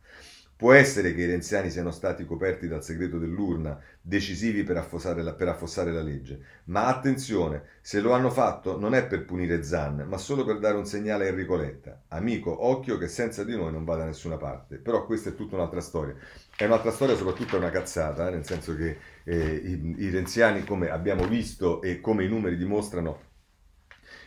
Può 0.60 0.74
essere 0.74 1.16
che 1.16 1.22
i 1.22 1.26
renziani 1.26 1.70
siano 1.70 1.90
stati 1.90 2.26
coperti 2.26 2.68
dal 2.68 2.84
segreto 2.84 3.18
dell'urna, 3.18 3.80
decisivi 4.02 4.64
per 4.64 4.76
affossare, 4.76 5.24
la, 5.24 5.32
per 5.32 5.48
affossare, 5.48 5.94
la, 5.94 6.02
legge, 6.02 6.42
ma 6.66 6.88
attenzione, 6.88 7.64
se 7.80 8.02
lo 8.02 8.12
hanno 8.12 8.30
fatto 8.30 8.78
non 8.78 8.94
è 8.94 9.08
per 9.08 9.24
punire 9.24 9.64
Zan, 9.64 10.06
ma 10.06 10.18
solo 10.18 10.44
per 10.44 10.60
dare 10.60 10.76
un 10.76 10.86
segnale 10.86 11.28
a 11.28 11.30
Enrico 11.30 11.56
Letta. 11.56 12.02
Amico, 12.10 12.66
occhio 12.68 12.98
che 12.98 13.08
senza 13.08 13.46
di 13.46 13.56
noi 13.56 13.72
non 13.72 13.86
va 13.86 13.96
da 13.96 14.04
nessuna 14.04 14.36
parte. 14.36 14.80
Però 14.80 15.06
questa 15.06 15.30
è 15.30 15.34
tutta 15.34 15.56
un'altra 15.56 15.80
storia. 15.80 16.14
È 16.54 16.66
un'altra 16.66 16.92
storia, 16.92 17.16
soprattutto 17.16 17.56
è 17.56 17.60
una 17.60 17.70
cazzata, 17.70 18.28
eh, 18.28 18.32
nel 18.32 18.46
senso 18.46 18.76
che 18.76 18.98
eh, 19.30 19.62
i, 19.64 19.96
i 20.00 20.10
renziani, 20.10 20.64
come 20.64 20.90
abbiamo 20.90 21.28
visto 21.28 21.84
e 21.84 22.02
come 22.02 22.24
i 22.24 22.28
numeri 22.28 22.58
dimostrano, 22.58 23.22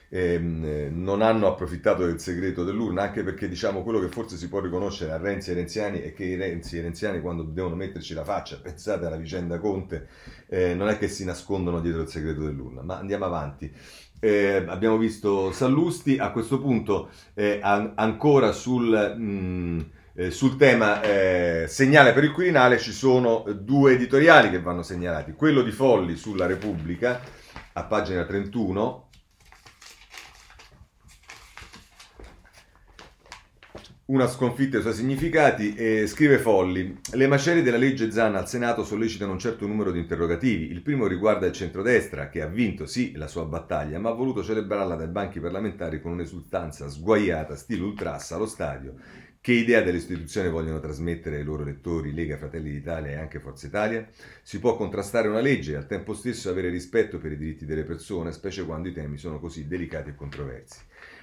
ehm, 0.09 0.91
non 0.93 1.23
hanno 1.23 1.49
approfittato 1.49 2.07
del 2.07 2.21
segreto 2.21 2.63
dell'urna, 2.63 3.03
anche 3.03 3.25
perché 3.25 3.49
diciamo 3.49 3.83
quello 3.83 3.99
che 3.99 4.09
forse 4.09 4.37
si 4.37 4.49
può 4.49 4.61
riconoscere 4.61 5.11
a 5.11 5.17
Renzi 5.17 5.51
e 5.51 5.55
Renziani 5.55 6.01
è 6.01 6.13
che 6.15 6.25
i 6.25 6.37
Renzi 6.37 6.79
e 6.79 6.83
Renziani 6.83 7.21
quando 7.21 7.43
devono 7.43 7.75
metterci 7.75 8.15
la 8.15 8.23
faccia, 8.23 8.61
pensate 8.61 9.07
alla 9.07 9.17
vicenda 9.17 9.59
Conte, 9.59 10.07
eh, 10.47 10.75
non 10.75 10.89
è 10.89 10.99
che 10.99 11.09
si 11.09 11.25
nascondono 11.25 11.81
dietro 11.81 12.03
il 12.03 12.09
segreto 12.09 12.43
dell'urna, 12.43 12.83
ma 12.83 12.99
andiamo 12.99 13.25
avanti. 13.25 13.73
Eh, 14.21 14.65
abbiamo 14.69 14.99
visto 14.99 15.51
Sallusti, 15.51 16.17
a 16.19 16.31
questo 16.31 16.61
punto 16.61 17.11
eh, 17.35 17.59
an- 17.61 17.93
ancora 17.97 18.53
sul... 18.53 19.17
Mh, 19.19 19.23
mm, 19.23 19.81
eh, 20.15 20.31
sul 20.31 20.57
tema 20.57 21.03
eh, 21.03 21.67
segnale 21.69 22.13
per 22.13 22.25
il 22.25 22.33
Quirinale 22.33 22.79
ci 22.79 22.93
sono 22.93 23.45
due 23.55 23.93
editoriali 23.93 24.51
che 24.51 24.61
vanno 24.61 24.83
segnalati. 24.83 25.33
Quello 25.33 25.63
di 25.63 25.71
Folli 25.71 26.17
sulla 26.17 26.47
Repubblica, 26.47 27.21
a 27.73 27.85
pagina 27.85 28.25
31, 28.25 29.09
Una 34.05 34.27
sconfitta 34.27 34.77
e 34.77 34.81
i 34.81 34.83
suoi 34.83 34.93
significati, 34.93 35.75
e 35.75 36.07
scrive 36.07 36.39
Folli. 36.39 37.01
Le 37.13 37.27
macerie 37.27 37.63
della 37.63 37.79
legge 37.79 38.11
Zan 38.11 38.35
al 38.35 38.47
Senato 38.47 38.85
sollecitano 38.85 39.33
un 39.33 39.39
certo 39.39 39.67
numero 39.67 39.91
di 39.91 40.01
interrogativi. 40.01 40.71
Il 40.71 40.83
primo 40.83 41.07
riguarda 41.07 41.47
il 41.47 41.53
centrodestra, 41.53 42.29
che 42.29 42.43
ha 42.43 42.47
vinto 42.47 42.85
sì 42.85 43.15
la 43.15 43.27
sua 43.27 43.45
battaglia, 43.45 43.99
ma 43.99 44.11
ha 44.11 44.13
voluto 44.13 44.45
celebrarla 44.45 44.97
dai 44.97 45.07
banchi 45.07 45.41
parlamentari 45.41 46.03
con 46.03 46.13
un'esultanza 46.13 46.91
sguaiata, 46.91 47.57
stile 47.57 47.85
ultrassa 47.85 48.35
allo 48.35 48.45
stadio. 48.45 48.97
Che 49.43 49.51
idea 49.51 49.83
dell'istituzione 49.83 50.51
vogliono 50.51 50.79
trasmettere 50.79 51.39
ai 51.39 51.43
loro 51.43 51.65
lettori 51.65 52.15
Lega, 52.15 52.37
Fratelli 52.37 52.71
d'Italia 52.71 53.11
e 53.11 53.15
anche 53.17 53.41
Forza 53.41 53.67
Italia? 53.67 54.09
Si 54.41 54.61
può 54.61 54.77
contrastare 54.77 55.27
una 55.27 55.41
legge 55.41 55.73
e 55.73 55.75
al 55.75 55.89
tempo 55.89 56.15
stesso 56.15 56.49
avere 56.49 56.69
rispetto 56.69 57.19
per 57.19 57.33
i 57.33 57.37
diritti 57.37 57.65
delle 57.65 57.83
persone, 57.83 58.31
specie 58.31 58.65
quando 58.65 58.87
i 58.87 58.93
temi 58.93 59.19
sono 59.19 59.41
così 59.41 59.67
delicati 59.67 60.11
e 60.11 60.15
controversi. 60.15 60.79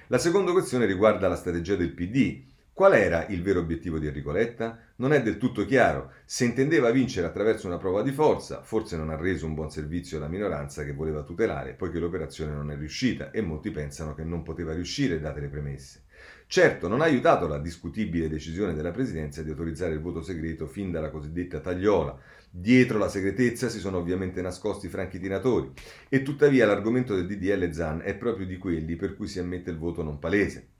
La 0.08 0.18
seconda 0.18 0.52
questione 0.52 0.84
riguarda 0.84 1.28
la 1.28 1.34
strategia 1.34 1.76
del 1.76 1.94
PD 1.94 2.42
Qual 2.80 2.94
era 2.94 3.26
il 3.26 3.42
vero 3.42 3.60
obiettivo 3.60 3.98
di 3.98 4.06
Enrico 4.06 4.32
Letta? 4.32 4.78
Non 4.96 5.12
è 5.12 5.20
del 5.20 5.36
tutto 5.36 5.66
chiaro. 5.66 6.12
Se 6.24 6.46
intendeva 6.46 6.90
vincere 6.90 7.26
attraverso 7.26 7.66
una 7.66 7.76
prova 7.76 8.00
di 8.00 8.10
forza, 8.10 8.62
forse 8.62 8.96
non 8.96 9.10
ha 9.10 9.16
reso 9.16 9.44
un 9.44 9.52
buon 9.52 9.70
servizio 9.70 10.16
alla 10.16 10.28
minoranza 10.28 10.82
che 10.82 10.94
voleva 10.94 11.22
tutelare, 11.22 11.74
poiché 11.74 11.98
l'operazione 11.98 12.52
non 12.52 12.70
è 12.70 12.76
riuscita 12.76 13.32
e 13.32 13.42
molti 13.42 13.70
pensano 13.70 14.14
che 14.14 14.24
non 14.24 14.42
poteva 14.42 14.72
riuscire 14.72 15.20
date 15.20 15.40
le 15.40 15.48
premesse. 15.48 16.04
Certo, 16.52 16.88
non 16.88 17.00
ha 17.00 17.04
aiutato 17.04 17.46
la 17.46 17.58
discutibile 17.58 18.28
decisione 18.28 18.74
della 18.74 18.90
Presidenza 18.90 19.40
di 19.40 19.50
autorizzare 19.50 19.94
il 19.94 20.00
voto 20.00 20.20
segreto 20.20 20.66
fin 20.66 20.90
dalla 20.90 21.08
cosiddetta 21.08 21.60
tagliola. 21.60 22.18
Dietro 22.50 22.98
la 22.98 23.08
segretezza 23.08 23.68
si 23.68 23.78
sono 23.78 23.98
ovviamente 23.98 24.42
nascosti 24.42 24.86
i 24.86 24.88
franchi 24.88 25.20
tiratori 25.20 25.70
e 26.08 26.22
tuttavia 26.22 26.66
l'argomento 26.66 27.14
del 27.14 27.28
DDL 27.28 27.70
Zan 27.70 28.00
è 28.02 28.16
proprio 28.16 28.46
di 28.46 28.58
quelli 28.58 28.96
per 28.96 29.14
cui 29.14 29.28
si 29.28 29.38
ammette 29.38 29.70
il 29.70 29.78
voto 29.78 30.02
non 30.02 30.18
palese. 30.18 30.70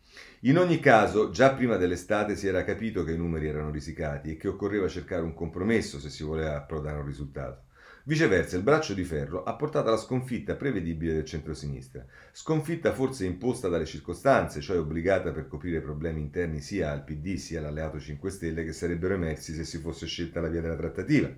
In 0.40 0.58
ogni 0.58 0.80
caso, 0.80 1.30
già 1.30 1.54
prima 1.54 1.76
dell'estate 1.76 2.34
si 2.34 2.48
era 2.48 2.64
capito 2.64 3.04
che 3.04 3.12
i 3.12 3.16
numeri 3.16 3.46
erano 3.46 3.70
risicati 3.70 4.32
e 4.32 4.36
che 4.36 4.48
occorreva 4.48 4.88
cercare 4.88 5.22
un 5.22 5.34
compromesso 5.34 6.00
se 6.00 6.10
si 6.10 6.24
voleva 6.24 6.56
approdare 6.56 6.96
a 6.96 7.00
un 7.02 7.06
risultato. 7.06 7.68
Viceversa, 8.10 8.56
il 8.56 8.64
braccio 8.64 8.92
di 8.92 9.04
ferro 9.04 9.44
ha 9.44 9.54
portato 9.54 9.86
alla 9.86 9.96
sconfitta 9.96 10.56
prevedibile 10.56 11.12
del 11.12 11.24
centrosinistra, 11.24 12.04
sconfitta 12.32 12.92
forse 12.92 13.24
imposta 13.24 13.68
dalle 13.68 13.84
circostanze, 13.84 14.60
cioè 14.60 14.80
obbligata 14.80 15.30
per 15.30 15.46
coprire 15.46 15.80
problemi 15.80 16.20
interni 16.20 16.60
sia 16.60 16.90
al 16.90 17.04
PD 17.04 17.36
sia 17.36 17.60
all'alleato 17.60 18.00
5 18.00 18.28
Stelle 18.28 18.64
che 18.64 18.72
sarebbero 18.72 19.14
emersi 19.14 19.54
se 19.54 19.62
si 19.62 19.78
fosse 19.78 20.06
scelta 20.06 20.40
la 20.40 20.48
via 20.48 20.60
della 20.60 20.74
trattativa. 20.74 21.32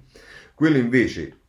Quello 0.54 0.78
invece 0.78 1.40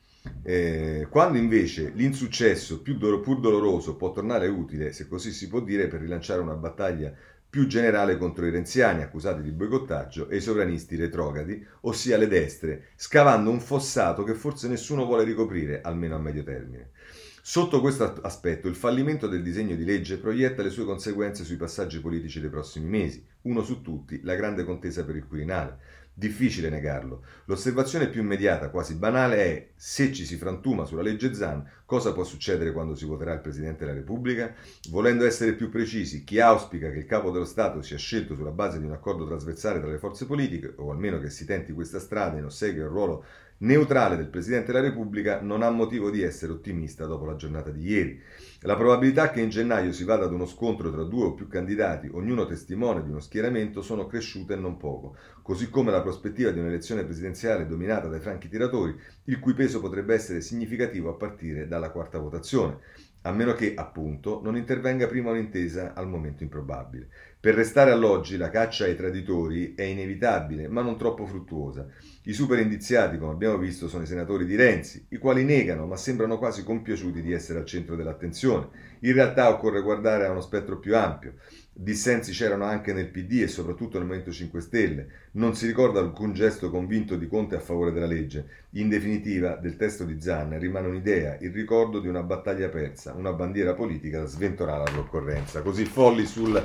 eh, 0.41 1.07
quando 1.09 1.37
invece 1.37 1.91
l'insuccesso 1.95 2.81
pur 2.81 3.39
doloroso 3.39 3.95
può 3.95 4.11
tornare 4.11 4.47
utile, 4.47 4.91
se 4.91 5.07
così 5.07 5.31
si 5.31 5.47
può 5.47 5.61
dire, 5.61 5.87
per 5.87 6.01
rilanciare 6.01 6.41
una 6.41 6.55
battaglia 6.55 7.13
più 7.53 7.67
generale 7.67 8.17
contro 8.17 8.47
i 8.47 8.49
renziani 8.49 9.03
accusati 9.03 9.43
di 9.43 9.51
boicottaggio 9.51 10.27
e 10.27 10.37
i 10.37 10.41
sovranisti 10.41 10.95
retrogradi, 10.95 11.63
ossia 11.81 12.17
le 12.17 12.27
destre, 12.27 12.87
scavando 12.95 13.51
un 13.51 13.59
fossato 13.59 14.23
che 14.23 14.33
forse 14.33 14.67
nessuno 14.67 15.05
vuole 15.05 15.23
ricoprire, 15.23 15.81
almeno 15.81 16.15
a 16.15 16.17
medio 16.17 16.41
termine. 16.41 16.89
Sotto 17.43 17.79
questo 17.79 18.11
aspetto, 18.23 18.67
il 18.67 18.73
fallimento 18.73 19.27
del 19.27 19.43
disegno 19.43 19.75
di 19.75 19.85
legge 19.85 20.17
proietta 20.17 20.63
le 20.63 20.71
sue 20.71 20.83
conseguenze 20.83 21.43
sui 21.43 21.57
passaggi 21.57 21.99
politici 21.99 22.39
dei 22.39 22.49
prossimi 22.49 22.89
mesi, 22.89 23.23
uno 23.43 23.61
su 23.61 23.83
tutti, 23.83 24.21
la 24.23 24.33
grande 24.33 24.63
contesa 24.63 25.05
per 25.05 25.17
il 25.17 25.27
Quirinale, 25.27 25.77
Difficile 26.15 26.69
negarlo. 26.69 27.23
L'osservazione 27.45 28.07
più 28.07 28.21
immediata, 28.21 28.69
quasi 28.69 28.93
banale, 28.93 29.37
è 29.37 29.69
se 29.75 30.13
ci 30.13 30.25
si 30.25 30.37
frantuma 30.37 30.85
sulla 30.85 31.01
legge 31.01 31.33
Zan, 31.33 31.67
cosa 31.85 32.13
può 32.13 32.23
succedere 32.23 32.71
quando 32.71 32.95
si 32.95 33.05
voterà 33.05 33.33
il 33.33 33.41
Presidente 33.41 33.85
della 33.85 33.97
Repubblica? 33.97 34.53
Volendo 34.89 35.25
essere 35.25 35.53
più 35.53 35.69
precisi, 35.69 36.23
chi 36.23 36.39
auspica 36.39 36.89
che 36.89 36.99
il 36.99 37.05
capo 37.05 37.31
dello 37.31 37.45
Stato 37.45 37.81
sia 37.81 37.97
scelto 37.97 38.35
sulla 38.35 38.51
base 38.51 38.79
di 38.79 38.85
un 38.85 38.91
accordo 38.91 39.25
trasversale 39.25 39.79
tra 39.79 39.89
le 39.89 39.97
forze 39.97 40.25
politiche, 40.25 40.73
o 40.77 40.91
almeno 40.91 41.19
che 41.19 41.29
si 41.29 41.45
tenti 41.45 41.73
questa 41.73 41.99
strada 41.99 42.37
in 42.37 42.45
ossequio 42.45 42.83
al 42.83 42.89
ruolo 42.89 43.25
neutrale 43.63 44.17
del 44.17 44.27
Presidente 44.27 44.71
della 44.71 44.83
Repubblica 44.83 45.39
non 45.41 45.61
ha 45.61 45.69
motivo 45.69 46.09
di 46.09 46.21
essere 46.21 46.51
ottimista 46.51 47.05
dopo 47.05 47.25
la 47.25 47.35
giornata 47.35 47.69
di 47.69 47.87
ieri. 47.87 48.21
La 48.61 48.75
probabilità 48.75 49.29
che 49.29 49.41
in 49.41 49.49
gennaio 49.49 49.91
si 49.91 50.03
vada 50.03 50.25
ad 50.25 50.33
uno 50.33 50.45
scontro 50.45 50.91
tra 50.91 51.03
due 51.03 51.25
o 51.25 51.33
più 51.33 51.47
candidati, 51.47 52.09
ognuno 52.11 52.45
testimone 52.45 53.03
di 53.03 53.09
uno 53.09 53.19
schieramento, 53.19 53.81
sono 53.81 54.05
cresciute 54.05 54.55
non 54.55 54.77
poco, 54.77 55.15
così 55.41 55.69
come 55.69 55.91
la 55.91 56.01
prospettiva 56.01 56.51
di 56.51 56.59
un'elezione 56.59 57.03
presidenziale 57.03 57.67
dominata 57.67 58.07
dai 58.07 58.21
franchi 58.21 58.47
tiratori, 58.47 58.97
il 59.25 59.39
cui 59.39 59.53
peso 59.53 59.79
potrebbe 59.79 60.13
essere 60.13 60.41
significativo 60.41 61.09
a 61.09 61.13
partire 61.13 61.67
dalla 61.73 61.91
quarta 61.91 62.19
votazione 62.19 62.79
a 63.25 63.31
meno 63.31 63.53
che, 63.53 63.73
appunto, 63.75 64.41
non 64.43 64.55
intervenga 64.57 65.07
prima 65.07 65.31
un'intesa 65.31 65.93
al 65.93 66.07
momento 66.07 66.43
improbabile. 66.43 67.07
Per 67.43 67.53
restare 67.53 67.91
all'oggi 67.91 68.37
la 68.37 68.49
caccia 68.49 68.85
ai 68.85 68.95
traditori 68.95 69.73
è 69.75 69.83
inevitabile, 69.83 70.69
ma 70.69 70.81
non 70.81 70.97
troppo 70.97 71.25
fruttuosa. 71.25 71.85
I 72.23 72.31
super 72.31 72.57
indiziati, 72.57 73.17
come 73.17 73.33
abbiamo 73.33 73.57
visto, 73.57 73.89
sono 73.89 74.03
i 74.03 74.07
senatori 74.07 74.45
di 74.45 74.55
Renzi, 74.55 75.07
i 75.09 75.17
quali 75.17 75.43
negano, 75.43 75.85
ma 75.85 75.97
sembrano 75.97 76.37
quasi 76.37 76.63
compiaciuti 76.63 77.21
di 77.21 77.33
essere 77.33 77.59
al 77.59 77.65
centro 77.65 77.97
dell'attenzione. 77.97 78.69
In 79.01 79.11
realtà 79.11 79.49
occorre 79.49 79.81
guardare 79.81 80.25
a 80.25 80.31
uno 80.31 80.39
spettro 80.39 80.79
più 80.79 80.95
ampio. 80.95 81.33
Dissensi 81.73 82.31
c'erano 82.31 82.63
anche 82.63 82.93
nel 82.93 83.09
PD 83.09 83.41
e 83.41 83.49
soprattutto 83.49 83.97
nel 83.97 84.07
Movimento 84.07 84.31
5 84.31 84.61
Stelle. 84.61 85.07
Non 85.31 85.53
si 85.53 85.67
ricorda 85.67 85.99
alcun 85.99 86.31
gesto 86.31 86.69
convinto 86.69 87.17
di 87.17 87.27
Conte 87.27 87.55
a 87.55 87.59
favore 87.59 87.91
della 87.91 88.05
legge. 88.05 88.67
In 88.75 88.87
definitiva, 88.87 89.57
del 89.57 89.75
testo 89.75 90.05
di 90.05 90.21
Zanna 90.21 90.57
rimane 90.57 90.87
un'idea, 90.87 91.37
il 91.41 91.51
ricordo 91.51 91.99
di 91.99 92.07
una 92.07 92.23
battaglia 92.23 92.69
persa, 92.69 93.11
una 93.11 93.33
bandiera 93.33 93.73
politica 93.73 94.19
da 94.19 94.27
sventolare 94.27 94.89
all'occorrenza. 94.89 95.61
Così 95.61 95.83
folli 95.83 96.25
sul, 96.25 96.63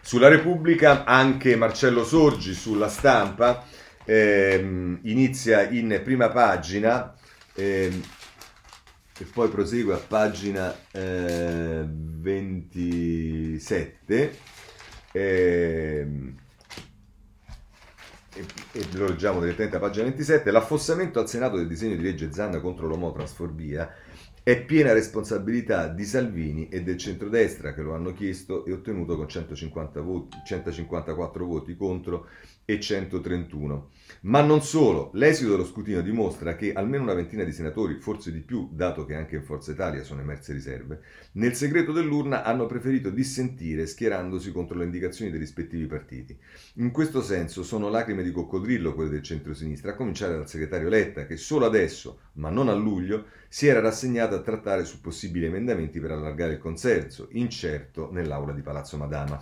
sulla 0.00 0.28
Repubblica, 0.28 1.04
anche 1.04 1.56
Marcello 1.56 2.04
Sorgi 2.04 2.54
sulla 2.54 2.88
stampa 2.88 3.64
ehm, 4.04 5.00
inizia 5.02 5.68
in 5.68 6.00
prima 6.02 6.30
pagina. 6.30 7.14
Ehm, 7.54 8.02
e 9.18 9.24
poi 9.24 9.48
prosegue 9.48 9.94
a 9.94 9.98
pagina 9.98 10.76
eh, 10.90 11.86
27 11.88 14.38
eh, 15.12 16.06
e, 18.34 18.46
lo 18.92 19.06
leggiamo 19.06 19.40
direttamente 19.40 19.76
a 19.76 19.80
pagina 19.80 20.04
27 20.04 20.50
l'affossamento 20.50 21.18
al 21.18 21.30
Senato 21.30 21.56
del 21.56 21.66
disegno 21.66 21.96
di 21.96 22.02
legge 22.02 22.30
Zanna 22.30 22.60
contro 22.60 22.86
l'omotransfobia 22.86 23.90
è 24.46 24.62
piena 24.62 24.92
responsabilità 24.92 25.88
di 25.88 26.04
Salvini 26.04 26.68
e 26.68 26.84
del 26.84 26.96
centrodestra 26.98 27.74
che 27.74 27.82
lo 27.82 27.94
hanno 27.94 28.12
chiesto 28.12 28.64
e 28.64 28.72
ottenuto 28.72 29.16
con 29.16 29.28
150 29.28 30.00
voti, 30.00 30.36
154 30.46 31.44
voti 31.44 31.74
contro 31.74 32.28
e 32.66 32.78
131. 32.80 33.90
Ma 34.22 34.42
non 34.42 34.60
solo, 34.60 35.10
l'esito 35.14 35.50
dello 35.50 35.64
scrutinio 35.64 36.02
dimostra 36.02 36.56
che 36.56 36.72
almeno 36.72 37.04
una 37.04 37.14
ventina 37.14 37.44
di 37.44 37.52
senatori, 37.52 38.00
forse 38.00 38.32
di 38.32 38.40
più, 38.40 38.68
dato 38.72 39.04
che 39.04 39.14
anche 39.14 39.36
in 39.36 39.44
Forza 39.44 39.70
Italia 39.70 40.02
sono 40.02 40.20
emerse 40.20 40.52
riserve, 40.52 41.00
nel 41.32 41.54
segreto 41.54 41.92
dell'urna 41.92 42.42
hanno 42.42 42.66
preferito 42.66 43.10
dissentire 43.10 43.86
schierandosi 43.86 44.50
contro 44.50 44.76
le 44.76 44.84
indicazioni 44.84 45.30
dei 45.30 45.38
rispettivi 45.38 45.86
partiti. 45.86 46.36
In 46.74 46.90
questo 46.90 47.22
senso 47.22 47.62
sono 47.62 47.88
lacrime 47.88 48.24
di 48.24 48.32
coccodrillo 48.32 48.94
quelle 48.94 49.10
del 49.10 49.22
centro-sinistra, 49.22 49.92
a 49.92 49.94
cominciare 49.94 50.34
dal 50.34 50.48
segretario 50.48 50.88
Letta, 50.88 51.24
che 51.24 51.36
solo 51.36 51.66
adesso, 51.66 52.18
ma 52.34 52.50
non 52.50 52.68
a 52.68 52.74
luglio, 52.74 53.26
si 53.48 53.68
era 53.68 53.80
rassegnato 53.80 54.34
a 54.34 54.40
trattare 54.42 54.84
su 54.84 55.00
possibili 55.00 55.46
emendamenti 55.46 56.00
per 56.00 56.10
allargare 56.10 56.54
il 56.54 56.58
consenso, 56.58 57.28
incerto 57.32 58.10
nell'aula 58.10 58.52
di 58.52 58.62
Palazzo 58.62 58.96
Madama. 58.96 59.40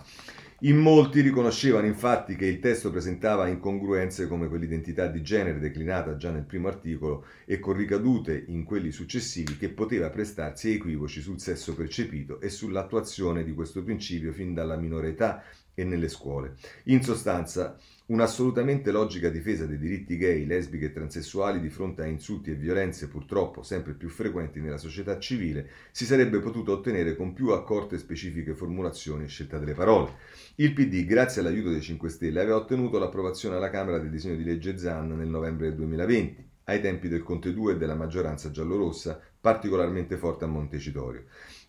In 0.65 0.77
molti 0.77 1.21
riconoscevano 1.21 1.85
infatti 1.85 2.35
che 2.35 2.47
il 2.47 2.59
testo 2.59 2.89
presentava 2.89 3.47
incongruenze 3.47 4.27
come 4.27 4.47
quell'identità 4.47 5.05
di 5.05 5.21
genere 5.21 5.59
declinata 5.59 6.15
già 6.15 6.31
nel 6.31 6.45
primo 6.45 6.67
articolo 6.67 7.23
e 7.45 7.59
con 7.59 7.75
ricadute 7.75 8.45
in 8.47 8.63
quelli 8.63 8.89
successivi 8.89 9.57
che 9.57 9.69
poteva 9.69 10.09
prestarsi 10.09 10.69
a 10.69 10.71
equivoci 10.71 11.21
sul 11.21 11.39
sesso 11.39 11.75
percepito 11.75 12.41
e 12.41 12.49
sull'attuazione 12.49 13.43
di 13.43 13.53
questo 13.53 13.83
principio 13.83 14.33
fin 14.33 14.55
dalla 14.55 14.75
minore 14.75 15.09
età 15.09 15.43
e 15.75 15.83
nelle 15.83 16.09
scuole. 16.09 16.55
In 16.85 17.03
sostanza, 17.03 17.77
Un'assolutamente 18.07 18.91
logica 18.91 19.29
difesa 19.29 19.65
dei 19.65 19.79
diritti 19.79 20.15
gay, 20.15 20.45
lesbiche 20.45 20.85
e 20.85 20.91
transessuali 20.91 21.59
di 21.59 21.69
fronte 21.69 22.03
a 22.03 22.05
insulti 22.05 22.51
e 22.51 22.53
violenze 22.53 23.07
purtroppo 23.07 23.63
sempre 23.63 23.93
più 23.93 24.09
frequenti 24.09 24.59
nella 24.59 24.77
società 24.77 25.17
civile 25.17 25.67
si 25.89 26.05
sarebbe 26.05 26.37
potuta 26.37 26.71
ottenere 26.71 27.15
con 27.15 27.33
più 27.33 27.49
accorte 27.49 27.95
e 27.95 27.97
specifiche 27.97 28.53
formulazioni 28.53 29.23
e 29.23 29.27
scelta 29.27 29.57
delle 29.57 29.73
parole. 29.73 30.17
Il 30.57 30.73
PD, 30.73 31.03
grazie 31.03 31.41
all'aiuto 31.41 31.71
dei 31.71 31.81
5 31.81 32.07
Stelle, 32.09 32.41
aveva 32.41 32.57
ottenuto 32.57 32.99
l'approvazione 32.99 33.55
alla 33.55 33.71
Camera 33.71 33.97
del 33.97 34.11
disegno 34.11 34.35
di 34.35 34.43
legge 34.43 34.77
ZAN 34.77 35.17
nel 35.17 35.27
novembre 35.27 35.69
del 35.69 35.77
2020, 35.77 36.49
ai 36.65 36.81
tempi 36.81 37.07
del 37.07 37.23
Conte 37.23 37.53
2 37.53 37.73
e 37.73 37.77
della 37.77 37.95
maggioranza 37.95 38.51
giallorossa, 38.51 39.19
particolarmente 39.41 40.15
forte 40.17 40.45
a 40.45 40.47
Montecitorio. 40.47 41.23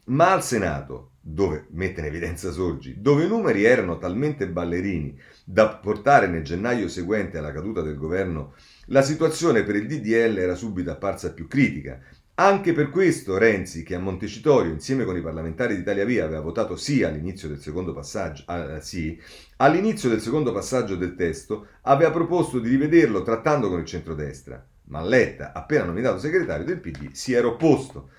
Ma 0.08 0.32
al 0.32 0.44
Senato, 0.44 1.14
dove 1.20 1.66
mette 1.70 2.00
in 2.00 2.06
evidenza 2.06 2.52
Sorgi, 2.52 3.00
dove 3.00 3.24
i 3.24 3.28
numeri 3.28 3.64
erano 3.64 3.98
talmente 3.98 4.46
ballerini 4.46 5.18
da 5.44 5.68
portare 5.68 6.28
nel 6.28 6.44
gennaio 6.44 6.86
seguente 6.86 7.38
alla 7.38 7.50
caduta 7.50 7.80
del 7.82 7.96
governo, 7.96 8.54
la 8.86 9.02
situazione 9.02 9.64
per 9.64 9.74
il 9.74 9.88
DDL 9.88 10.38
era 10.38 10.54
subito 10.54 10.92
apparsa 10.92 11.32
più 11.32 11.48
critica. 11.48 12.00
Anche 12.38 12.72
per 12.72 12.90
questo 12.90 13.36
Renzi, 13.36 13.82
che 13.82 13.96
a 13.96 13.98
Montecitorio 13.98 14.70
insieme 14.70 15.04
con 15.04 15.16
i 15.16 15.22
parlamentari 15.22 15.74
d'Italia 15.74 16.04
Via 16.04 16.24
aveva 16.24 16.40
votato 16.40 16.76
sì 16.76 17.02
all'inizio 17.02 17.48
del 17.48 17.60
secondo 17.60 17.92
passaggio, 17.92 18.44
ah, 18.46 18.80
sì, 18.80 19.20
all'inizio 19.56 20.08
del 20.08 20.20
secondo 20.20 20.52
passaggio 20.52 20.94
del 20.94 21.16
testo 21.16 21.66
aveva 21.80 22.12
proposto 22.12 22.60
di 22.60 22.68
rivederlo 22.68 23.22
trattando 23.22 23.68
con 23.68 23.80
il 23.80 23.86
centrodestra. 23.86 24.64
Ma 24.88 25.02
Letta, 25.02 25.52
appena 25.52 25.84
nominato 25.84 26.18
segretario 26.18 26.64
del 26.64 26.78
PD, 26.78 27.10
si 27.12 27.32
era 27.32 27.48
opposto. 27.48 28.10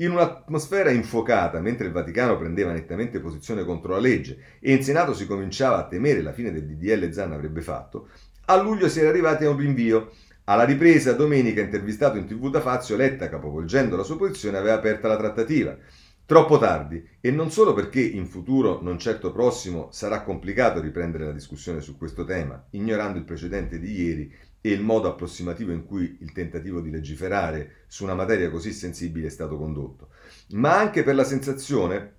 In 0.00 0.10
un'atmosfera 0.10 0.90
infuocata, 0.90 1.58
mentre 1.60 1.86
il 1.86 1.92
Vaticano 1.92 2.36
prendeva 2.36 2.70
nettamente 2.70 3.18
posizione 3.18 3.64
contro 3.64 3.92
la 3.92 3.98
legge 3.98 4.58
e 4.60 4.74
in 4.74 4.84
Senato 4.84 5.14
si 5.14 5.26
cominciava 5.26 5.78
a 5.78 5.86
temere 5.86 6.20
la 6.20 6.34
fine 6.34 6.52
del 6.52 6.66
DDL 6.66 7.10
Zan 7.12 7.32
avrebbe 7.32 7.62
fatto, 7.62 8.10
a 8.44 8.60
luglio 8.60 8.90
si 8.90 9.00
era 9.00 9.08
arrivati 9.08 9.46
a 9.46 9.50
un 9.50 9.56
rinvio. 9.56 10.12
Alla 10.44 10.64
ripresa, 10.64 11.14
domenica, 11.14 11.62
intervistato 11.62 12.18
in 12.18 12.26
tv 12.26 12.50
da 12.50 12.60
Fazio, 12.60 12.94
Letta, 12.94 13.30
capovolgendo 13.30 13.96
la 13.96 14.02
sua 14.02 14.18
posizione, 14.18 14.58
aveva 14.58 14.74
aperta 14.74 15.08
la 15.08 15.16
trattativa. 15.16 15.74
Troppo 16.26 16.58
tardi, 16.58 17.02
e 17.20 17.30
non 17.30 17.50
solo 17.50 17.72
perché 17.72 18.00
in 18.00 18.26
futuro, 18.26 18.82
non 18.82 18.98
certo 18.98 19.32
prossimo, 19.32 19.88
sarà 19.92 20.22
complicato 20.22 20.80
riprendere 20.80 21.24
la 21.24 21.32
discussione 21.32 21.80
su 21.80 21.96
questo 21.96 22.24
tema, 22.24 22.66
ignorando 22.70 23.16
il 23.16 23.24
precedente 23.24 23.78
di 23.78 23.92
ieri 23.92 24.34
e 24.66 24.72
il 24.72 24.80
modo 24.80 25.06
approssimativo 25.06 25.70
in 25.70 25.84
cui 25.84 26.16
il 26.22 26.32
tentativo 26.32 26.80
di 26.80 26.90
legiferare 26.90 27.84
su 27.86 28.02
una 28.02 28.14
materia 28.14 28.50
così 28.50 28.72
sensibile 28.72 29.28
è 29.28 29.30
stato 29.30 29.56
condotto, 29.56 30.08
ma 30.54 30.76
anche 30.76 31.04
per 31.04 31.14
la 31.14 31.22
sensazione 31.22 32.14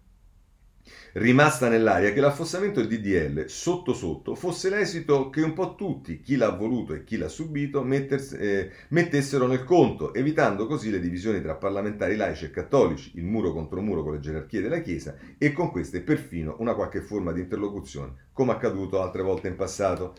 rimasta 1.13 1.67
nell'aria 1.67 2.13
che 2.13 2.21
l'affossamento 2.21 2.79
del 2.79 2.87
DDL 2.87 3.49
sotto 3.49 3.93
sotto 3.93 4.33
fosse 4.33 4.69
l'esito 4.69 5.29
che 5.29 5.41
un 5.41 5.51
po' 5.51 5.75
tutti, 5.75 6.21
chi 6.21 6.37
l'ha 6.37 6.51
voluto 6.51 6.93
e 6.93 7.03
chi 7.03 7.17
l'ha 7.17 7.27
subito, 7.27 7.85
eh, 7.85 8.71
mettessero 8.89 9.45
nel 9.45 9.65
conto, 9.65 10.13
evitando 10.13 10.67
così 10.67 10.89
le 10.89 11.01
divisioni 11.01 11.41
tra 11.41 11.55
parlamentari 11.55 12.15
laici 12.15 12.45
e 12.45 12.51
cattolici, 12.51 13.11
il 13.15 13.25
muro 13.25 13.51
contro 13.51 13.81
muro 13.81 14.03
con 14.03 14.13
le 14.13 14.21
gerarchie 14.21 14.61
della 14.61 14.79
Chiesa 14.79 15.17
e 15.37 15.51
con 15.51 15.69
queste 15.69 15.99
perfino 15.99 16.55
una 16.59 16.75
qualche 16.75 17.01
forma 17.01 17.33
di 17.33 17.41
interlocuzione, 17.41 18.29
come 18.31 18.53
accaduto 18.53 19.01
altre 19.01 19.21
volte 19.21 19.49
in 19.49 19.57
passato. 19.57 20.15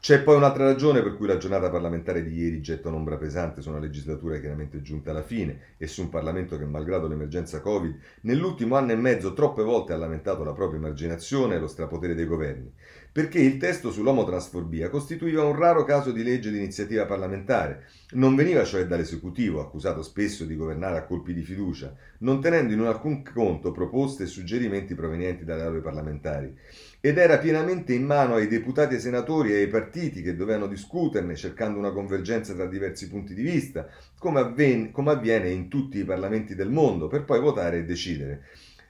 C'è 0.00 0.22
poi 0.22 0.36
un'altra 0.36 0.64
ragione 0.64 1.02
per 1.02 1.14
cui 1.14 1.26
la 1.26 1.36
giornata 1.36 1.68
parlamentare 1.68 2.24
di 2.24 2.34
ieri 2.34 2.62
getta 2.62 2.88
un'ombra 2.88 3.18
pesante 3.18 3.60
su 3.60 3.68
una 3.68 3.78
legislatura 3.78 4.38
chiaramente 4.38 4.80
giunta 4.80 5.10
alla 5.10 5.22
fine 5.22 5.74
e 5.76 5.86
su 5.86 6.00
un 6.00 6.08
Parlamento 6.08 6.56
che, 6.56 6.64
malgrado 6.64 7.06
l'emergenza 7.06 7.60
Covid, 7.60 7.98
nell'ultimo 8.22 8.76
anno 8.76 8.92
e 8.92 8.96
mezzo 8.96 9.34
troppe 9.34 9.62
volte 9.62 9.92
ha 9.92 9.98
lamentato 9.98 10.42
la 10.42 10.54
propria 10.54 10.78
emarginazione 10.78 11.56
e 11.56 11.58
lo 11.58 11.66
strapotere 11.66 12.14
dei 12.14 12.24
governi. 12.24 12.72
Perché 13.12 13.40
il 13.40 13.58
testo 13.58 13.90
sull'omotransfobia 13.90 14.88
costituiva 14.88 15.44
un 15.44 15.56
raro 15.56 15.84
caso 15.84 16.12
di 16.12 16.22
legge 16.22 16.50
di 16.50 16.56
iniziativa 16.56 17.04
parlamentare. 17.04 17.84
Non 18.12 18.34
veniva 18.34 18.64
cioè 18.64 18.86
dall'esecutivo, 18.86 19.60
accusato 19.60 20.02
spesso 20.02 20.46
di 20.46 20.56
governare 20.56 20.96
a 20.96 21.04
colpi 21.04 21.34
di 21.34 21.42
fiducia, 21.42 21.94
non 22.20 22.40
tenendo 22.40 22.72
in 22.72 22.80
alcun 22.80 23.22
conto 23.22 23.70
proposte 23.70 24.22
e 24.22 24.26
suggerimenti 24.26 24.94
provenienti 24.94 25.44
dalle 25.44 25.62
aule 25.64 25.80
parlamentari 25.80 26.56
ed 27.02 27.16
era 27.16 27.38
pienamente 27.38 27.94
in 27.94 28.04
mano 28.04 28.34
ai 28.34 28.46
deputati 28.46 28.94
e 28.94 28.98
senatori 28.98 29.52
e 29.52 29.56
ai 29.56 29.68
partiti 29.68 30.20
che 30.20 30.36
dovevano 30.36 30.66
discuterne 30.66 31.34
cercando 31.34 31.78
una 31.78 31.92
convergenza 31.92 32.52
tra 32.54 32.66
diversi 32.66 33.08
punti 33.08 33.32
di 33.32 33.42
vista, 33.42 33.88
come, 34.18 34.40
avven- 34.40 34.90
come 34.90 35.12
avviene 35.12 35.48
in 35.48 35.68
tutti 35.68 35.98
i 35.98 36.04
parlamenti 36.04 36.54
del 36.54 36.68
mondo, 36.68 37.08
per 37.08 37.24
poi 37.24 37.40
votare 37.40 37.78
e 37.78 37.84
decidere. 37.84 38.42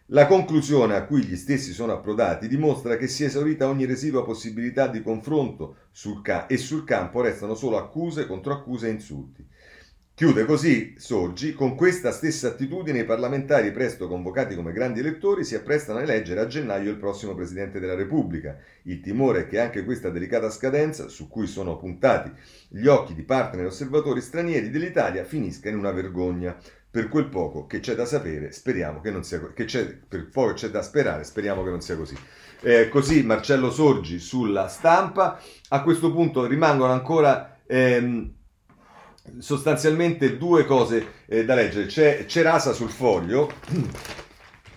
La 0.06 0.26
conclusione 0.26 0.96
a 0.96 1.04
cui 1.04 1.22
gli 1.22 1.36
stessi 1.36 1.72
sono 1.72 1.92
approdati 1.92 2.48
dimostra 2.48 2.96
che 2.96 3.06
si 3.06 3.22
è 3.22 3.26
esaurita 3.26 3.68
ogni 3.68 3.84
residua 3.84 4.24
possibilità 4.24 4.88
di 4.88 5.02
confronto 5.02 5.76
sul 5.92 6.20
ca- 6.20 6.48
e 6.48 6.56
sul 6.56 6.82
campo 6.82 7.20
restano 7.20 7.54
solo 7.54 7.76
accuse, 7.76 8.26
controaccuse 8.26 8.88
e 8.88 8.90
insulti. 8.90 9.46
Chiude 10.20 10.44
così 10.44 10.96
Sorgi, 10.98 11.54
con 11.54 11.74
questa 11.74 12.12
stessa 12.12 12.48
attitudine 12.48 12.98
i 12.98 13.04
parlamentari 13.04 13.72
presto 13.72 14.06
convocati 14.06 14.54
come 14.54 14.70
grandi 14.70 15.00
elettori 15.00 15.44
si 15.44 15.54
apprestano 15.54 15.98
a 15.98 16.02
eleggere 16.02 16.40
a 16.40 16.46
gennaio 16.46 16.90
il 16.90 16.98
prossimo 16.98 17.34
Presidente 17.34 17.80
della 17.80 17.94
Repubblica. 17.94 18.58
Il 18.82 19.00
timore 19.00 19.40
è 19.40 19.46
che 19.46 19.58
anche 19.58 19.82
questa 19.82 20.10
delicata 20.10 20.50
scadenza, 20.50 21.08
su 21.08 21.26
cui 21.26 21.46
sono 21.46 21.78
puntati 21.78 22.30
gli 22.68 22.86
occhi 22.86 23.14
di 23.14 23.22
partner 23.22 23.64
e 23.64 23.68
osservatori 23.68 24.20
stranieri 24.20 24.68
dell'Italia, 24.68 25.24
finisca 25.24 25.70
in 25.70 25.78
una 25.78 25.90
vergogna. 25.90 26.54
Per 26.90 27.08
quel 27.08 27.28
poco 27.30 27.64
che 27.66 27.80
c'è 27.80 27.94
da 27.94 28.04
sapere, 28.04 28.52
speriamo 28.52 29.00
che 29.00 29.10
non 29.10 29.24
sia 29.24 29.40
così. 29.40 30.02
Per 30.06 30.28
poco 30.28 30.52
c'è 30.52 30.68
da 30.68 30.82
sperare, 30.82 31.24
speriamo 31.24 31.64
che 31.64 31.70
non 31.70 31.80
sia 31.80 31.96
così. 31.96 32.14
Eh, 32.60 32.90
così 32.90 33.22
Marcello 33.22 33.70
Sorgi 33.70 34.18
sulla 34.18 34.68
stampa. 34.68 35.40
A 35.70 35.82
questo 35.82 36.12
punto 36.12 36.44
rimangono 36.44 36.92
ancora... 36.92 37.56
Ehm, 37.66 38.34
sostanzialmente 39.38 40.36
due 40.36 40.64
cose 40.64 41.06
eh, 41.26 41.44
da 41.44 41.54
leggere. 41.54 41.86
C'è 41.86 42.26
Cerasa 42.26 42.72
sul 42.72 42.90
foglio 42.90 43.50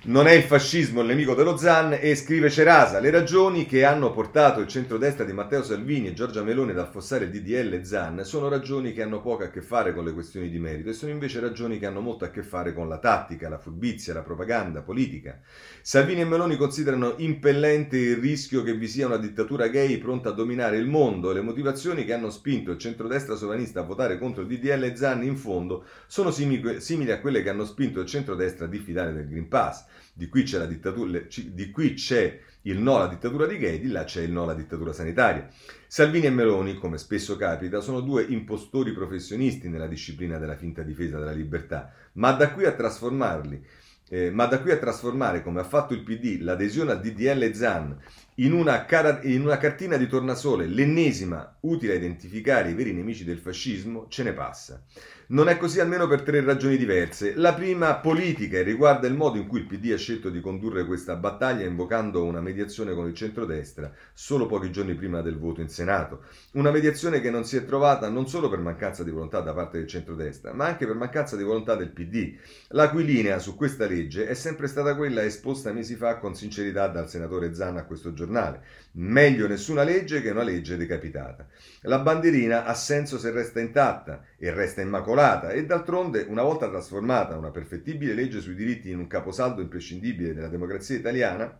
non 0.05 0.27
è 0.27 0.33
il 0.33 0.43
fascismo 0.43 0.99
il 0.99 1.07
nemico 1.07 1.33
dello 1.33 1.55
Zan 1.55 1.97
e 1.97 2.13
scrive 2.15 2.49
Cerasa 2.49 2.99
le 2.99 3.09
ragioni 3.09 3.65
che 3.65 3.85
hanno 3.85 4.11
portato 4.11 4.59
il 4.59 4.67
centrodestra 4.67 5.23
di 5.23 5.31
Matteo 5.31 5.63
Salvini 5.63 6.09
e 6.09 6.13
Giorgia 6.13 6.43
Meloni 6.43 6.71
ad 6.71 6.79
affossare 6.79 7.23
il 7.23 7.31
DDL 7.31 7.83
Zan 7.83 8.25
sono 8.25 8.49
ragioni 8.49 8.91
che 8.91 9.01
hanno 9.01 9.21
poco 9.21 9.43
a 9.43 9.47
che 9.47 9.61
fare 9.61 9.93
con 9.93 10.03
le 10.03 10.11
questioni 10.11 10.49
di 10.49 10.59
merito 10.59 10.89
e 10.89 10.93
sono 10.93 11.13
invece 11.13 11.39
ragioni 11.39 11.79
che 11.79 11.85
hanno 11.85 12.01
molto 12.01 12.25
a 12.25 12.31
che 12.31 12.43
fare 12.43 12.73
con 12.73 12.89
la 12.89 12.97
tattica, 12.97 13.47
la 13.47 13.57
furbizia, 13.57 14.13
la 14.13 14.23
propaganda 14.23 14.81
politica. 14.81 15.39
Salvini 15.81 16.19
e 16.19 16.25
Meloni 16.25 16.57
considerano 16.57 17.13
impellente 17.17 17.95
il 17.95 18.17
rischio 18.17 18.61
che 18.61 18.75
vi 18.75 18.89
sia 18.89 19.05
una 19.05 19.15
dittatura 19.15 19.67
gay 19.67 19.97
pronta 19.99 20.29
a 20.29 20.33
dominare 20.33 20.75
il 20.75 20.85
mondo 20.85 21.31
e 21.31 21.35
le 21.35 21.41
motivazioni 21.41 22.03
che 22.03 22.11
hanno 22.11 22.29
spinto 22.29 22.71
il 22.71 22.77
centrodestra 22.77 23.35
sovranista 23.35 23.79
a 23.79 23.83
votare 23.83 24.17
contro 24.17 24.41
il 24.41 24.49
DDL 24.49 24.95
Zan 24.95 25.23
in 25.23 25.37
fondo 25.37 25.85
sono 26.07 26.29
simili 26.29 27.11
a 27.11 27.21
quelle 27.21 27.41
che 27.41 27.49
hanno 27.49 27.63
spinto 27.63 28.01
il 28.01 28.05
centrodestra 28.05 28.65
a 28.65 28.69
diffidare 28.69 29.13
del 29.13 29.29
Green 29.29 29.47
Pass. 29.47 29.91
Di 30.14 30.30
qui 30.30 30.43
c'è, 30.43 30.66
dittatura, 30.68 31.20
di 31.28 31.72
qui 31.72 31.93
c'è 31.95 32.39
il 32.64 32.80
no 32.80 32.95
alla 32.95 33.07
dittatura 33.07 33.45
di 33.47 33.57
gay, 33.57 33.80
di 33.80 33.89
là 33.89 34.03
c'è 34.03 34.22
il 34.22 34.32
no 34.32 34.43
alla 34.43 34.53
dittatura 34.53 34.93
sanitaria. 34.93 35.47
Salvini 35.88 36.28
e 36.28 36.30
Meloni, 36.30 36.76
come 36.76 36.97
spesso 36.97 37.36
capita, 37.36 37.82
sono 37.82 37.99
due 37.99 38.24
impostori 38.24 38.93
professionisti 38.93 39.70
nella 39.70 39.88
disciplina 39.88 40.38
della 40.38 40.55
finta 40.55 40.84
difesa 40.84 41.18
della 41.18 41.32
libertà, 41.32 41.91
ma 42.14 42.32
da 42.34 42.51
qui 42.51 42.66
a 42.66 42.74
trasformarli 42.74 43.66
eh, 44.14 44.30
ma 44.30 44.45
da 44.45 44.61
qui 44.61 44.70
a 44.70 44.78
trasformare, 44.78 45.41
come 45.41 45.59
ha 45.59 45.64
fatto 45.64 45.95
il 45.95 46.03
PD, 46.03 46.41
l'adesione 46.41 46.91
al 46.91 47.01
DDL 47.01 47.51
ZAN 47.51 47.97
in 48.36 48.53
una, 48.53 48.86
cara- 48.86 49.21
in 49.23 49.43
una 49.43 49.57
cartina 49.57 49.97
di 49.97 50.07
tornasole, 50.07 50.65
l'ennesima 50.65 51.57
utile 51.61 51.93
a 51.93 51.97
identificare 51.97 52.71
i 52.71 52.73
veri 52.73 52.93
nemici 52.93 53.23
del 53.23 53.38
fascismo, 53.38 54.07
ce 54.09 54.23
ne 54.23 54.34
passa. 54.34 54.84
Non 55.25 55.47
è 55.47 55.57
così 55.57 55.79
almeno 55.79 56.05
per 56.07 56.21
tre 56.21 56.41
ragioni 56.41 56.77
diverse. 56.77 57.34
La 57.36 57.53
prima 57.53 57.95
politica 57.95 58.61
riguarda 58.61 59.07
il 59.07 59.15
modo 59.15 59.38
in 59.38 59.47
cui 59.47 59.59
il 59.59 59.65
PD 59.65 59.91
ha 59.91 59.97
scelto 59.97 60.29
di 60.29 60.41
condurre 60.41 60.86
questa 60.86 61.15
battaglia 61.15 61.65
invocando 61.65 62.23
una 62.25 62.41
mediazione 62.41 62.93
con 62.93 63.07
il 63.07 63.15
centrodestra 63.15 63.91
solo 64.13 64.47
pochi 64.47 64.71
giorni 64.71 64.95
prima 64.95 65.21
del 65.21 65.39
voto 65.39 65.61
in 65.61 65.69
Senato. 65.69 66.23
Una 66.53 66.71
mediazione 66.71 67.21
che 67.21 67.31
non 67.31 67.45
si 67.45 67.55
è 67.55 67.65
trovata 67.65 68.09
non 68.09 68.27
solo 68.27 68.49
per 68.49 68.59
mancanza 68.59 69.03
di 69.03 69.11
volontà 69.11 69.39
da 69.39 69.53
parte 69.53 69.77
del 69.77 69.88
centrodestra, 69.88 70.53
ma 70.53 70.65
anche 70.65 70.86
per 70.86 70.95
mancanza 70.95 71.38
di 71.38 71.43
volontà 71.43 71.75
del 71.75 71.89
PD, 71.89 72.36
la 72.69 72.89
cui 72.89 73.05
linea 73.05 73.39
su 73.39 73.55
questa 73.55 73.88
legge 73.88 74.27
è 74.27 74.34
sempre 74.34 74.67
stata 74.67 74.95
quella 74.95 75.23
esposta 75.23 75.71
mesi 75.71 75.95
fa 75.95 76.17
con 76.17 76.36
sincerità 76.36 76.88
dal 76.89 77.09
senatore 77.09 77.55
Zanna 77.55 77.79
a 77.81 77.86
questo 77.86 78.13
giornale. 78.24 78.61
Meglio 78.93 79.47
nessuna 79.47 79.84
legge 79.84 80.21
che 80.21 80.30
una 80.30 80.43
legge 80.43 80.78
decapitata. 80.78 81.47
La 81.82 81.99
bandierina 81.99 82.65
ha 82.65 82.74
senso 82.74 83.17
se 83.17 83.32
resta 83.32 83.59
intatta 83.59 84.24
e 84.38 84.51
resta 84.51 84.82
immacolata 84.82 85.49
e 85.49 85.65
d'altronde, 85.65 86.26
una 86.28 86.43
volta 86.43 86.69
trasformata 86.69 87.38
una 87.38 87.51
perfettibile 87.51 88.13
legge 88.13 88.39
sui 88.39 88.55
diritti 88.55 88.89
in 88.89 88.99
un 88.99 89.07
caposaldo 89.07 89.61
imprescindibile 89.61 90.34
della 90.34 90.47
democrazia 90.47 90.95
italiana, 90.95 91.59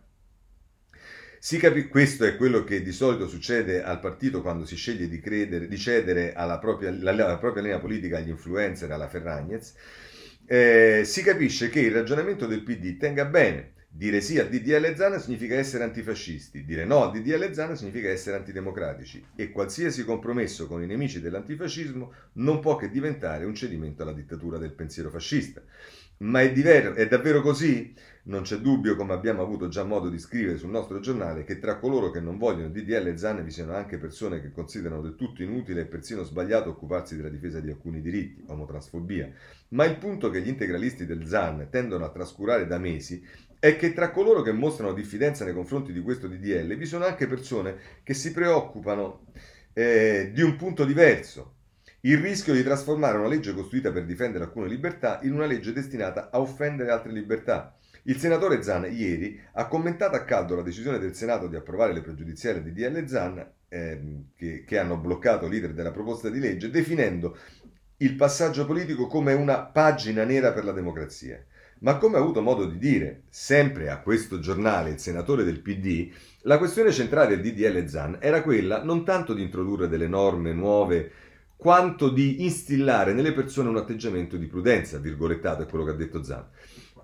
capi- 1.58 1.88
questo 1.88 2.24
è 2.24 2.36
quello 2.36 2.64
che 2.64 2.82
di 2.82 2.92
solito 2.92 3.28
succede 3.28 3.82
al 3.82 4.00
partito 4.00 4.40
quando 4.40 4.64
si 4.64 4.76
sceglie 4.76 5.08
di, 5.08 5.20
credere, 5.20 5.68
di 5.68 5.76
cedere 5.76 6.32
alla 6.32 6.58
propria, 6.58 6.90
la, 6.90 7.12
la 7.12 7.36
propria, 7.36 7.62
linea 7.62 7.78
politica 7.78 8.16
agli 8.16 8.30
influencer, 8.30 8.90
alla 8.90 9.08
Ferragnez, 9.08 9.74
eh, 10.46 11.02
si 11.04 11.22
capisce 11.22 11.68
che 11.68 11.80
il 11.80 11.92
ragionamento 11.92 12.46
del 12.46 12.62
PD 12.62 12.96
tenga 12.96 13.24
bene 13.24 13.73
Dire 13.96 14.20
sì 14.20 14.40
a 14.40 14.44
DDL 14.44 14.96
Zana 14.96 15.20
significa 15.20 15.54
essere 15.54 15.84
antifascisti, 15.84 16.64
dire 16.64 16.84
no 16.84 17.04
a 17.04 17.12
DDL 17.12 17.52
Zana 17.52 17.76
significa 17.76 18.08
essere 18.08 18.36
antidemocratici 18.36 19.24
e 19.36 19.52
qualsiasi 19.52 20.04
compromesso 20.04 20.66
con 20.66 20.82
i 20.82 20.86
nemici 20.86 21.20
dell'antifascismo 21.20 22.12
non 22.32 22.58
può 22.58 22.74
che 22.74 22.90
diventare 22.90 23.44
un 23.44 23.54
cedimento 23.54 24.02
alla 24.02 24.12
dittatura 24.12 24.58
del 24.58 24.72
pensiero 24.72 25.10
fascista. 25.10 25.62
Ma 26.16 26.42
è, 26.42 26.52
diver- 26.52 26.94
è 26.94 27.06
davvero 27.06 27.40
così? 27.40 27.94
Non 28.26 28.42
c'è 28.42 28.56
dubbio, 28.56 28.96
come 28.96 29.12
abbiamo 29.12 29.42
avuto 29.42 29.68
già 29.68 29.84
modo 29.84 30.08
di 30.08 30.18
scrivere 30.18 30.56
sul 30.56 30.70
nostro 30.70 30.98
giornale, 31.00 31.44
che 31.44 31.58
tra 31.58 31.78
coloro 31.78 32.10
che 32.10 32.20
non 32.20 32.38
vogliono 32.38 32.70
DDL 32.70 33.16
Zan 33.16 33.44
vi 33.44 33.50
siano 33.50 33.74
anche 33.74 33.98
persone 33.98 34.40
che 34.40 34.50
considerano 34.50 35.02
del 35.02 35.16
tutto 35.16 35.42
inutile 35.42 35.82
e 35.82 35.86
persino 35.86 36.22
sbagliato 36.22 36.70
occuparsi 36.70 37.16
della 37.16 37.28
difesa 37.28 37.60
di 37.60 37.68
alcuni 37.68 38.00
diritti, 38.00 38.42
omotransfobia. 38.46 39.30
Ma 39.70 39.84
il 39.84 39.98
punto 39.98 40.30
che 40.30 40.40
gli 40.40 40.48
integralisti 40.48 41.04
del 41.04 41.26
Zan 41.26 41.66
tendono 41.68 42.04
a 42.06 42.10
trascurare 42.10 42.66
da 42.66 42.78
mesi 42.78 43.22
è 43.64 43.78
che 43.78 43.94
tra 43.94 44.10
coloro 44.10 44.42
che 44.42 44.52
mostrano 44.52 44.92
diffidenza 44.92 45.42
nei 45.42 45.54
confronti 45.54 45.90
di 45.90 46.02
questo 46.02 46.28
DDL 46.28 46.76
vi 46.76 46.84
sono 46.84 47.06
anche 47.06 47.26
persone 47.26 47.76
che 48.02 48.12
si 48.12 48.30
preoccupano 48.30 49.24
eh, 49.72 50.32
di 50.34 50.42
un 50.42 50.54
punto 50.56 50.84
diverso, 50.84 51.54
il 52.00 52.18
rischio 52.18 52.52
di 52.52 52.62
trasformare 52.62 53.16
una 53.16 53.26
legge 53.26 53.54
costruita 53.54 53.90
per 53.90 54.04
difendere 54.04 54.44
alcune 54.44 54.68
libertà 54.68 55.20
in 55.22 55.32
una 55.32 55.46
legge 55.46 55.72
destinata 55.72 56.28
a 56.30 56.40
offendere 56.40 56.90
altre 56.90 57.10
libertà. 57.10 57.74
Il 58.02 58.18
senatore 58.18 58.62
Zan 58.62 58.86
ieri 58.92 59.40
ha 59.52 59.66
commentato 59.66 60.14
a 60.14 60.24
caldo 60.24 60.56
la 60.56 60.60
decisione 60.60 60.98
del 60.98 61.14
Senato 61.14 61.46
di 61.48 61.56
approvare 61.56 61.94
le 61.94 62.02
pregiudiziali 62.02 62.62
di 62.62 62.70
DL 62.70 63.06
Zan 63.06 63.50
eh, 63.66 64.24
che, 64.36 64.64
che 64.66 64.78
hanno 64.78 64.98
bloccato 64.98 65.48
l'iter 65.48 65.72
della 65.72 65.90
proposta 65.90 66.28
di 66.28 66.38
legge, 66.38 66.68
definendo 66.68 67.34
il 67.96 68.14
passaggio 68.14 68.66
politico 68.66 69.06
come 69.06 69.32
una 69.32 69.62
pagina 69.62 70.24
nera 70.24 70.52
per 70.52 70.64
la 70.66 70.72
democrazia. 70.72 71.42
Ma 71.84 71.98
come 71.98 72.16
ha 72.16 72.20
avuto 72.20 72.40
modo 72.40 72.64
di 72.64 72.78
dire, 72.78 73.24
sempre 73.28 73.90
a 73.90 74.00
questo 74.00 74.38
giornale, 74.38 74.88
il 74.88 74.98
senatore 74.98 75.44
del 75.44 75.60
PD, 75.60 76.10
la 76.44 76.56
questione 76.56 76.90
centrale 76.90 77.36
del 77.36 77.52
DDL 77.52 77.86
ZAN 77.86 78.16
era 78.20 78.42
quella 78.42 78.82
non 78.82 79.04
tanto 79.04 79.34
di 79.34 79.42
introdurre 79.42 79.86
delle 79.86 80.08
norme 80.08 80.54
nuove, 80.54 81.12
quanto 81.54 82.08
di 82.08 82.42
instillare 82.42 83.12
nelle 83.12 83.34
persone 83.34 83.68
un 83.68 83.76
atteggiamento 83.76 84.38
di 84.38 84.46
prudenza, 84.46 84.96
virgolettato 84.96 85.60
è 85.60 85.66
quello 85.66 85.84
che 85.84 85.90
ha 85.90 85.94
detto 85.94 86.22
Zan. 86.22 86.46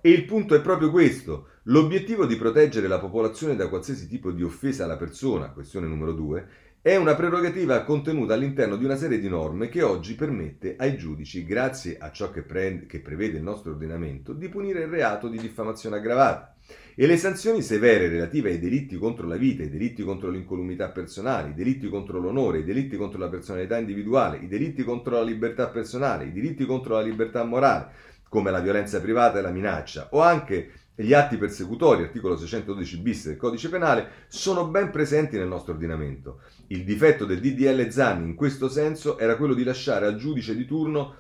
E 0.01 0.09
il 0.09 0.25
punto 0.25 0.55
è 0.55 0.63
proprio 0.63 0.91
questo. 0.91 1.49
L'obiettivo 1.65 2.25
di 2.25 2.37
proteggere 2.37 2.89
la 2.89 2.99
popolazione 2.99 3.57
da 3.57 3.69
qualsiasi 3.69 4.09
tipo 4.09 4.31
di 4.31 4.43
offesa 4.43 4.85
alla 4.85 4.97
persona, 4.97 5.51
questione 5.51 5.89
numero 5.89 6.13
due, 6.13 6.49
è 6.83 6.97
una 6.97 7.15
prerogativa 7.15 7.83
contenuta 7.83 8.33
all'interno 8.33 8.77
di 8.77 8.87
una 8.87 8.97
serie 8.97 9.19
di 9.19 9.29
norme 9.29 9.69
che 9.69 9.83
oggi 9.83 10.15
permette 10.15 10.77
ai 10.79 10.97
giudici, 10.97 11.45
grazie 11.45 11.99
a 11.99 12.11
ciò 12.11 12.31
che, 12.31 12.41
pre- 12.41 12.87
che, 12.87 13.01
prevede 13.01 13.37
il 13.37 13.43
nostro 13.43 13.73
ordinamento, 13.73 14.33
di 14.33 14.49
punire 14.49 14.85
il 14.85 14.89
reato 14.89 15.29
di 15.29 15.37
diffamazione 15.37 15.97
aggravata. 15.97 16.55
E 16.95 17.07
le 17.07 17.19
sanzioni 17.19 17.61
severe 17.61 18.09
relative 18.09 18.49
ai 18.49 18.59
delitti 18.59 18.97
contro 18.97 19.27
la 19.27 19.37
vita, 19.37 19.63
i 19.63 19.69
delitti 19.69 20.03
contro 20.03 20.31
l'incolumità 20.31 20.89
personale, 20.89 21.51
i 21.51 21.55
delitti 21.55 21.87
contro 21.91 22.19
l'onore, 22.19 22.61
i 22.61 22.65
delitti 22.65 22.97
contro 22.97 23.19
la 23.19 23.29
personalità 23.29 23.77
individuale, 23.77 24.39
i 24.39 24.49
delitti 24.49 24.83
contro 24.83 25.17
la 25.17 25.23
libertà 25.23 25.69
personale, 25.69 26.25
i 26.25 26.33
diritti 26.33 26.65
contro 26.65 26.95
la 26.95 27.03
libertà 27.03 27.45
morale, 27.45 27.89
come 28.27 28.51
la 28.51 28.61
violenza 28.61 29.03
privata 29.03 29.39
e 29.39 29.43
la 29.43 29.51
minaccia, 29.51 30.09
o 30.13 30.23
anche 30.23 30.71
gli 31.03 31.15
atti 31.15 31.37
persecutori, 31.37 32.03
articolo 32.03 32.37
612 32.37 32.99
bis 32.99 33.27
del 33.27 33.37
codice 33.37 33.69
penale, 33.69 34.09
sono 34.29 34.67
ben 34.67 34.91
presenti 34.91 35.37
nel 35.39 35.49
nostro 35.49 35.73
ordinamento. 35.73 36.41
Il 36.69 36.85
difetto 36.85 37.25
del 37.25 37.41
DDL 37.41 37.89
Zanni 37.89 38.29
in 38.29 38.35
questo 38.35 38.69
senso 38.69 39.19
era 39.19 39.37
quello 39.37 39.55
di 39.55 39.65
lasciare 39.65 40.07
al 40.07 40.17
giudice 40.17 40.55
di 40.55 40.67
turno 40.67 41.17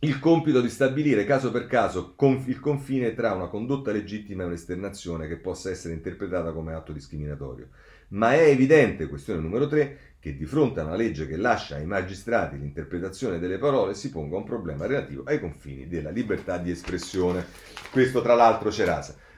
il 0.00 0.18
compito 0.18 0.60
di 0.60 0.68
stabilire 0.68 1.24
caso 1.24 1.50
per 1.50 1.66
caso 1.66 2.14
conf- 2.14 2.48
il 2.48 2.60
confine 2.60 3.14
tra 3.14 3.32
una 3.32 3.48
condotta 3.48 3.90
legittima 3.90 4.42
e 4.42 4.46
un'esternazione 4.46 5.26
che 5.26 5.36
possa 5.36 5.70
essere 5.70 5.94
interpretata 5.94 6.52
come 6.52 6.74
atto 6.74 6.92
discriminatorio. 6.92 7.68
Ma 8.08 8.34
è 8.34 8.42
evidente, 8.42 9.08
questione 9.08 9.40
numero 9.40 9.66
3, 9.66 9.98
che 10.26 10.36
di 10.36 10.44
fronte 10.44 10.80
a 10.80 10.82
una 10.82 10.96
legge 10.96 11.28
che 11.28 11.36
lascia 11.36 11.76
ai 11.76 11.86
magistrati 11.86 12.58
l'interpretazione 12.58 13.38
delle 13.38 13.58
parole 13.58 13.94
si 13.94 14.10
ponga 14.10 14.36
un 14.36 14.42
problema 14.42 14.84
relativo 14.84 15.22
ai 15.24 15.38
confini 15.38 15.86
della 15.86 16.10
libertà 16.10 16.58
di 16.58 16.72
espressione. 16.72 17.46
Questo 17.92 18.22
tra 18.22 18.34
l'altro 18.34 18.70
c'è. 18.70 18.84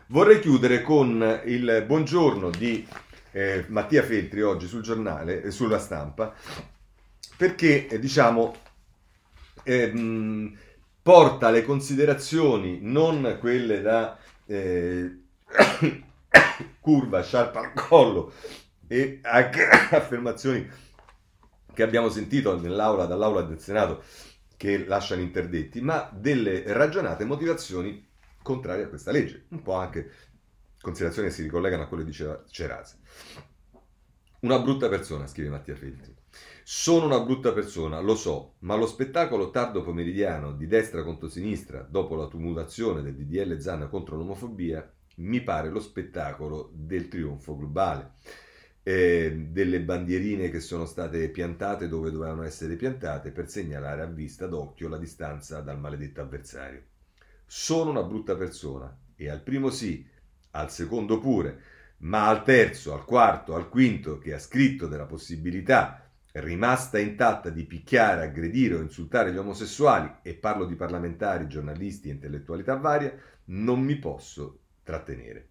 Vorrei 0.06 0.40
chiudere 0.40 0.80
con 0.80 1.42
il 1.44 1.84
buongiorno 1.86 2.48
di 2.48 2.88
eh, 3.32 3.66
Mattia 3.68 4.02
Feltri 4.02 4.40
oggi 4.40 4.66
sul 4.66 4.80
giornale, 4.80 5.42
eh, 5.42 5.50
sulla 5.50 5.78
stampa, 5.78 6.34
perché 7.36 7.86
eh, 7.86 7.98
diciamo 7.98 8.54
ehm, 9.64 10.56
porta 11.02 11.50
le 11.50 11.64
considerazioni 11.64 12.78
non 12.80 13.36
quelle 13.38 13.82
da 13.82 14.16
eh, 14.46 15.18
curva, 16.80 17.22
sciarpa 17.22 17.60
al 17.60 17.72
collo 17.74 18.32
e 18.88 19.20
anche 19.22 19.68
affermazioni 19.94 20.68
che 21.72 21.82
abbiamo 21.82 22.08
sentito 22.08 22.58
nell'aula, 22.58 23.04
dall'aula 23.04 23.42
del 23.42 23.60
Senato 23.60 24.02
che 24.56 24.84
lasciano 24.84 25.20
interdetti, 25.20 25.80
ma 25.80 26.10
delle 26.12 26.64
ragionate 26.72 27.24
motivazioni 27.24 28.04
contrarie 28.42 28.84
a 28.84 28.88
questa 28.88 29.12
legge. 29.12 29.44
Un 29.50 29.62
po' 29.62 29.74
anche 29.74 30.10
considerazioni 30.80 31.28
che 31.28 31.34
si 31.34 31.42
ricollegano 31.42 31.84
a 31.84 31.86
quello 31.86 32.02
che 32.02 32.10
diceva 32.10 32.42
Cerazzi. 32.48 32.96
Una 34.40 34.58
brutta 34.58 34.88
persona, 34.88 35.26
scrive 35.26 35.50
Mattia 35.50 35.76
Feltri. 35.76 36.14
Sono 36.64 37.06
una 37.06 37.20
brutta 37.20 37.52
persona, 37.52 38.00
lo 38.00 38.14
so, 38.14 38.54
ma 38.60 38.74
lo 38.74 38.86
spettacolo 38.86 39.50
tardo 39.50 39.82
pomeridiano 39.82 40.52
di 40.52 40.66
destra 40.66 41.02
contro 41.02 41.28
sinistra, 41.28 41.86
dopo 41.88 42.14
la 42.14 42.26
tumulazione 42.26 43.02
del 43.02 43.14
DDL 43.14 43.58
Zanna 43.60 43.86
contro 43.86 44.16
l'omofobia, 44.16 44.88
mi 45.16 45.40
pare 45.42 45.70
lo 45.70 45.80
spettacolo 45.80 46.70
del 46.74 47.08
trionfo 47.08 47.56
globale. 47.56 48.12
Eh, 48.88 49.48
delle 49.50 49.82
bandierine 49.82 50.48
che 50.48 50.60
sono 50.60 50.86
state 50.86 51.28
piantate 51.28 51.88
dove 51.88 52.10
dovevano 52.10 52.42
essere 52.42 52.74
piantate 52.74 53.32
per 53.32 53.46
segnalare 53.50 54.00
a 54.00 54.06
vista 54.06 54.46
d'occhio 54.46 54.88
la 54.88 54.96
distanza 54.96 55.60
dal 55.60 55.78
maledetto 55.78 56.22
avversario. 56.22 56.84
Sono 57.44 57.90
una 57.90 58.02
brutta 58.02 58.34
persona 58.34 58.98
e 59.14 59.28
al 59.28 59.42
primo 59.42 59.68
sì, 59.68 60.08
al 60.52 60.70
secondo 60.70 61.18
pure, 61.18 61.60
ma 61.98 62.28
al 62.28 62.42
terzo, 62.42 62.94
al 62.94 63.04
quarto, 63.04 63.54
al 63.54 63.68
quinto 63.68 64.16
che 64.16 64.32
ha 64.32 64.38
scritto 64.38 64.86
della 64.86 65.04
possibilità 65.04 66.10
rimasta 66.32 66.98
intatta 66.98 67.50
di 67.50 67.64
picchiare, 67.64 68.22
aggredire 68.22 68.76
o 68.76 68.80
insultare 68.80 69.34
gli 69.34 69.36
omosessuali, 69.36 70.10
e 70.22 70.32
parlo 70.32 70.64
di 70.64 70.76
parlamentari, 70.76 71.46
giornalisti 71.46 72.08
e 72.08 72.12
intellettualità 72.12 72.76
varia, 72.76 73.14
non 73.48 73.82
mi 73.82 73.96
posso 73.96 74.60
trattenere. 74.82 75.48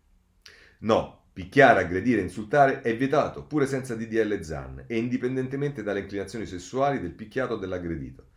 No, 0.79 1.26
picchiare, 1.38 1.81
aggredire 1.81 2.21
insultare 2.21 2.81
è 2.81 2.97
vietato, 2.97 3.43
pure 3.43 3.67
senza 3.67 3.93
DDL 3.93 4.41
ZAN, 4.41 4.85
e 4.88 4.97
indipendentemente 4.97 5.83
dalle 5.83 5.99
inclinazioni 5.99 6.47
sessuali 6.47 6.99
del 6.99 7.11
picchiato 7.11 7.53
o 7.53 7.57
dell'aggredito. 7.57 8.29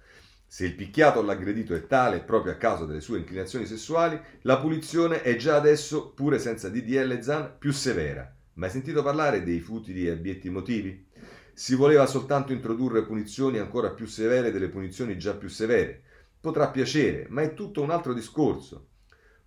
Se 0.47 0.67
il 0.67 0.75
picchiato 0.75 1.21
o 1.21 1.23
l'aggredito 1.23 1.75
è 1.75 1.87
tale 1.87 2.21
proprio 2.21 2.53
a 2.53 2.57
causa 2.57 2.85
delle 2.85 3.01
sue 3.01 3.17
inclinazioni 3.17 3.65
sessuali, 3.65 4.21
la 4.43 4.59
punizione 4.59 5.23
è 5.23 5.35
già 5.37 5.57
adesso, 5.57 6.11
pure 6.11 6.39
senza 6.39 6.69
DDL 6.69 7.23
ZAN, 7.23 7.55
più 7.59 7.73
severa. 7.73 8.37
Ma 8.57 8.67
hai 8.67 8.73
sentito 8.73 9.03
parlare 9.03 9.45
dei 9.45 9.61
futili 9.61 10.07
e 10.07 10.11
abietti 10.11 10.51
motivi? 10.51 11.07
Si 11.55 11.75
voleva 11.75 12.05
soltanto 12.05 12.53
introdurre 12.53 13.07
punizioni 13.07 13.57
ancora 13.57 13.93
più 13.93 14.05
severe 14.05 14.51
delle 14.51 14.69
punizioni 14.69 15.17
già 15.17 15.33
più 15.33 15.49
severe. 15.49 16.03
Potrà 16.39 16.69
piacere, 16.69 17.25
ma 17.31 17.41
è 17.41 17.55
tutto 17.55 17.81
un 17.81 17.89
altro 17.89 18.13
discorso. 18.13 18.89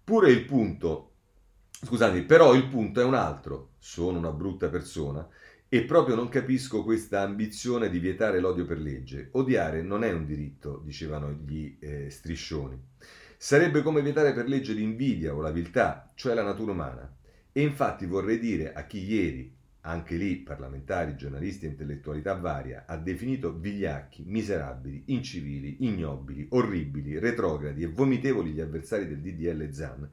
Pure 0.03 0.31
il 0.31 0.43
punto, 0.43 1.12
scusate, 1.83 2.23
però 2.23 2.53
il 2.53 2.67
punto 2.67 3.01
è 3.01 3.03
un 3.03 3.13
altro. 3.13 3.73
Sono 3.79 4.17
una 4.17 4.31
brutta 4.31 4.69
persona 4.69 5.27
e 5.67 5.83
proprio 5.85 6.15
non 6.15 6.29
capisco 6.29 6.83
questa 6.83 7.21
ambizione 7.21 7.89
di 7.89 7.99
vietare 7.99 8.39
l'odio 8.39 8.65
per 8.65 8.79
legge. 8.79 9.29
Odiare 9.31 9.81
non 9.81 10.03
è 10.03 10.11
un 10.11 10.25
diritto, 10.25 10.81
dicevano 10.83 11.31
gli 11.31 11.77
eh, 11.79 12.09
striscioni. 12.09 12.79
Sarebbe 13.37 13.81
come 13.81 14.01
vietare 14.01 14.33
per 14.33 14.47
legge 14.47 14.73
l'invidia 14.73 15.33
o 15.33 15.41
la 15.41 15.51
viltà, 15.51 16.11
cioè 16.15 16.33
la 16.33 16.43
natura 16.43 16.71
umana. 16.71 17.13
E 17.51 17.61
infatti 17.61 18.05
vorrei 18.05 18.39
dire 18.39 18.73
a 18.73 18.85
chi 18.85 19.03
ieri, 19.03 19.53
anche 19.81 20.15
lì 20.15 20.37
parlamentari, 20.37 21.15
giornalisti 21.15 21.65
e 21.65 21.69
intellettualità 21.69 22.35
varia, 22.35 22.85
ha 22.87 22.95
definito 22.95 23.57
vigliacchi, 23.57 24.23
miserabili, 24.25 25.03
incivili, 25.07 25.77
ignobili, 25.79 26.45
orribili, 26.51 27.19
retrogradi 27.19 27.83
e 27.83 27.87
vomitevoli 27.87 28.51
gli 28.51 28.61
avversari 28.61 29.07
del 29.07 29.19
DDL 29.19 29.71
ZAN, 29.71 30.09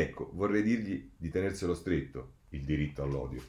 ecco, 0.00 0.30
vorrei 0.34 0.62
dirgli 0.62 1.10
di 1.16 1.30
tenerselo 1.30 1.74
stretto, 1.74 2.32
il 2.50 2.62
diritto 2.62 3.02
all'odio. 3.02 3.42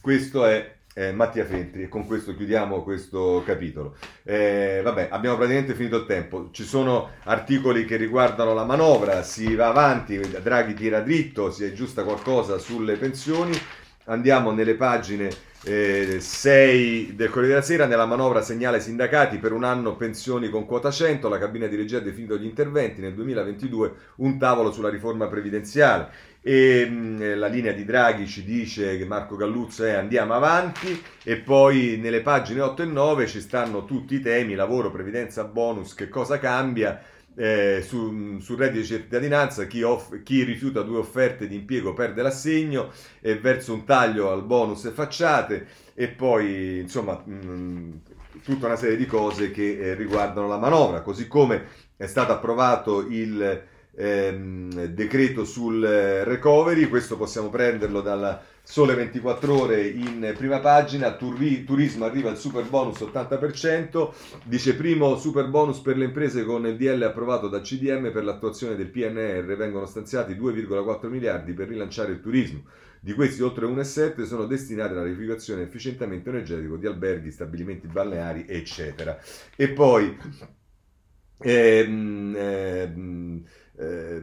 Questo 0.00 0.44
è 0.44 0.74
eh, 0.94 1.12
Mattia 1.12 1.44
Feltri 1.44 1.82
e 1.82 1.88
con 1.88 2.06
questo 2.06 2.34
chiudiamo 2.34 2.82
questo 2.82 3.42
capitolo. 3.44 3.96
Eh, 4.22 4.80
vabbè, 4.82 5.08
abbiamo 5.10 5.36
praticamente 5.36 5.74
finito 5.74 5.96
il 5.98 6.06
tempo. 6.06 6.48
Ci 6.52 6.64
sono 6.64 7.10
articoli 7.24 7.84
che 7.84 7.96
riguardano 7.96 8.54
la 8.54 8.64
manovra, 8.64 9.22
si 9.22 9.54
va 9.54 9.68
avanti, 9.68 10.18
Draghi 10.18 10.74
tira 10.74 11.00
dritto, 11.00 11.50
si 11.50 11.64
aggiusta 11.64 12.02
qualcosa 12.02 12.58
sulle 12.58 12.96
pensioni. 12.96 13.52
Andiamo 14.04 14.52
nelle 14.52 14.74
pagine 14.74 15.28
eh, 15.66 16.20
6 16.20 17.14
del 17.16 17.28
Corriere 17.28 17.54
della 17.54 17.64
Sera, 17.66 17.86
nella 17.86 18.06
manovra 18.06 18.40
segnale 18.40 18.80
sindacati 18.80 19.38
per 19.38 19.52
un 19.52 19.64
anno 19.64 19.96
pensioni 19.96 20.48
con 20.48 20.64
quota 20.64 20.92
100, 20.92 21.28
la 21.28 21.38
cabina 21.38 21.66
di 21.66 21.74
regia 21.74 21.98
ha 21.98 22.00
definito 22.00 22.36
gli 22.36 22.44
interventi, 22.44 23.00
nel 23.00 23.14
2022 23.14 23.92
un 24.16 24.38
tavolo 24.38 24.70
sulla 24.70 24.88
riforma 24.90 25.26
previdenziale 25.26 26.08
e 26.40 26.86
mh, 26.88 27.38
la 27.38 27.48
linea 27.48 27.72
di 27.72 27.84
Draghi 27.84 28.28
ci 28.28 28.44
dice 28.44 28.96
che 28.96 29.04
Marco 29.04 29.34
Galluzzo 29.34 29.84
è 29.84 29.94
andiamo 29.94 30.34
avanti 30.34 31.02
e 31.24 31.38
poi 31.38 31.98
nelle 32.00 32.20
pagine 32.20 32.60
8 32.60 32.82
e 32.82 32.86
9 32.86 33.26
ci 33.26 33.40
stanno 33.40 33.84
tutti 33.84 34.14
i 34.14 34.20
temi, 34.20 34.54
lavoro, 34.54 34.92
previdenza, 34.92 35.42
bonus, 35.42 35.94
che 35.94 36.08
cosa 36.08 36.38
cambia. 36.38 37.02
Eh, 37.38 37.82
su, 37.86 38.38
sul 38.38 38.56
reddito 38.56 38.80
di 38.80 38.86
cittadinanza 38.86 39.66
chi, 39.66 39.82
off- 39.82 40.22
chi, 40.22 40.42
rifiuta 40.42 40.80
due 40.80 40.96
offerte 40.96 41.46
di 41.46 41.56
impiego 41.56 41.92
perde 41.92 42.22
l'assegno 42.22 42.90
e 43.20 43.38
verso 43.38 43.74
un 43.74 43.84
taglio 43.84 44.30
al 44.30 44.42
bonus 44.42 44.90
facciate 44.90 45.66
e 45.92 46.08
poi 46.08 46.78
insomma 46.78 47.22
mh, 47.22 48.00
tutta 48.42 48.66
una 48.66 48.76
serie 48.76 48.96
di 48.96 49.04
cose 49.04 49.50
che 49.50 49.78
eh, 49.78 49.94
riguardano 49.94 50.48
la 50.48 50.56
manovra. 50.56 51.02
Così 51.02 51.28
come 51.28 51.66
è 51.96 52.06
stato 52.06 52.32
approvato 52.32 53.06
il 53.06 53.64
ehm, 53.96 54.84
decreto 54.86 55.44
sul 55.44 55.84
eh, 55.84 56.24
recovery, 56.24 56.88
questo 56.88 57.16
possiamo 57.16 57.48
prenderlo 57.48 58.00
dalla 58.00 58.42
Sole 58.68 58.94
24 58.94 59.60
ore 59.60 59.86
in 59.86 60.34
prima 60.36 60.58
pagina, 60.58 61.14
Turi- 61.14 61.62
turismo 61.62 62.04
arriva 62.04 62.30
al 62.30 62.36
super 62.36 62.64
bonus 62.64 62.98
80%, 62.98 64.12
dice 64.42 64.74
primo 64.74 65.16
super 65.18 65.46
bonus 65.48 65.78
per 65.78 65.96
le 65.96 66.06
imprese 66.06 66.42
con 66.44 66.66
il 66.66 66.76
DL 66.76 67.00
approvato 67.02 67.46
da 67.46 67.60
CDM 67.60 68.10
per 68.10 68.24
l'attuazione 68.24 68.74
del 68.74 68.88
PNR, 68.88 69.54
vengono 69.56 69.86
stanziati 69.86 70.34
2,4 70.34 71.06
miliardi 71.06 71.52
per 71.52 71.68
rilanciare 71.68 72.10
il 72.10 72.20
turismo. 72.20 72.64
Di 72.98 73.12
questi 73.12 73.40
oltre 73.40 73.66
1,7 73.66 74.24
sono 74.24 74.46
destinati 74.46 74.94
alla 74.94 75.04
rificazione 75.04 75.60
e 75.60 75.64
efficientamento 75.66 76.30
energetico 76.30 76.76
di 76.76 76.88
alberghi, 76.88 77.30
stabilimenti 77.30 77.86
balneari, 77.86 78.46
eccetera. 78.48 79.16
E 79.54 79.68
poi 79.68 80.18
ehm, 81.38 82.34
ehm, 82.36 83.44
eh, 83.78 84.22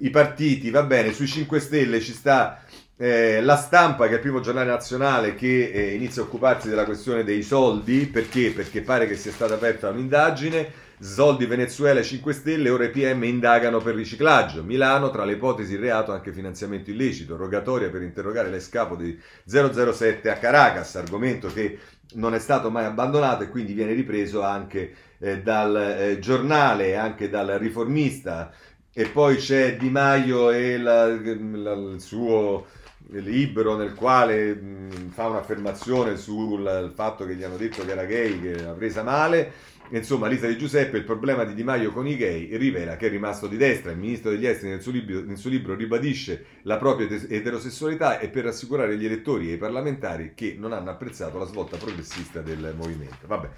i 0.00 0.10
partiti, 0.10 0.70
va 0.70 0.82
bene, 0.82 1.12
sui 1.12 1.26
5 1.26 1.60
Stelle 1.60 2.00
ci 2.00 2.12
sta 2.12 2.62
eh, 2.96 3.40
la 3.40 3.56
stampa, 3.56 4.06
che 4.06 4.12
è 4.12 4.14
il 4.14 4.20
primo 4.20 4.40
giornale 4.40 4.70
nazionale 4.70 5.34
che 5.34 5.70
eh, 5.70 5.94
inizia 5.94 6.22
a 6.22 6.24
occuparsi 6.26 6.68
della 6.68 6.84
questione 6.84 7.24
dei 7.24 7.42
soldi, 7.42 8.06
perché? 8.06 8.52
Perché 8.52 8.82
pare 8.82 9.06
che 9.06 9.16
sia 9.16 9.32
stata 9.32 9.54
aperta 9.54 9.88
un'indagine, 9.88 10.82
soldi 11.00 11.46
Venezuela 11.46 12.02
5 12.02 12.32
Stelle, 12.32 12.70
ora 12.70 12.84
i 12.84 12.90
PM 12.90 13.24
indagano 13.24 13.80
per 13.80 13.94
riciclaggio, 13.94 14.62
Milano 14.62 15.10
tra 15.10 15.24
le 15.24 15.32
ipotesi 15.32 15.76
reato 15.76 16.12
anche 16.12 16.32
finanziamento 16.32 16.90
illecito, 16.90 17.36
rogatoria 17.36 17.90
per 17.90 18.02
interrogare 18.02 18.48
l'escapo 18.48 18.94
di 18.94 19.18
007 19.44 20.30
a 20.30 20.36
Caracas, 20.36 20.94
argomento 20.96 21.52
che 21.52 21.78
non 22.14 22.34
è 22.34 22.38
stato 22.38 22.70
mai 22.70 22.84
abbandonato 22.84 23.42
e 23.42 23.48
quindi 23.48 23.72
viene 23.72 23.92
ripreso 23.92 24.42
anche 24.42 24.94
eh, 25.24 25.40
dal 25.40 25.74
eh, 25.76 26.18
giornale 26.18 26.96
anche 26.96 27.30
dal 27.30 27.48
riformista. 27.58 28.52
E 28.92 29.06
poi 29.06 29.36
c'è 29.36 29.76
Di 29.76 29.90
Maio 29.90 30.50
e 30.50 30.78
la, 30.78 31.06
la, 31.06 31.72
il 31.72 31.96
suo 32.00 32.66
libro 33.08 33.76
nel 33.76 33.94
quale 33.94 34.54
mh, 34.54 35.10
fa 35.10 35.26
un'affermazione 35.28 36.16
sul 36.16 36.92
fatto 36.94 37.26
che 37.26 37.34
gli 37.34 37.42
hanno 37.42 37.56
detto 37.56 37.84
che 37.84 37.90
era 37.90 38.04
gay, 38.04 38.40
che 38.40 38.62
l'ha 38.62 38.72
presa 38.72 39.02
male 39.02 39.52
Insomma, 39.98 40.26
Lisa 40.26 40.48
Di 40.48 40.58
Giuseppe, 40.58 40.96
il 40.96 41.04
problema 41.04 41.44
di 41.44 41.54
Di 41.54 41.62
Maio 41.62 41.92
con 41.92 42.06
i 42.06 42.16
gay, 42.16 42.56
rivela 42.56 42.96
che 42.96 43.06
è 43.06 43.10
rimasto 43.10 43.46
di 43.46 43.56
destra. 43.56 43.92
Il 43.92 43.98
ministro 43.98 44.30
degli 44.30 44.46
esteri 44.46 44.70
nel 44.70 44.80
suo 44.80 44.90
libro, 44.90 45.20
nel 45.20 45.36
suo 45.36 45.50
libro 45.50 45.74
ribadisce 45.74 46.44
la 46.62 46.78
propria 46.78 47.08
eterosessualità 47.08 48.18
e 48.18 48.28
per 48.28 48.44
rassicurare 48.44 48.96
gli 48.96 49.04
elettori 49.04 49.50
e 49.50 49.54
i 49.54 49.56
parlamentari 49.56 50.32
che 50.34 50.56
non 50.58 50.72
hanno 50.72 50.90
apprezzato 50.90 51.38
la 51.38 51.46
svolta 51.46 51.76
progressista 51.76 52.40
del 52.40 52.74
movimento. 52.76 53.52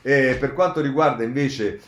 Eh, 0.00 0.36
per 0.40 0.54
quanto 0.54 0.80
riguarda 0.80 1.24
invece 1.24 1.80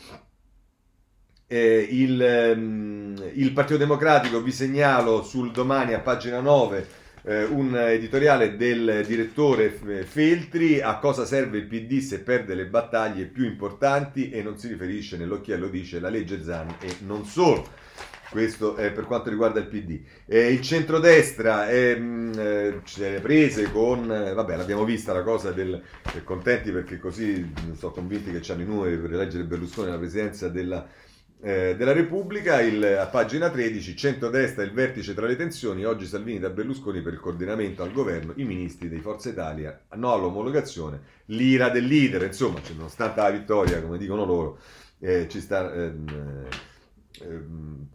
eh, 1.47 1.87
il, 1.89 2.53
um, 2.55 3.31
il 3.33 3.51
Partito 3.53 3.77
Democratico, 3.77 4.41
vi 4.41 4.51
segnalo 4.51 5.23
sul 5.23 5.51
domani 5.51 5.93
a 5.93 5.99
pagina 5.99 6.39
9 6.39 7.03
eh, 7.25 7.43
un 7.43 7.75
editoriale 7.75 8.55
del 8.55 9.03
direttore 9.05 9.69
Feltri 9.69 10.79
a 10.81 10.99
cosa 10.99 11.25
serve 11.25 11.57
il 11.57 11.65
PD 11.65 11.99
se 11.99 12.19
perde 12.19 12.53
le 12.53 12.67
battaglie 12.67 13.25
più 13.25 13.45
importanti 13.45 14.29
e 14.29 14.43
non 14.43 14.57
si 14.59 14.67
riferisce 14.67 15.17
nell'occhiello 15.17 15.67
dice 15.67 15.99
la 15.99 16.09
legge 16.09 16.43
Zan 16.43 16.75
e 16.79 16.97
non 17.05 17.25
solo. 17.25 17.83
Questo 18.29 18.75
è 18.75 18.91
per 18.91 19.05
quanto 19.05 19.29
riguarda 19.29 19.59
il 19.59 19.67
PD. 19.67 20.01
Eh, 20.25 20.51
il 20.51 20.61
centrodestra 20.61 21.67
è 21.69 21.95
mh, 21.95 22.33
eh, 22.37 22.81
le 22.97 23.19
prese 23.21 23.71
con, 23.71 24.11
eh, 24.11 24.33
vabbè, 24.33 24.57
l'abbiamo 24.57 24.83
vista 24.83 25.13
la 25.13 25.23
cosa 25.23 25.51
del 25.51 25.81
contenti 26.23 26.71
perché 26.71 26.99
così 26.99 27.53
sono 27.77 27.91
convinti 27.93 28.31
che 28.31 28.51
hanno 28.51 28.63
i 28.63 28.65
numeri 28.65 28.97
per 28.97 29.13
eleggere 29.13 29.45
Berlusconi 29.45 29.87
alla 29.87 29.99
presidenza 29.99 30.49
della 30.49 30.85
eh, 31.41 31.75
della 31.75 31.91
Repubblica, 31.91 32.61
il, 32.61 32.83
a 32.83 33.07
pagina 33.07 33.49
13, 33.49 33.95
centrodestra 33.95 34.63
il 34.63 34.71
vertice 34.71 35.13
tra 35.13 35.27
le 35.27 35.35
tensioni, 35.35 35.85
oggi 35.85 36.05
Salvini 36.05 36.39
da 36.39 36.49
Berlusconi 36.49 37.01
per 37.01 37.13
il 37.13 37.19
coordinamento 37.19 37.83
al 37.83 37.91
governo, 37.91 38.33
i 38.37 38.43
ministri 38.45 38.89
di 38.89 38.99
Forza 38.99 39.29
Italia, 39.29 39.79
no 39.95 40.13
all'omologazione, 40.13 40.99
l'ira 41.25 41.69
del 41.69 41.85
leader, 41.85 42.23
insomma, 42.23 42.61
cioè, 42.61 42.75
nonostante 42.75 43.21
la 43.21 43.29
vittoria, 43.29 43.81
come 43.81 43.97
dicono 43.97 44.25
loro, 44.25 44.59
eh, 44.99 45.27
ci 45.29 45.39
sta... 45.39 45.73
Ehm, 45.73 46.47
ehm, 47.21 47.87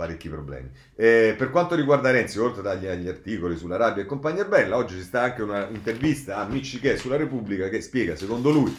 parecchi 0.00 0.30
problemi. 0.30 0.70
Eh, 0.94 1.34
per 1.36 1.50
quanto 1.50 1.74
riguarda 1.74 2.10
Renzi, 2.10 2.38
oltre 2.38 2.66
agli, 2.66 2.86
agli, 2.86 3.06
articoli 3.06 3.56
sulla 3.56 3.76
rabbia 3.76 4.02
e 4.02 4.06
compagnia 4.06 4.46
bella, 4.46 4.76
oggi 4.76 4.96
ci 4.96 5.02
sta 5.02 5.20
anche 5.20 5.42
un'intervista 5.42 6.38
a 6.38 6.46
Michiché 6.46 6.96
sulla 6.96 7.16
Repubblica 7.16 7.68
che 7.68 7.82
spiega, 7.82 8.16
secondo 8.16 8.50
lui, 8.50 8.74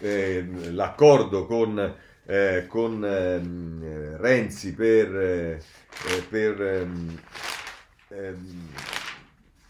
eh, 0.00 0.44
l'accordo 0.70 1.46
con 1.46 1.94
eh, 2.26 2.66
con 2.68 3.04
ehm, 3.04 4.16
Renzi 4.16 4.74
per, 4.74 5.14
eh, 5.16 5.62
per 6.28 6.62
ehm, 6.62 7.22
ehm, 8.08 8.68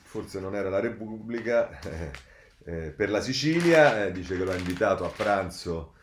forse 0.03 0.41
non 0.41 0.55
era 0.55 0.69
la 0.69 0.81
Repubblica, 0.81 1.79
eh, 2.65 2.93
per 2.97 3.11
la 3.11 3.21
Sicilia, 3.21 4.07
eh, 4.07 4.13
dice 4.13 4.37
che 4.37 4.45
l'ha 4.45 4.55
invitato 4.55 5.05
a 5.05 5.09
pranzo, 5.09 5.95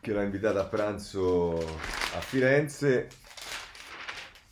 che 0.00 0.12
l'ha 0.12 0.22
invitato 0.22 0.58
a 0.58 0.64
pranzo 0.64 1.58
a 2.14 2.20
Firenze. 2.20 3.08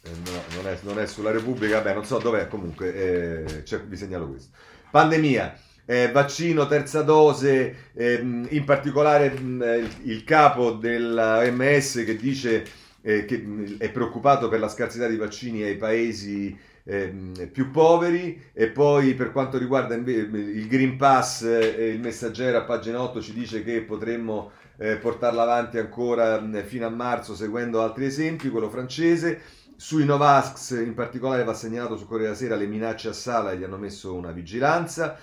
Eh, 0.02 0.10
no, 0.24 0.42
non, 0.54 0.68
è, 0.68 0.78
non, 0.82 1.00
è, 1.00 1.06
sulla 1.06 1.32
Repubblica, 1.32 1.78
vabbè, 1.78 1.94
non 1.94 2.04
so 2.04 2.18
dov'è, 2.18 2.46
comunque, 2.46 3.62
cioè, 3.64 3.80
vi 3.80 3.96
segnalo 3.96 4.28
questo. 4.28 4.56
Pandemia 4.90 5.65
eh, 5.86 6.10
vaccino 6.10 6.66
terza 6.66 7.02
dose, 7.02 7.90
ehm, 7.94 8.48
in 8.50 8.64
particolare 8.64 9.30
mh, 9.30 9.62
il, 9.62 10.10
il, 10.10 10.24
capo 10.24 10.72
dell'OMS 10.72 12.02
che 12.04 12.16
dice 12.16 12.64
eh, 13.00 13.24
che 13.24 13.38
mh, 13.38 13.78
è 13.78 13.90
preoccupato 13.90 14.48
per 14.48 14.58
la 14.58 14.68
scarsità 14.68 15.06
di 15.06 15.16
vaccini 15.16 15.62
ai 15.62 15.76
paesi 15.76 16.56
ehm, 16.82 17.50
più 17.52 17.70
poveri 17.70 18.50
e 18.52 18.68
poi 18.68 19.14
per 19.14 19.30
quanto 19.30 19.58
riguarda 19.58 19.94
il 19.94 20.66
Green 20.68 20.96
Pass, 20.96 21.42
eh, 21.42 21.88
il 21.88 22.00
messaggero 22.00 22.58
a 22.58 22.62
pagina 22.62 23.00
8 23.00 23.22
ci 23.22 23.32
dice 23.32 23.62
che 23.62 23.82
potremmo 23.82 24.50
eh, 24.78 24.96
portarla 24.96 25.42
avanti 25.42 25.78
ancora 25.78 26.40
mh, 26.40 26.64
fino 26.64 26.86
a 26.86 26.90
marzo 26.90 27.34
seguendo 27.36 27.80
altri 27.80 28.06
esempi, 28.06 28.50
quello 28.50 28.68
francese. 28.68 29.40
Sui 29.78 30.06
Novax 30.06 30.70
in 30.70 30.94
particolare 30.94 31.44
va 31.44 31.52
segnalato 31.52 31.98
su 31.98 32.06
Corriere 32.06 32.32
della 32.32 32.38
Sera 32.38 32.56
le 32.56 32.66
minacce 32.66 33.08
a 33.08 33.12
Sala 33.12 33.52
e 33.52 33.58
gli 33.58 33.62
hanno 33.62 33.76
messo 33.76 34.14
una 34.14 34.32
vigilanza. 34.32 35.18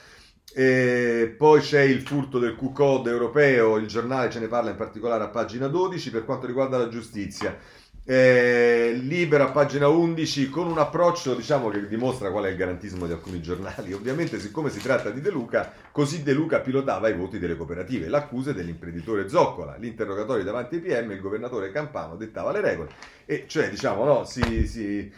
E 0.56 1.34
poi 1.36 1.62
c'è 1.62 1.82
il 1.82 2.02
furto 2.02 2.38
del 2.38 2.56
Q-Code 2.56 3.10
europeo, 3.10 3.78
il 3.78 3.88
giornale 3.88 4.30
ce 4.30 4.40
ne 4.40 4.48
parla 4.48 4.70
in 4.70 4.76
particolare 4.76 5.24
a 5.24 5.30
pagina 5.30 5.68
12 5.68 6.12
per 6.12 6.26
quanto 6.26 6.46
riguarda 6.46 6.78
la 6.78 6.90
giustizia. 6.90 7.58
Eh, 8.06 9.00
libero 9.02 9.46
a 9.46 9.52
pagina 9.52 9.88
11 9.88 10.50
con 10.50 10.68
un 10.68 10.78
approccio 10.78 11.36
diciamo 11.36 11.70
che 11.70 11.88
dimostra 11.88 12.32
qual 12.32 12.44
è 12.44 12.50
il 12.50 12.58
garantismo 12.58 13.08
di 13.08 13.14
alcuni 13.14 13.42
giornali. 13.42 13.94
Ovviamente 13.94 14.40
siccome 14.40 14.70
si 14.70 14.80
tratta 14.80 15.10
di 15.10 15.22
De 15.22 15.32
Luca 15.32 15.72
così 15.90 16.22
De 16.22 16.34
Luca 16.34 16.60
pilotava 16.60 17.08
i 17.08 17.14
voti 17.14 17.40
delle 17.40 17.56
cooperative 17.56 18.10
l'accusa 18.10 18.52
dell'imprenditore 18.52 19.30
Zoccola. 19.30 19.78
L'interrogatorio 19.78 20.44
davanti 20.44 20.76
ai 20.76 20.82
PM 20.82 21.12
il 21.12 21.22
governatore 21.22 21.72
Campano 21.72 22.16
dettava 22.16 22.52
le 22.52 22.62
regole. 22.62 22.90
E 23.26 23.46
cioè 23.48 23.70
diciamo 23.70 24.04
no 24.04 24.26
si, 24.26 24.68
si 24.68 25.12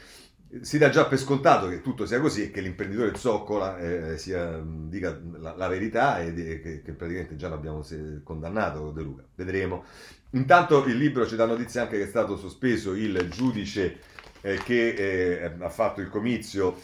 si 0.62 0.78
dà 0.78 0.90
già 0.90 1.06
per 1.06 1.18
scontato 1.18 1.68
che 1.68 1.82
tutto 1.82 2.06
sia 2.06 2.20
così 2.20 2.44
e 2.44 2.52
che 2.52 2.62
l'imprenditore 2.62 3.16
zoccola 3.16 3.78
eh, 3.78 4.18
sia, 4.18 4.62
dica 4.64 5.20
la, 5.40 5.56
la 5.56 5.68
verità 5.68 6.20
e 6.20 6.34
che, 6.34 6.82
che, 6.84 6.92
praticamente 6.94 7.36
già 7.36 7.50
l'abbiamo 7.50 7.86
condannato 8.24 8.92
De 8.92 9.02
Luca. 9.02 9.24
Vedremo. 9.36 9.84
Intanto 10.32 10.86
il 10.86 10.98
libro 10.98 11.28
ci 11.28 11.36
dà 11.36 11.46
notizia 11.46 11.84
anche 11.84 11.98
che 11.98 12.04
è 12.04 12.08
stato 12.08 12.38
sospeso 12.38 12.94
il 12.94 13.30
giudice 13.30 14.00
eh, 14.42 14.60
che 14.64 14.90
eh, 14.90 15.52
ha 15.60 15.70
fatto 15.70 16.02
il 16.02 16.10
comizio 16.10 16.80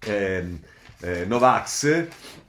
ehm, 0.00 0.58
eh, 1.00 1.24
Novax, 1.26 2.06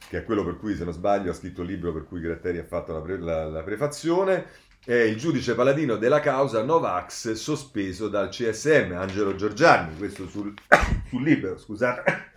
che 0.08 0.18
è 0.20 0.24
quello 0.24 0.44
per 0.44 0.58
cui, 0.58 0.76
se 0.76 0.84
non 0.84 0.94
sbaglio, 0.94 1.32
ha 1.32 1.36
scritto 1.36 1.62
il 1.62 1.68
libro 1.68 1.92
per 1.92 2.06
cui 2.06 2.22
Gratteri 2.22 2.60
ha 2.60 2.64
fatto 2.64 2.94
la, 2.94 3.02
pre, 3.02 3.18
la, 3.18 3.46
la 3.46 3.64
prefazione 3.64 4.46
è 4.86 4.94
il 4.94 5.16
giudice 5.16 5.56
paladino 5.56 5.96
della 5.96 6.20
causa 6.20 6.62
Novax 6.62 7.32
sospeso 7.34 8.10
dal 8.10 8.30
CSM, 8.30 8.92
Angelo 8.94 9.36
Giorgiani, 9.36 9.96
questo 9.98 10.28
sul, 10.28 10.54
sul 11.08 11.24
libro, 11.24 11.58
scusate. 11.58 12.32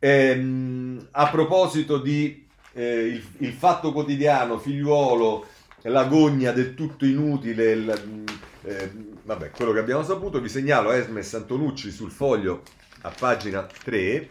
Ehm, 0.00 1.08
a 1.12 1.28
proposito 1.28 1.98
di 1.98 2.48
eh, 2.72 3.06
il, 3.06 3.24
il, 3.38 3.52
fatto 3.52 3.92
quotidiano, 3.92 4.58
figliuolo, 4.58 5.46
l'agonia 5.82 6.52
del 6.52 6.74
tutto 6.74 7.04
inutile, 7.04 7.70
il, 7.70 8.24
eh, 8.62 8.92
vabbè, 9.22 9.50
quello 9.50 9.72
che 9.72 9.78
abbiamo 9.78 10.02
saputo, 10.02 10.40
vi 10.40 10.48
segnalo 10.48 10.90
Esmes 10.90 11.34
Antonucci 11.34 11.90
sul 11.92 12.10
foglio 12.10 12.62
a 13.02 13.12
pagina 13.16 13.62
3 13.62 14.30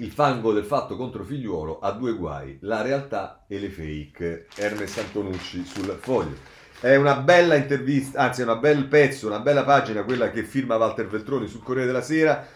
il 0.00 0.10
fango 0.10 0.52
del 0.52 0.64
fatto 0.64 0.96
contro 0.96 1.24
figliuolo 1.24 1.78
ha 1.78 1.92
due 1.92 2.14
guai, 2.14 2.56
la 2.62 2.80
realtà 2.80 3.44
e 3.46 3.58
le 3.58 3.68
fake. 3.68 4.46
Ernest 4.56 4.98
Antonucci 4.98 5.64
sul 5.64 5.96
foglio. 6.00 6.36
È 6.80 6.96
una 6.96 7.16
bella 7.16 7.54
intervista, 7.54 8.20
anzi 8.20 8.40
è 8.40 8.46
un 8.46 8.58
bel 8.58 8.86
pezzo, 8.86 9.26
una 9.26 9.40
bella 9.40 9.64
pagina 9.64 10.02
quella 10.02 10.30
che 10.30 10.42
firma 10.42 10.76
Walter 10.76 11.06
Veltroni 11.06 11.46
sul 11.46 11.62
Corriere 11.62 11.86
della 11.86 12.02
Sera 12.02 12.46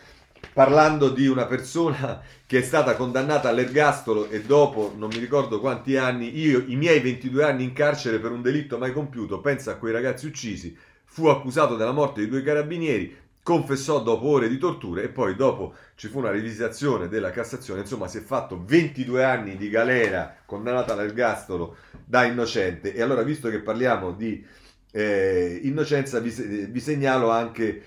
parlando 0.53 1.09
di 1.09 1.27
una 1.27 1.47
persona 1.47 2.21
che 2.47 2.59
è 2.59 2.63
stata 2.63 2.97
condannata 2.97 3.49
all'ergastolo 3.49 4.29
e 4.31 4.43
dopo 4.43 4.93
non 4.97 5.11
mi 5.11 5.19
ricordo 5.19 5.61
quanti 5.61 5.97
anni, 5.97 6.39
io 6.39 6.63
i 6.67 6.77
miei 6.77 7.01
22 7.01 7.45
anni 7.45 7.65
in 7.65 7.73
carcere 7.73 8.19
per 8.19 8.31
un 8.31 8.43
delitto 8.43 8.79
mai 8.79 8.93
compiuto, 8.93 9.41
pensa 9.41 9.73
a 9.73 9.77
quei 9.77 9.93
ragazzi 9.93 10.27
uccisi, 10.27 10.77
fu 11.05 11.27
accusato 11.27 11.77
della 11.77 11.93
morte 11.93 12.21
di 12.21 12.29
due 12.29 12.43
carabinieri, 12.43 13.17
confessò 13.45 14.03
dopo 14.03 14.27
ore 14.29 14.49
di 14.49 14.57
torture 14.57 15.03
e 15.03 15.11
poi 15.11 15.37
dopo 15.37 15.75
ci 15.97 16.09
fu 16.09 16.19
una 16.19 16.31
rivisitazione 16.31 17.09
della 17.09 17.31
Cassazione, 17.31 17.81
insomma 17.81 18.09
si 18.09 18.17
è 18.17 18.21
fatto 18.23 18.65
22 18.65 19.23
anni 19.23 19.57
di 19.59 19.69
galera 19.69 20.35
condannata 20.47 20.95
all'ergastolo 20.95 21.77
da 22.07 22.25
innocente 22.25 22.95
e 22.95 23.03
allora 23.03 23.23
visto 23.23 23.51
che 23.51 23.61
parliamo 23.61 24.13
di 24.13 24.43
eh, 24.91 25.61
innocenza 25.63 26.21
vi, 26.21 26.31
vi, 26.31 26.81
segnalo 26.81 27.31
anche 27.31 27.83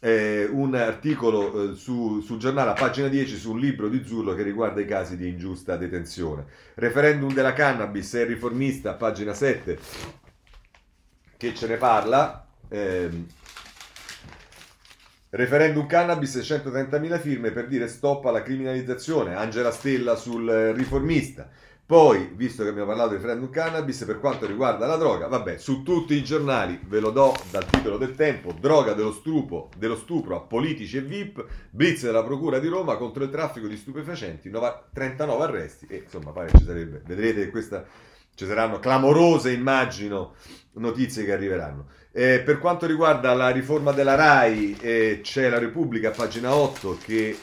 eh, 0.00 0.48
un 0.50 0.74
articolo 0.74 1.72
eh, 1.72 1.74
su, 1.74 2.22
sul 2.22 2.38
giornale 2.38 2.70
a 2.70 2.74
pagina 2.74 3.08
10 3.08 3.36
su 3.36 3.50
un 3.52 3.58
libro 3.58 3.90
di 3.90 4.02
Zullo 4.06 4.34
che 4.34 4.42
riguarda 4.42 4.80
i 4.80 4.86
casi 4.86 5.18
di 5.18 5.28
ingiusta 5.28 5.76
detenzione. 5.76 6.46
Referendum 6.74 7.34
della 7.34 7.52
cannabis 7.52 8.14
è 8.14 8.24
riformista, 8.24 8.94
pagina 8.94 9.34
7, 9.34 9.78
che 11.36 11.54
ce 11.54 11.66
ne 11.66 11.76
parla. 11.76 12.46
Ehm, 12.68 13.26
Referendum 15.34 15.86
cannabis 15.86 16.36
130.000 16.36 17.18
firme 17.18 17.52
per 17.52 17.66
dire 17.66 17.88
stop 17.88 18.26
alla 18.26 18.42
criminalizzazione. 18.42 19.34
Angela 19.34 19.70
Stella 19.70 20.14
sul 20.14 20.46
riformista. 20.74 21.48
Poi, 21.86 22.32
visto 22.34 22.62
che 22.62 22.68
abbiamo 22.68 22.88
parlato 22.88 23.10
di 23.10 23.14
referendum 23.14 23.48
cannabis, 23.48 24.04
per 24.04 24.20
quanto 24.20 24.44
riguarda 24.44 24.86
la 24.86 24.96
droga, 24.96 25.28
vabbè, 25.28 25.56
su 25.56 25.82
tutti 25.82 26.12
i 26.12 26.22
giornali 26.22 26.78
ve 26.86 27.00
lo 27.00 27.08
do 27.08 27.34
dal 27.50 27.64
titolo 27.64 27.96
del 27.96 28.14
tempo, 28.14 28.52
droga 28.52 28.92
dello, 28.92 29.12
strupo, 29.12 29.70
dello 29.78 29.96
stupro 29.96 30.36
a 30.36 30.40
politici 30.40 30.98
e 30.98 31.00
VIP, 31.00 31.42
blitz 31.70 32.02
della 32.02 32.22
Procura 32.22 32.58
di 32.58 32.68
Roma 32.68 32.96
contro 32.96 33.24
il 33.24 33.30
traffico 33.30 33.66
di 33.68 33.78
stupefacenti, 33.78 34.50
39 34.50 35.44
arresti 35.44 35.86
e 35.88 36.02
insomma 36.04 36.32
pare 36.32 36.50
ci 36.54 36.64
sarebbe, 36.64 37.00
vedrete 37.06 37.48
questa, 37.48 37.86
ci 38.34 38.46
saranno 38.46 38.78
clamorose 38.78 39.52
immagino 39.52 40.34
notizie 40.74 41.24
che 41.24 41.32
arriveranno. 41.32 41.88
Eh, 42.12 42.40
per 42.44 42.58
quanto 42.58 42.86
riguarda 42.86 43.34
la 43.34 43.50
riforma 43.50 43.92
della 43.92 44.14
RAI, 44.14 44.76
eh, 44.80 45.20
c'è 45.22 45.48
la 45.48 45.58
Repubblica, 45.58 46.10
pagina 46.10 46.54
8, 46.54 46.98
che 47.02 47.36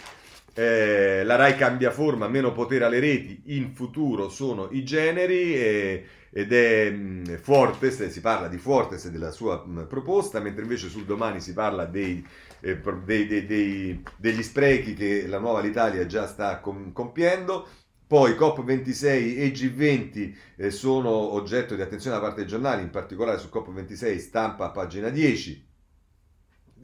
eh, 0.54 1.24
la 1.24 1.36
RAI 1.36 1.56
cambia 1.56 1.92
forma, 1.92 2.28
meno 2.28 2.52
potere 2.52 2.86
alle 2.86 3.00
reti, 3.00 3.42
in 3.46 3.74
futuro 3.74 4.30
sono 4.30 4.68
i 4.72 4.84
generi 4.84 6.08
ed 6.32 6.54
è 6.54 6.90
mh, 6.90 7.32
mm, 7.32 7.36
Fortes, 7.42 8.08
si 8.08 8.22
parla 8.22 8.48
di 8.48 8.58
Fortes 8.58 9.06
e 9.06 9.12
della 9.12 9.32
sua 9.32 9.64
mh, 9.66 9.88
proposta, 9.88 10.40
mentre 10.40 10.64
invece 10.64 10.90
sul 10.90 11.06
domani 11.06 11.40
si 11.42 11.54
parla 11.54 11.86
dei, 11.86 12.26
eh, 12.62 12.80
dei, 13.04 13.46
dei, 13.46 14.04
degli 14.16 14.44
sprechi 14.44 14.94
che 14.94 15.28
la 15.28 15.40
nuova 15.40 15.64
Italia 15.64 16.06
già 16.06 16.28
sta 16.28 16.58
com- 16.60 16.92
compiendo. 16.92 17.68
Poi 18.10 18.32
COP26 18.32 19.38
e 19.38 19.52
G20 19.52 20.36
eh, 20.56 20.72
sono 20.72 21.12
oggetto 21.12 21.76
di 21.76 21.84
attenzione 21.84 22.16
da 22.16 22.22
parte 22.24 22.40
dei 22.40 22.50
giornali, 22.50 22.82
in 22.82 22.90
particolare 22.90 23.38
su 23.38 23.50
COP26 23.54 24.18
stampa 24.18 24.72
pagina 24.72 25.10
10, 25.10 25.68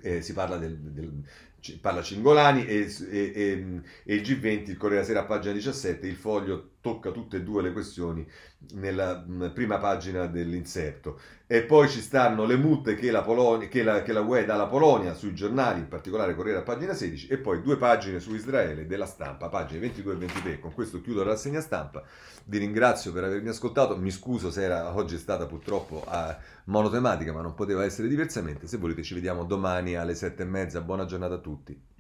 eh, 0.04 0.22
si 0.22 0.34
parla 0.34 0.58
del, 0.58 0.78
del 0.78 1.24
parla 1.82 2.02
Cingolani 2.02 2.66
e, 2.66 2.92
e, 3.10 3.32
e, 3.36 3.82
e, 4.04 4.16
il 4.16 4.22
G20, 4.22 4.70
il 4.70 4.78
Corriere 4.78 5.04
Sera 5.04 5.26
pagina 5.26 5.54
17, 5.54 6.08
il 6.08 6.16
foglio 6.16 6.72
tocca 6.82 7.12
tutte 7.12 7.38
e 7.38 7.44
due 7.44 7.62
le 7.62 7.72
questioni 7.72 8.26
nella 8.74 9.26
prima 9.54 9.78
pagina 9.78 10.28
dell'inserto. 10.28 11.20
E 11.48 11.64
poi 11.64 11.90
ci 11.90 12.02
stanno 12.02 12.46
le 12.46 12.56
multe 12.58 12.96
che 12.96 13.12
la, 13.12 13.22
Polonia, 13.22 13.68
che 13.68 13.84
la, 13.84 14.02
che 14.02 14.14
la 14.14 14.22
UE 14.22 14.46
dà 14.46 14.54
alla 14.54 14.68
Polonia 14.68 15.14
sui 15.14 15.34
giornali, 15.34 15.80
in 15.80 15.88
particolare 15.88 16.36
Corriere 16.36 16.60
a 16.60 16.64
pagina 16.64 16.94
16, 16.94 17.28
e 17.28 17.38
poi 17.38 17.62
due 17.62 17.78
pagine 17.78 18.20
su 18.20 18.34
Israele 18.34 18.86
della 18.86 19.06
stampa, 19.06 19.50
pagine 19.50 19.80
22 19.80 20.14
e 20.14 20.18
23. 20.18 20.60
Con 20.60 20.74
questo 20.74 21.02
chiudo 21.02 21.24
la 21.24 21.32
rassegna 21.32 21.62
stampa. 21.62 22.04
Vi 22.48 22.60
ringrazio 22.60 23.12
per 23.12 23.24
avermi 23.24 23.50
ascoltato. 23.50 23.98
Mi 23.98 24.12
scuso 24.12 24.52
se 24.52 24.62
era, 24.62 24.96
oggi 24.96 25.16
è 25.16 25.18
stata 25.18 25.48
purtroppo 25.48 26.04
a 26.06 26.38
monotematica, 26.66 27.34
ma 27.34 27.42
non 27.42 27.56
poteva 27.56 27.84
essere 27.84 28.08
diversamente. 28.08 28.68
Se 28.68 28.78
volete 28.78 29.02
ci 29.02 29.16
vediamo 29.16 29.46
domani 29.46 29.96
alle 29.96 30.14
sette 30.14 30.44
e 30.44 30.46
mezza. 30.46 30.82
Buona 30.82 31.06
giornata 31.06 31.36
a 31.36 31.40
tutti. 31.40 31.95